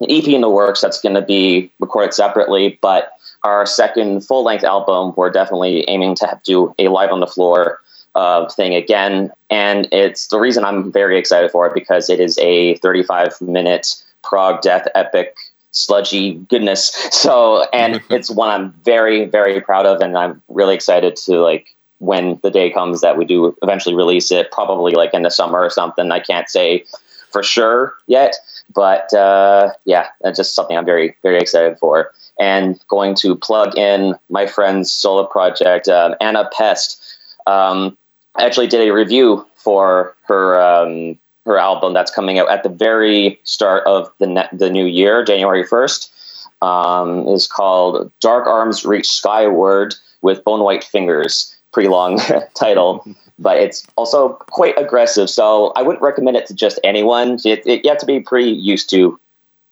[0.00, 3.12] an EP in the works that's going to be recorded separately, but
[3.44, 7.26] our second full length album, we're definitely aiming to have, do a live on the
[7.26, 7.80] floor
[8.14, 9.32] uh, thing again.
[9.48, 14.02] And it's the reason I'm very excited for it because it is a 35 minute
[14.22, 15.36] prog death epic
[15.72, 17.08] sludgy goodness.
[17.12, 20.00] So, and it's one I'm very, very proud of.
[20.00, 24.30] And I'm really excited to like when the day comes that we do eventually release
[24.30, 26.10] it, probably like in the summer or something.
[26.10, 26.84] I can't say
[27.30, 28.36] for sure yet,
[28.74, 32.12] but uh, yeah, that's just something I'm very, very excited for.
[32.38, 37.02] And going to plug in my friend's solo project, um, Anna Pest.
[37.46, 37.96] Um,
[38.36, 42.68] I actually did a review for her um, her album that's coming out at the
[42.68, 46.12] very start of the ne- the new year, January first.
[46.62, 52.20] Um, is called "Dark Arms Reach Skyward with Bone White Fingers." Pretty long
[52.54, 53.06] title,
[53.38, 55.30] but it's also quite aggressive.
[55.30, 57.38] So I wouldn't recommend it to just anyone.
[57.44, 59.18] It, it, you have to be pretty used to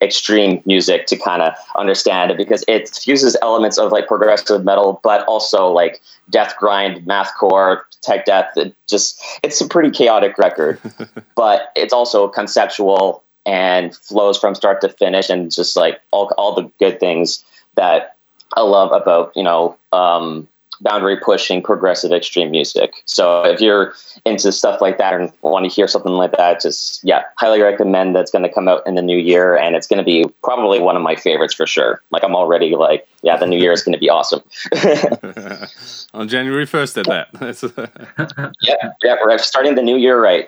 [0.01, 4.99] extreme music to kind of understand it because it fuses elements of like progressive metal,
[5.03, 8.49] but also like death grind, mathcore, tech death.
[8.55, 10.79] It just it's a pretty chaotic record,
[11.35, 16.53] but it's also conceptual and flows from start to finish, and just like all all
[16.53, 17.43] the good things
[17.75, 18.15] that
[18.55, 20.47] I love about you know um,
[20.81, 22.93] boundary pushing progressive extreme music.
[23.05, 23.93] So if you're
[24.25, 28.15] into stuff like that and want to hear something like that, just yeah, highly recommend
[28.15, 30.79] that's going to come out in the new year and it's going to be probably
[30.79, 32.01] one of my favorites for sure.
[32.11, 34.41] Like I'm already like, yeah, the new year is going to be awesome.
[36.13, 37.29] On January first, at that.
[38.61, 40.45] Yeah, yeah, we're starting the new year right.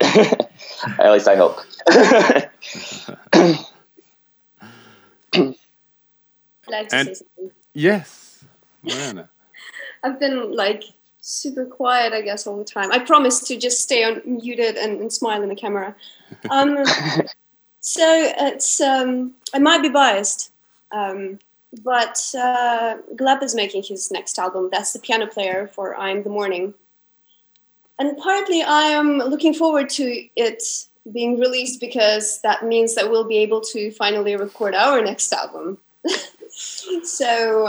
[1.00, 1.60] At least I hope.
[6.68, 7.16] Like And-
[7.74, 8.44] yes,
[8.84, 9.30] Mariana.
[10.04, 10.84] I've been like
[11.22, 12.92] super quiet, I guess, all the time.
[12.92, 15.96] I promise to just stay on muted and, and smile in the camera.
[16.50, 16.86] Um,
[17.82, 20.50] so it's um, I might be biased,
[20.94, 21.40] um,
[21.84, 24.70] but uh, Gleb is making his next album.
[24.72, 26.74] That's the piano player for "I'm the Morning,"
[28.00, 30.64] and partly I am looking forward to it
[31.12, 35.80] being released because that means that we'll be able to finally record our next album.
[37.04, 37.68] so.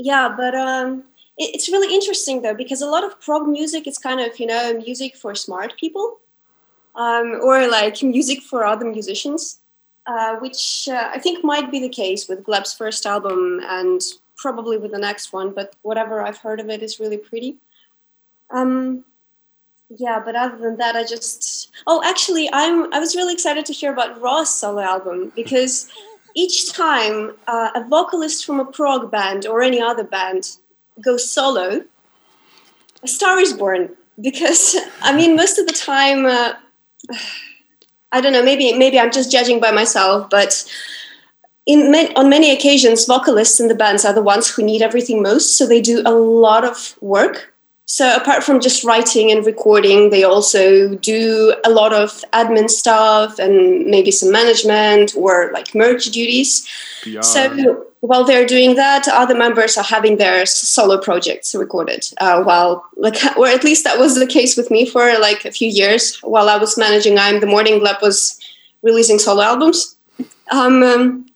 [0.00, 1.04] Yeah but um
[1.36, 4.46] it, it's really interesting though because a lot of prog music is kind of you
[4.46, 6.18] know music for smart people
[6.94, 9.60] um, or like music for other musicians
[10.06, 14.00] uh, which uh, i think might be the case with gleb's first album and
[14.36, 17.56] probably with the next one but whatever i've heard of it is really pretty.
[18.50, 19.04] Um,
[19.88, 23.72] yeah but other than that i just oh actually i'm i was really excited to
[23.72, 25.90] hear about ross solo album because
[26.34, 30.56] each time uh, a vocalist from a prog band or any other band
[31.02, 31.84] goes solo,
[33.02, 33.96] a star is born.
[34.20, 36.54] Because I mean, most of the time, uh,
[38.12, 38.42] I don't know.
[38.42, 40.64] Maybe maybe I'm just judging by myself, but
[41.66, 45.56] in on many occasions, vocalists in the bands are the ones who need everything most,
[45.56, 47.49] so they do a lot of work.
[47.92, 53.40] So apart from just writing and recording, they also do a lot of admin stuff
[53.40, 56.64] and maybe some management or like merch duties.
[57.02, 57.20] PR.
[57.20, 62.06] So while they're doing that, other members are having their solo projects recorded.
[62.20, 65.50] Uh, while, like, or at least that was the case with me for like a
[65.50, 66.16] few years.
[66.20, 68.38] While I was managing I'm the Morning Gleb was
[68.82, 69.96] releasing solo albums.
[70.52, 71.26] Um, um,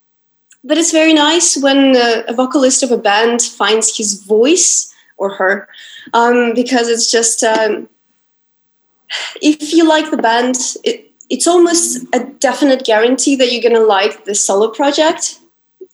[0.62, 5.34] but it's very nice when uh, a vocalist of a band finds his voice or
[5.34, 5.68] her,
[6.14, 7.88] um, because it's just um,
[9.42, 13.86] if you like the band, it, it's almost a definite guarantee that you're going to
[13.86, 15.40] like the solo project.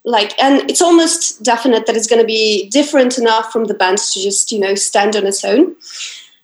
[0.05, 3.99] Like and it's almost definite that it's going to be different enough from the band
[3.99, 5.77] to just you know stand on its own.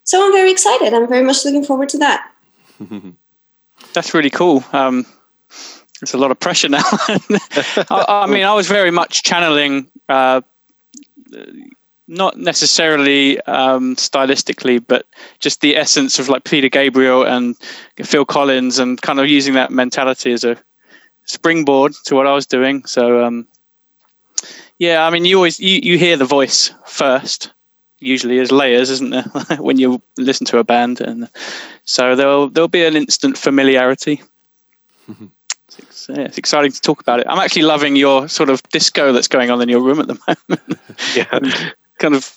[0.05, 0.93] So i'm very excited.
[0.93, 2.31] I'm very much looking forward to that.
[3.95, 4.63] That's really cool.
[4.75, 5.07] Um,
[6.03, 6.83] it's a lot of pressure now.
[7.91, 10.43] I, I, mean i was very much channeling uh,
[12.09, 15.07] not necessarily um, stylistically, but
[15.39, 17.57] just the essence of like Peter Gabriel and
[18.03, 20.57] Phil Collins, and kind of using that mentality as a
[21.25, 22.85] springboard to what I was doing.
[22.85, 23.47] So, um,
[24.79, 27.53] yeah, I mean, you always you, you hear the voice first.
[27.99, 29.23] Usually, as layers, isn't there?
[29.59, 31.29] when you listen to a band, and
[31.85, 34.23] so there'll there'll be an instant familiarity.
[35.79, 37.27] It's, yeah, it's exciting to talk about it.
[37.29, 40.19] I'm actually loving your sort of disco that's going on in your room at the
[40.49, 40.81] moment.
[41.15, 42.37] yeah kind of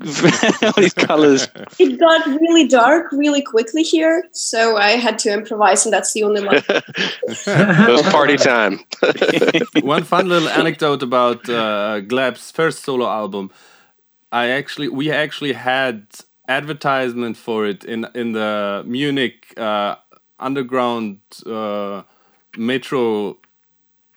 [0.00, 1.48] all these colors.
[1.78, 6.22] It got really dark really quickly here, so I had to improvise, and that's the
[6.22, 6.56] only one.
[6.68, 8.80] it was party time.
[9.82, 13.50] one fun little anecdote about uh, Gleb's first solo album.
[14.30, 16.06] I actually, we actually had
[16.48, 19.96] advertisement for it in in the Munich uh,
[20.38, 22.02] underground uh,
[22.56, 23.38] metro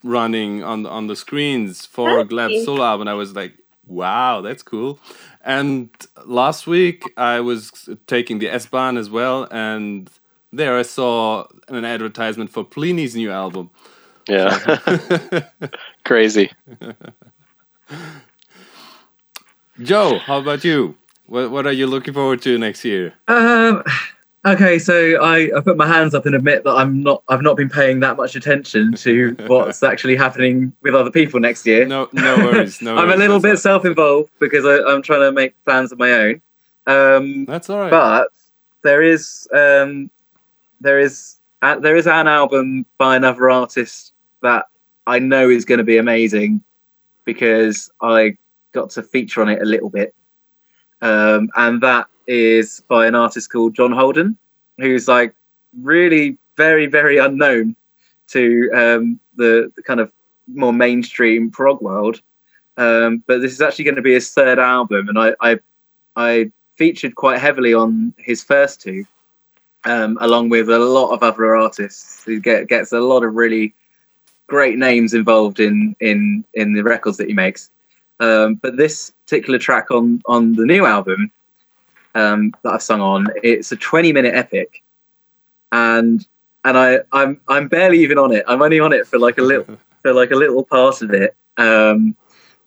[0.03, 3.07] running on on the screens for Gleb's solo album.
[3.07, 3.53] I was like,
[3.91, 4.99] Wow, that's cool.
[5.43, 5.89] And
[6.25, 10.09] last week I was taking the S Bahn as well, and
[10.53, 13.69] there I saw an advertisement for Plini's new album.
[14.29, 14.57] Yeah,
[16.05, 16.51] crazy.
[19.81, 20.95] Joe, how about you?
[21.25, 23.13] What What are you looking forward to next year?
[23.27, 23.83] Um,
[24.43, 27.57] Okay, so I, I put my hands up and admit that I'm not I've not
[27.57, 31.85] been paying that much attention to what's actually happening with other people next year.
[31.85, 32.81] No, no worries.
[32.81, 35.99] No, I'm worries, a little bit self-involved because I, am trying to make plans of
[35.99, 36.41] my own.
[36.87, 37.91] Um, that's all right.
[37.91, 38.29] But
[38.83, 40.09] there is um,
[40.79, 44.65] there is uh, there is an album by another artist that
[45.05, 46.63] I know is going to be amazing
[47.25, 48.37] because I
[48.71, 50.15] got to feature on it a little bit,
[51.03, 54.37] um, and that is by an artist called John Holden,
[54.77, 55.35] who's like
[55.79, 57.75] really very, very unknown
[58.27, 60.11] to um, the, the kind of
[60.47, 62.21] more mainstream prog world.
[62.77, 65.59] Um, but this is actually going to be his third album, and I, I,
[66.15, 69.05] I featured quite heavily on his first two,
[69.83, 72.23] um, along with a lot of other artists.
[72.23, 73.75] He get, gets a lot of really
[74.47, 77.69] great names involved in in in the records that he makes.
[78.19, 81.31] Um, but this particular track on on the new album
[82.15, 83.27] um, that I've sung on.
[83.43, 84.83] It's a 20 minute epic,
[85.71, 86.25] and
[86.63, 88.43] and I I'm I'm barely even on it.
[88.47, 91.35] I'm only on it for like a little for like a little part of it.
[91.57, 92.15] Um,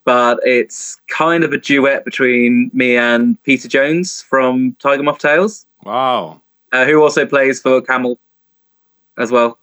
[0.04, 5.66] but it's kind of a duet between me and Peter Jones from Tiger Moth Tales.
[5.82, 6.42] Wow.
[6.72, 8.18] Uh, who also plays for Camel
[9.16, 9.58] as well.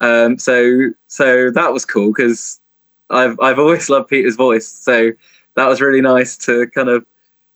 [0.00, 2.60] Um, so so that was cool because
[3.10, 4.66] I've I've always loved Peter's voice.
[4.66, 5.12] So
[5.54, 7.04] that was really nice to kind of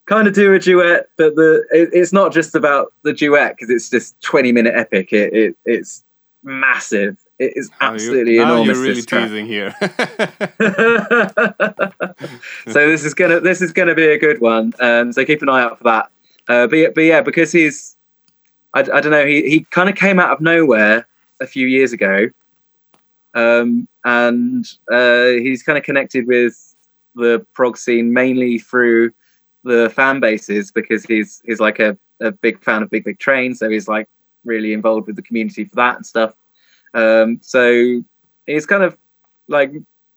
[0.07, 3.71] kind of do a duet, but the it, it's not just about the duet because
[3.71, 5.13] it's just twenty minute epic.
[5.13, 6.05] It, it it's
[6.43, 7.19] massive.
[7.39, 8.77] It is absolutely oh, enormous.
[8.79, 9.75] you're really teasing here.
[12.67, 14.73] so this is gonna this is gonna be a good one.
[14.81, 16.11] Um, so keep an eye out for that.
[16.49, 17.97] Uh, but but yeah, because he's
[18.73, 21.07] I, I don't know he he kind of came out of nowhere
[21.41, 22.31] a few years ago,
[23.35, 26.75] um, and uh, he's kind of connected with
[27.17, 29.13] the prog scene mainly through
[29.67, 33.55] the fan bases because he's he's like a, a big fan of Big Big Train,
[33.55, 34.09] so he's like
[34.45, 36.35] really involved with the community for that and stuff.
[36.95, 38.03] Um, so
[38.47, 38.97] he's kind of
[39.49, 39.73] like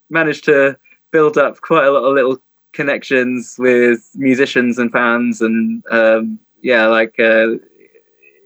[0.10, 0.78] managed to
[1.12, 2.38] build up quite a lot of little
[2.72, 7.56] connections with musicians and fans, and um, yeah, like uh,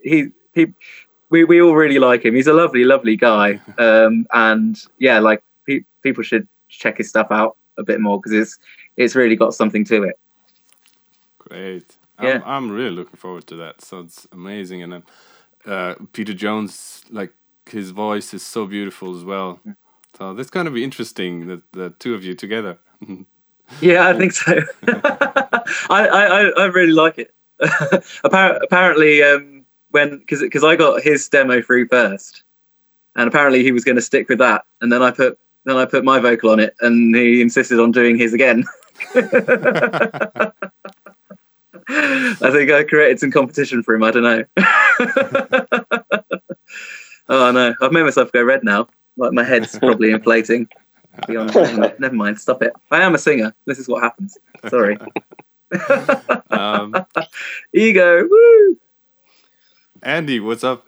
[0.02, 0.72] he he.
[1.30, 2.36] We, we all really like him.
[2.36, 7.28] He's a lovely, lovely guy, um, and yeah, like pe- people should check his stuff
[7.30, 8.58] out a bit more because it's
[8.96, 10.18] it's really got something to it.
[11.48, 11.96] Great.
[12.22, 12.34] Yeah.
[12.34, 13.82] I'm, I'm really looking forward to that.
[13.82, 14.82] Sounds amazing.
[14.82, 15.02] And then
[15.66, 17.32] uh, Peter Jones, like
[17.66, 19.60] his voice is so beautiful as well.
[19.66, 19.76] Mm.
[20.16, 22.78] So that's going to be interesting, the, the two of you together.
[23.80, 24.60] yeah, I think so.
[24.88, 27.34] I, I, I really like it.
[28.24, 32.42] apparently, um, when because because I got his demo through first,
[33.16, 35.84] and apparently he was going to stick with that, and then I put then I
[35.84, 38.64] put my vocal on it, and he insisted on doing his again.
[41.88, 44.02] I think I created some competition for him.
[44.02, 44.44] I don't know.
[47.28, 48.88] oh no, I've made myself go red now.
[49.16, 50.68] Like my head's probably inflating.
[51.28, 52.40] Never mind.
[52.40, 52.72] Stop it.
[52.90, 53.54] I am a singer.
[53.66, 54.36] This is what happens.
[54.68, 54.98] Sorry.
[56.50, 56.94] um,
[57.72, 58.26] Ego.
[58.28, 58.78] Woo.
[60.02, 60.86] Andy, what's up?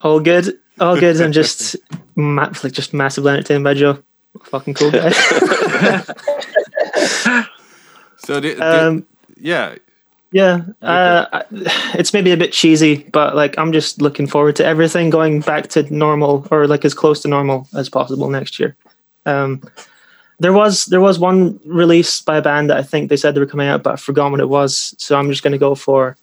[0.00, 0.58] All good.
[0.78, 1.20] All good.
[1.20, 1.76] I'm just
[2.14, 4.02] ma- like just massively entertained by Joe.
[4.44, 5.12] Fucking cool guy.
[8.26, 9.06] So the, the- um,
[9.38, 9.76] yeah,
[10.32, 11.44] yeah, uh,
[11.94, 15.68] it's maybe a bit cheesy, but like I'm just looking forward to everything going back
[15.68, 18.76] to normal or like as close to normal as possible next year.
[19.26, 19.62] Um,
[20.40, 23.40] there was there was one release by a band that I think they said they
[23.40, 24.96] were coming out, but I forgot what it was.
[24.98, 26.16] So I'm just going to go for.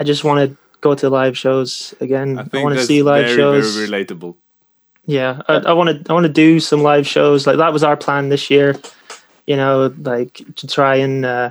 [0.00, 2.40] I just want to go to live shows again.
[2.40, 3.76] I I, want to see live very, shows.
[3.76, 4.34] very relatable.
[5.06, 6.10] Yeah, I want to.
[6.10, 7.46] I want to do some live shows.
[7.46, 8.74] Like that was our plan this year.
[9.46, 11.50] You know, like to try and uh,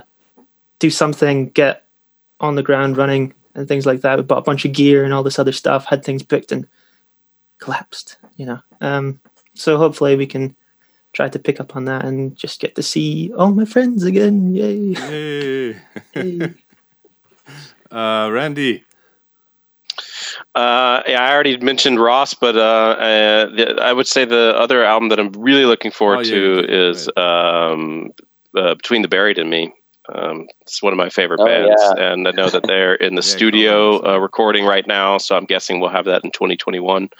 [0.78, 1.84] do something, get
[2.40, 4.18] on the ground running and things like that.
[4.18, 5.86] We bought a bunch of gear and all this other stuff.
[5.86, 6.66] Had things booked and
[7.58, 8.18] collapsed.
[8.36, 9.20] You know, um,
[9.54, 10.54] so hopefully we can
[11.12, 14.54] try to pick up on that and just get to see all my friends again.
[14.54, 14.76] Yay!
[14.76, 15.76] Yay.
[16.14, 16.54] Yay.
[17.90, 18.84] uh, Randy.
[20.56, 24.82] Uh, yeah, I already mentioned Ross, but uh, uh, the, I would say the other
[24.82, 28.10] album that I'm really looking forward Oh, yeah, to you did, is um,
[28.56, 29.72] uh, Between the Buried and Me.
[30.08, 32.12] Um, it's one of my favorite Oh, bands, yeah.
[32.12, 34.08] and I know that they're in the Yeah, studio cool.
[34.08, 35.18] uh, recording right now.
[35.18, 37.10] So I'm guessing we'll have that in 2021.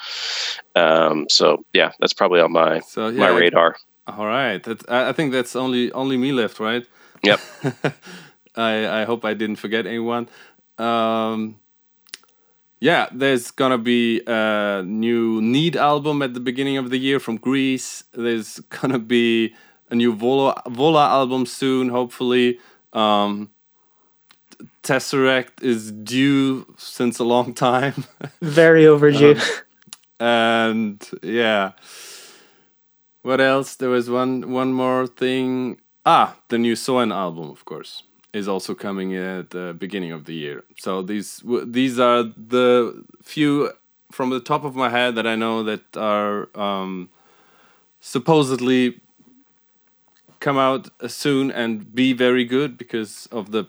[0.75, 3.77] Um, so yeah, that's probably on my So yeah, my radar.
[4.07, 4.63] All right.
[4.63, 6.87] That, I I think that's only only me left, right?
[7.23, 7.41] Yep.
[8.57, 10.29] I I hope I didn't forget anyone.
[10.79, 11.57] Um,
[12.81, 17.37] yeah, there's gonna be a new Need album at the beginning of the year from
[17.37, 18.05] Greece.
[18.13, 19.55] There's gonna be
[19.91, 22.59] a new Vola Vola album soon, hopefully.
[22.93, 23.51] Um,
[24.83, 28.05] Tesseract is due since a long time.
[28.41, 29.33] Very overdue.
[29.33, 29.41] Um,
[30.19, 31.73] and yeah
[33.23, 38.03] what else there was one one more thing ah the new soen album of course
[38.37, 43.71] is also coming at the beginning of the year so these these are the few
[44.13, 47.09] from the top of my head that i know that are um,
[48.01, 49.01] supposedly
[50.41, 53.65] come out soon and be very good because of the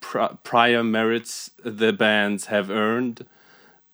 [0.00, 3.26] pr- prior merits the bands have earned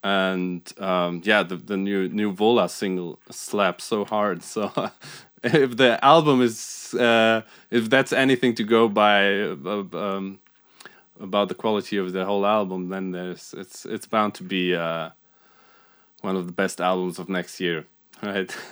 [0.05, 4.43] and um, yeah, the, the new new Vola single slaps so hard.
[4.55, 4.71] So
[5.53, 10.39] if the album is uh, if that's anything to go by uh, um,
[11.19, 15.09] about the quality of the whole album, then there's it's it's bound to be uh,
[16.21, 17.85] one of the best albums of next year,
[18.21, 18.55] right?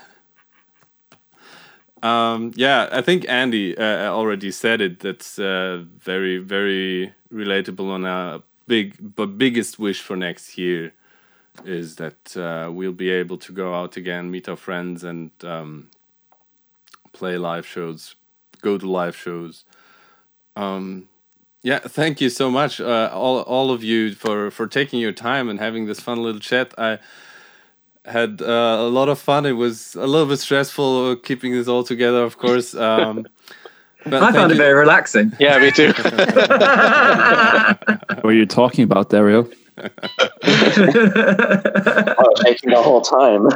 [2.04, 5.00] Um, yeah, I think Andy uh, already said it.
[5.00, 10.92] That's uh, very, very relatable on a big, but biggest wish for next year
[11.64, 15.92] is that uh, we'll be able to go out again, meet our friends, and um,
[17.14, 18.16] play live shows,
[18.62, 19.64] go to live shows.
[20.56, 21.08] Um,
[21.64, 25.50] yeah, thank you so much, uh, all all of you, for for taking your time
[25.50, 26.74] and having this fun little chat.
[26.78, 27.00] I
[28.06, 29.46] had uh, a lot of fun.
[29.46, 32.76] It was a little bit stressful uh, keeping this all together, of course.
[32.84, 33.28] Um,
[34.06, 35.32] but I thank found it very relaxing.
[35.40, 35.94] Yeah, me too.
[38.22, 39.48] What are you talking about, Dario?
[39.78, 39.90] I
[42.18, 43.50] was shaking the whole time.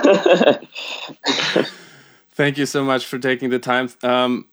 [2.38, 3.90] Thank you so much for taking the time.
[4.04, 4.48] Um,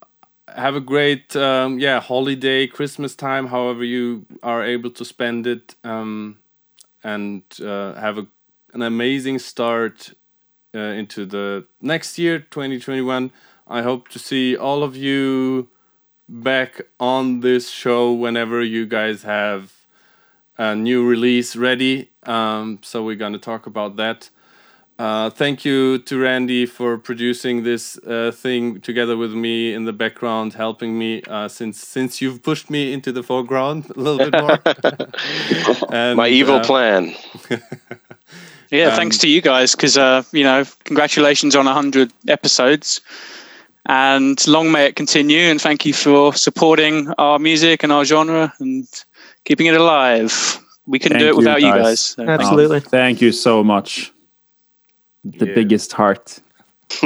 [0.48, 5.74] have a great um, yeah holiday, Christmas time, however you are able to spend it,
[5.84, 6.38] um,
[7.04, 8.26] and uh, have a,
[8.74, 10.14] an amazing start
[10.74, 13.32] uh, into the next year, twenty twenty one.
[13.68, 15.68] I hope to see all of you
[16.28, 19.72] back on this show whenever you guys have
[20.58, 22.10] a new release ready.
[22.24, 24.30] Um, so we're gonna talk about that.
[24.96, 29.92] Uh, thank you to Randy for producing this uh, thing together with me in the
[29.92, 34.40] background, helping me uh, since since you've pushed me into the foreground a little bit
[34.40, 34.58] more.
[35.92, 37.14] And, my evil uh, plan.
[38.70, 43.00] Yeah, thanks Um, to you guys because uh, you know, congratulations on hundred episodes,
[43.86, 45.50] and long may it continue.
[45.50, 48.86] And thank you for supporting our music and our genre and
[49.44, 50.32] keeping it alive.
[50.86, 51.82] We couldn't do it without you, you guys.
[51.82, 52.00] guys.
[52.00, 52.80] so- Absolutely.
[52.80, 54.12] Thank you so much.
[55.24, 55.54] The Yeah.
[55.54, 56.40] biggest heart.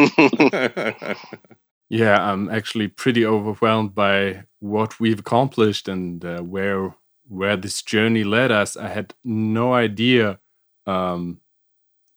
[1.89, 6.95] yeah, I'm actually pretty overwhelmed by what we've accomplished and uh, where
[7.28, 8.77] where this journey led us.
[8.77, 10.40] I had no idea
[10.86, 11.40] um,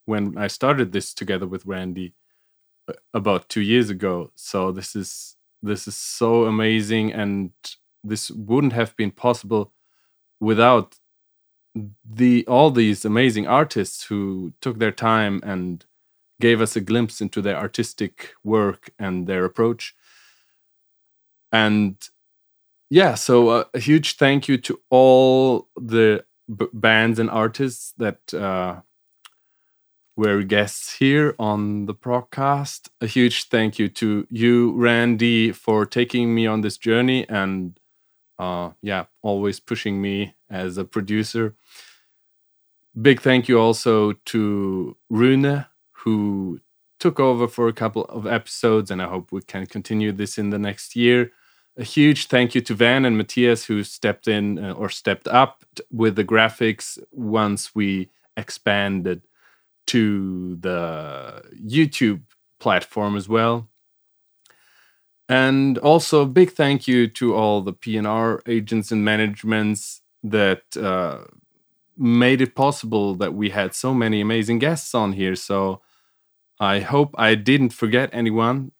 [0.05, 2.13] when I started this together with Randy
[2.89, 4.31] uh, about two years ago.
[4.35, 7.51] So this is this is so amazing, and
[8.03, 9.73] this wouldn't have been possible
[10.41, 10.95] without
[12.05, 15.85] the all these amazing artists who took their time and
[16.41, 19.95] gave us a glimpse into their artistic work and their approach.
[21.51, 21.95] And
[22.89, 26.25] yeah, so uh, a huge thank you to all the
[26.73, 28.81] bands and artists that uh,
[30.17, 32.89] were guests here on the podcast.
[32.99, 37.79] A huge thank you to you, Randy, for taking me on this journey and
[38.37, 41.55] uh, yeah, always pushing me as a producer.
[43.01, 45.65] Big thank you also to Rune,
[46.03, 46.59] who
[46.99, 50.51] took over for a couple of episodes, and I hope we can continue this in
[50.51, 51.31] the next year.
[51.77, 55.63] A huge thank you to Van and Matthias, who stepped in uh, or stepped up
[55.91, 59.21] with the graphics once we expanded
[59.87, 62.21] to the YouTube
[62.59, 63.67] platform as well.
[65.29, 71.19] And also, a big thank you to all the PNR agents and managements that uh,
[71.97, 75.35] made it possible that we had so many amazing guests on here.
[75.35, 75.81] So
[76.61, 78.71] I hope I didn't forget anyone.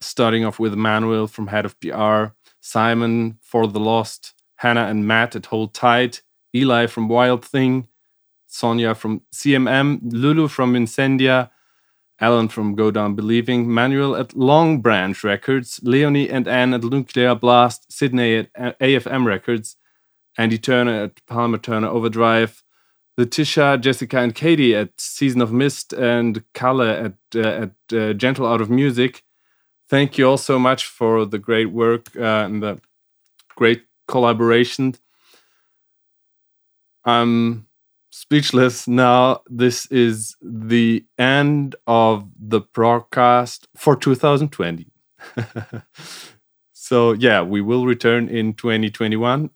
[0.00, 5.34] Starting off with Manuel from Head of PR, Simon for the Lost, Hannah and Matt
[5.34, 6.22] at Hold Tight,
[6.54, 7.88] Eli from Wild Thing,
[8.46, 11.50] Sonia from CMM, Lulu from Incendia,
[12.20, 17.34] Alan from Go Down Believing, Manuel at Long Branch Records, Leonie and Anne at Nuclear
[17.34, 19.74] Blast, Sydney at AFM Records,
[20.38, 22.62] Andy Turner at Palmer Turner Overdrive,
[23.20, 28.46] Letitia, Jessica, and Katie at Season of Mist, and Kalle at, uh, at uh, Gentle
[28.46, 29.22] Art of Music.
[29.90, 32.80] Thank you all so much for the great work uh, and the
[33.56, 34.94] great collaboration.
[37.04, 37.66] I'm
[38.10, 39.42] speechless now.
[39.50, 44.86] This is the end of the broadcast for 2020.
[46.72, 49.50] so, yeah, we will return in 2021.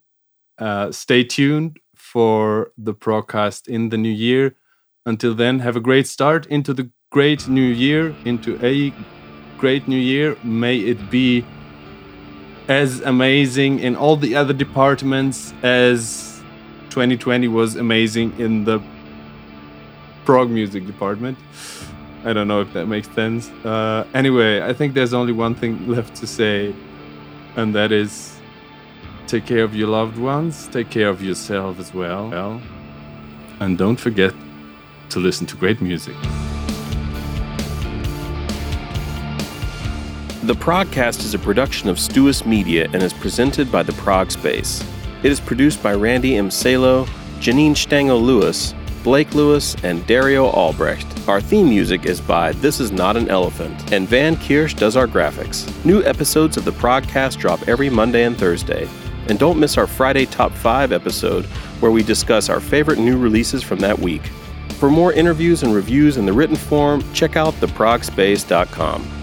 [0.59, 1.79] Uh, stay tuned
[2.15, 4.55] for the broadcast in the new year.
[5.05, 8.93] Until then, have a great start into the great new year, into a
[9.57, 10.37] great new year.
[10.41, 11.43] May it be
[12.69, 16.41] as amazing in all the other departments as
[16.89, 18.79] 2020 was amazing in the
[20.23, 21.37] prog music department.
[22.23, 23.49] I don't know if that makes sense.
[23.65, 26.73] Uh, anyway, I think there's only one thing left to say,
[27.57, 28.34] and that is
[29.27, 32.29] take care of your loved ones, take care of yourself as well.
[32.29, 32.61] well
[33.59, 34.33] and don't forget
[35.09, 36.15] to listen to great music.
[40.43, 44.83] The Progcast is a production of Stuus Media and is presented by the Prog Space.
[45.23, 46.51] It is produced by Randy M.
[46.51, 47.05] Salo,
[47.39, 51.07] Janine Stangel Lewis, Blake Lewis, and Dario Albrecht.
[51.27, 55.07] Our theme music is by This Is Not an Elephant, and Van Kirsch does our
[55.07, 55.65] graphics.
[55.83, 58.87] New episodes of the Progcast drop every Monday and Thursday.
[59.27, 61.45] And don't miss our Friday Top 5 episode
[61.79, 64.25] where we discuss our favorite new releases from that week.
[64.79, 69.14] For more interviews and reviews in the written form, check out theprogspace.com.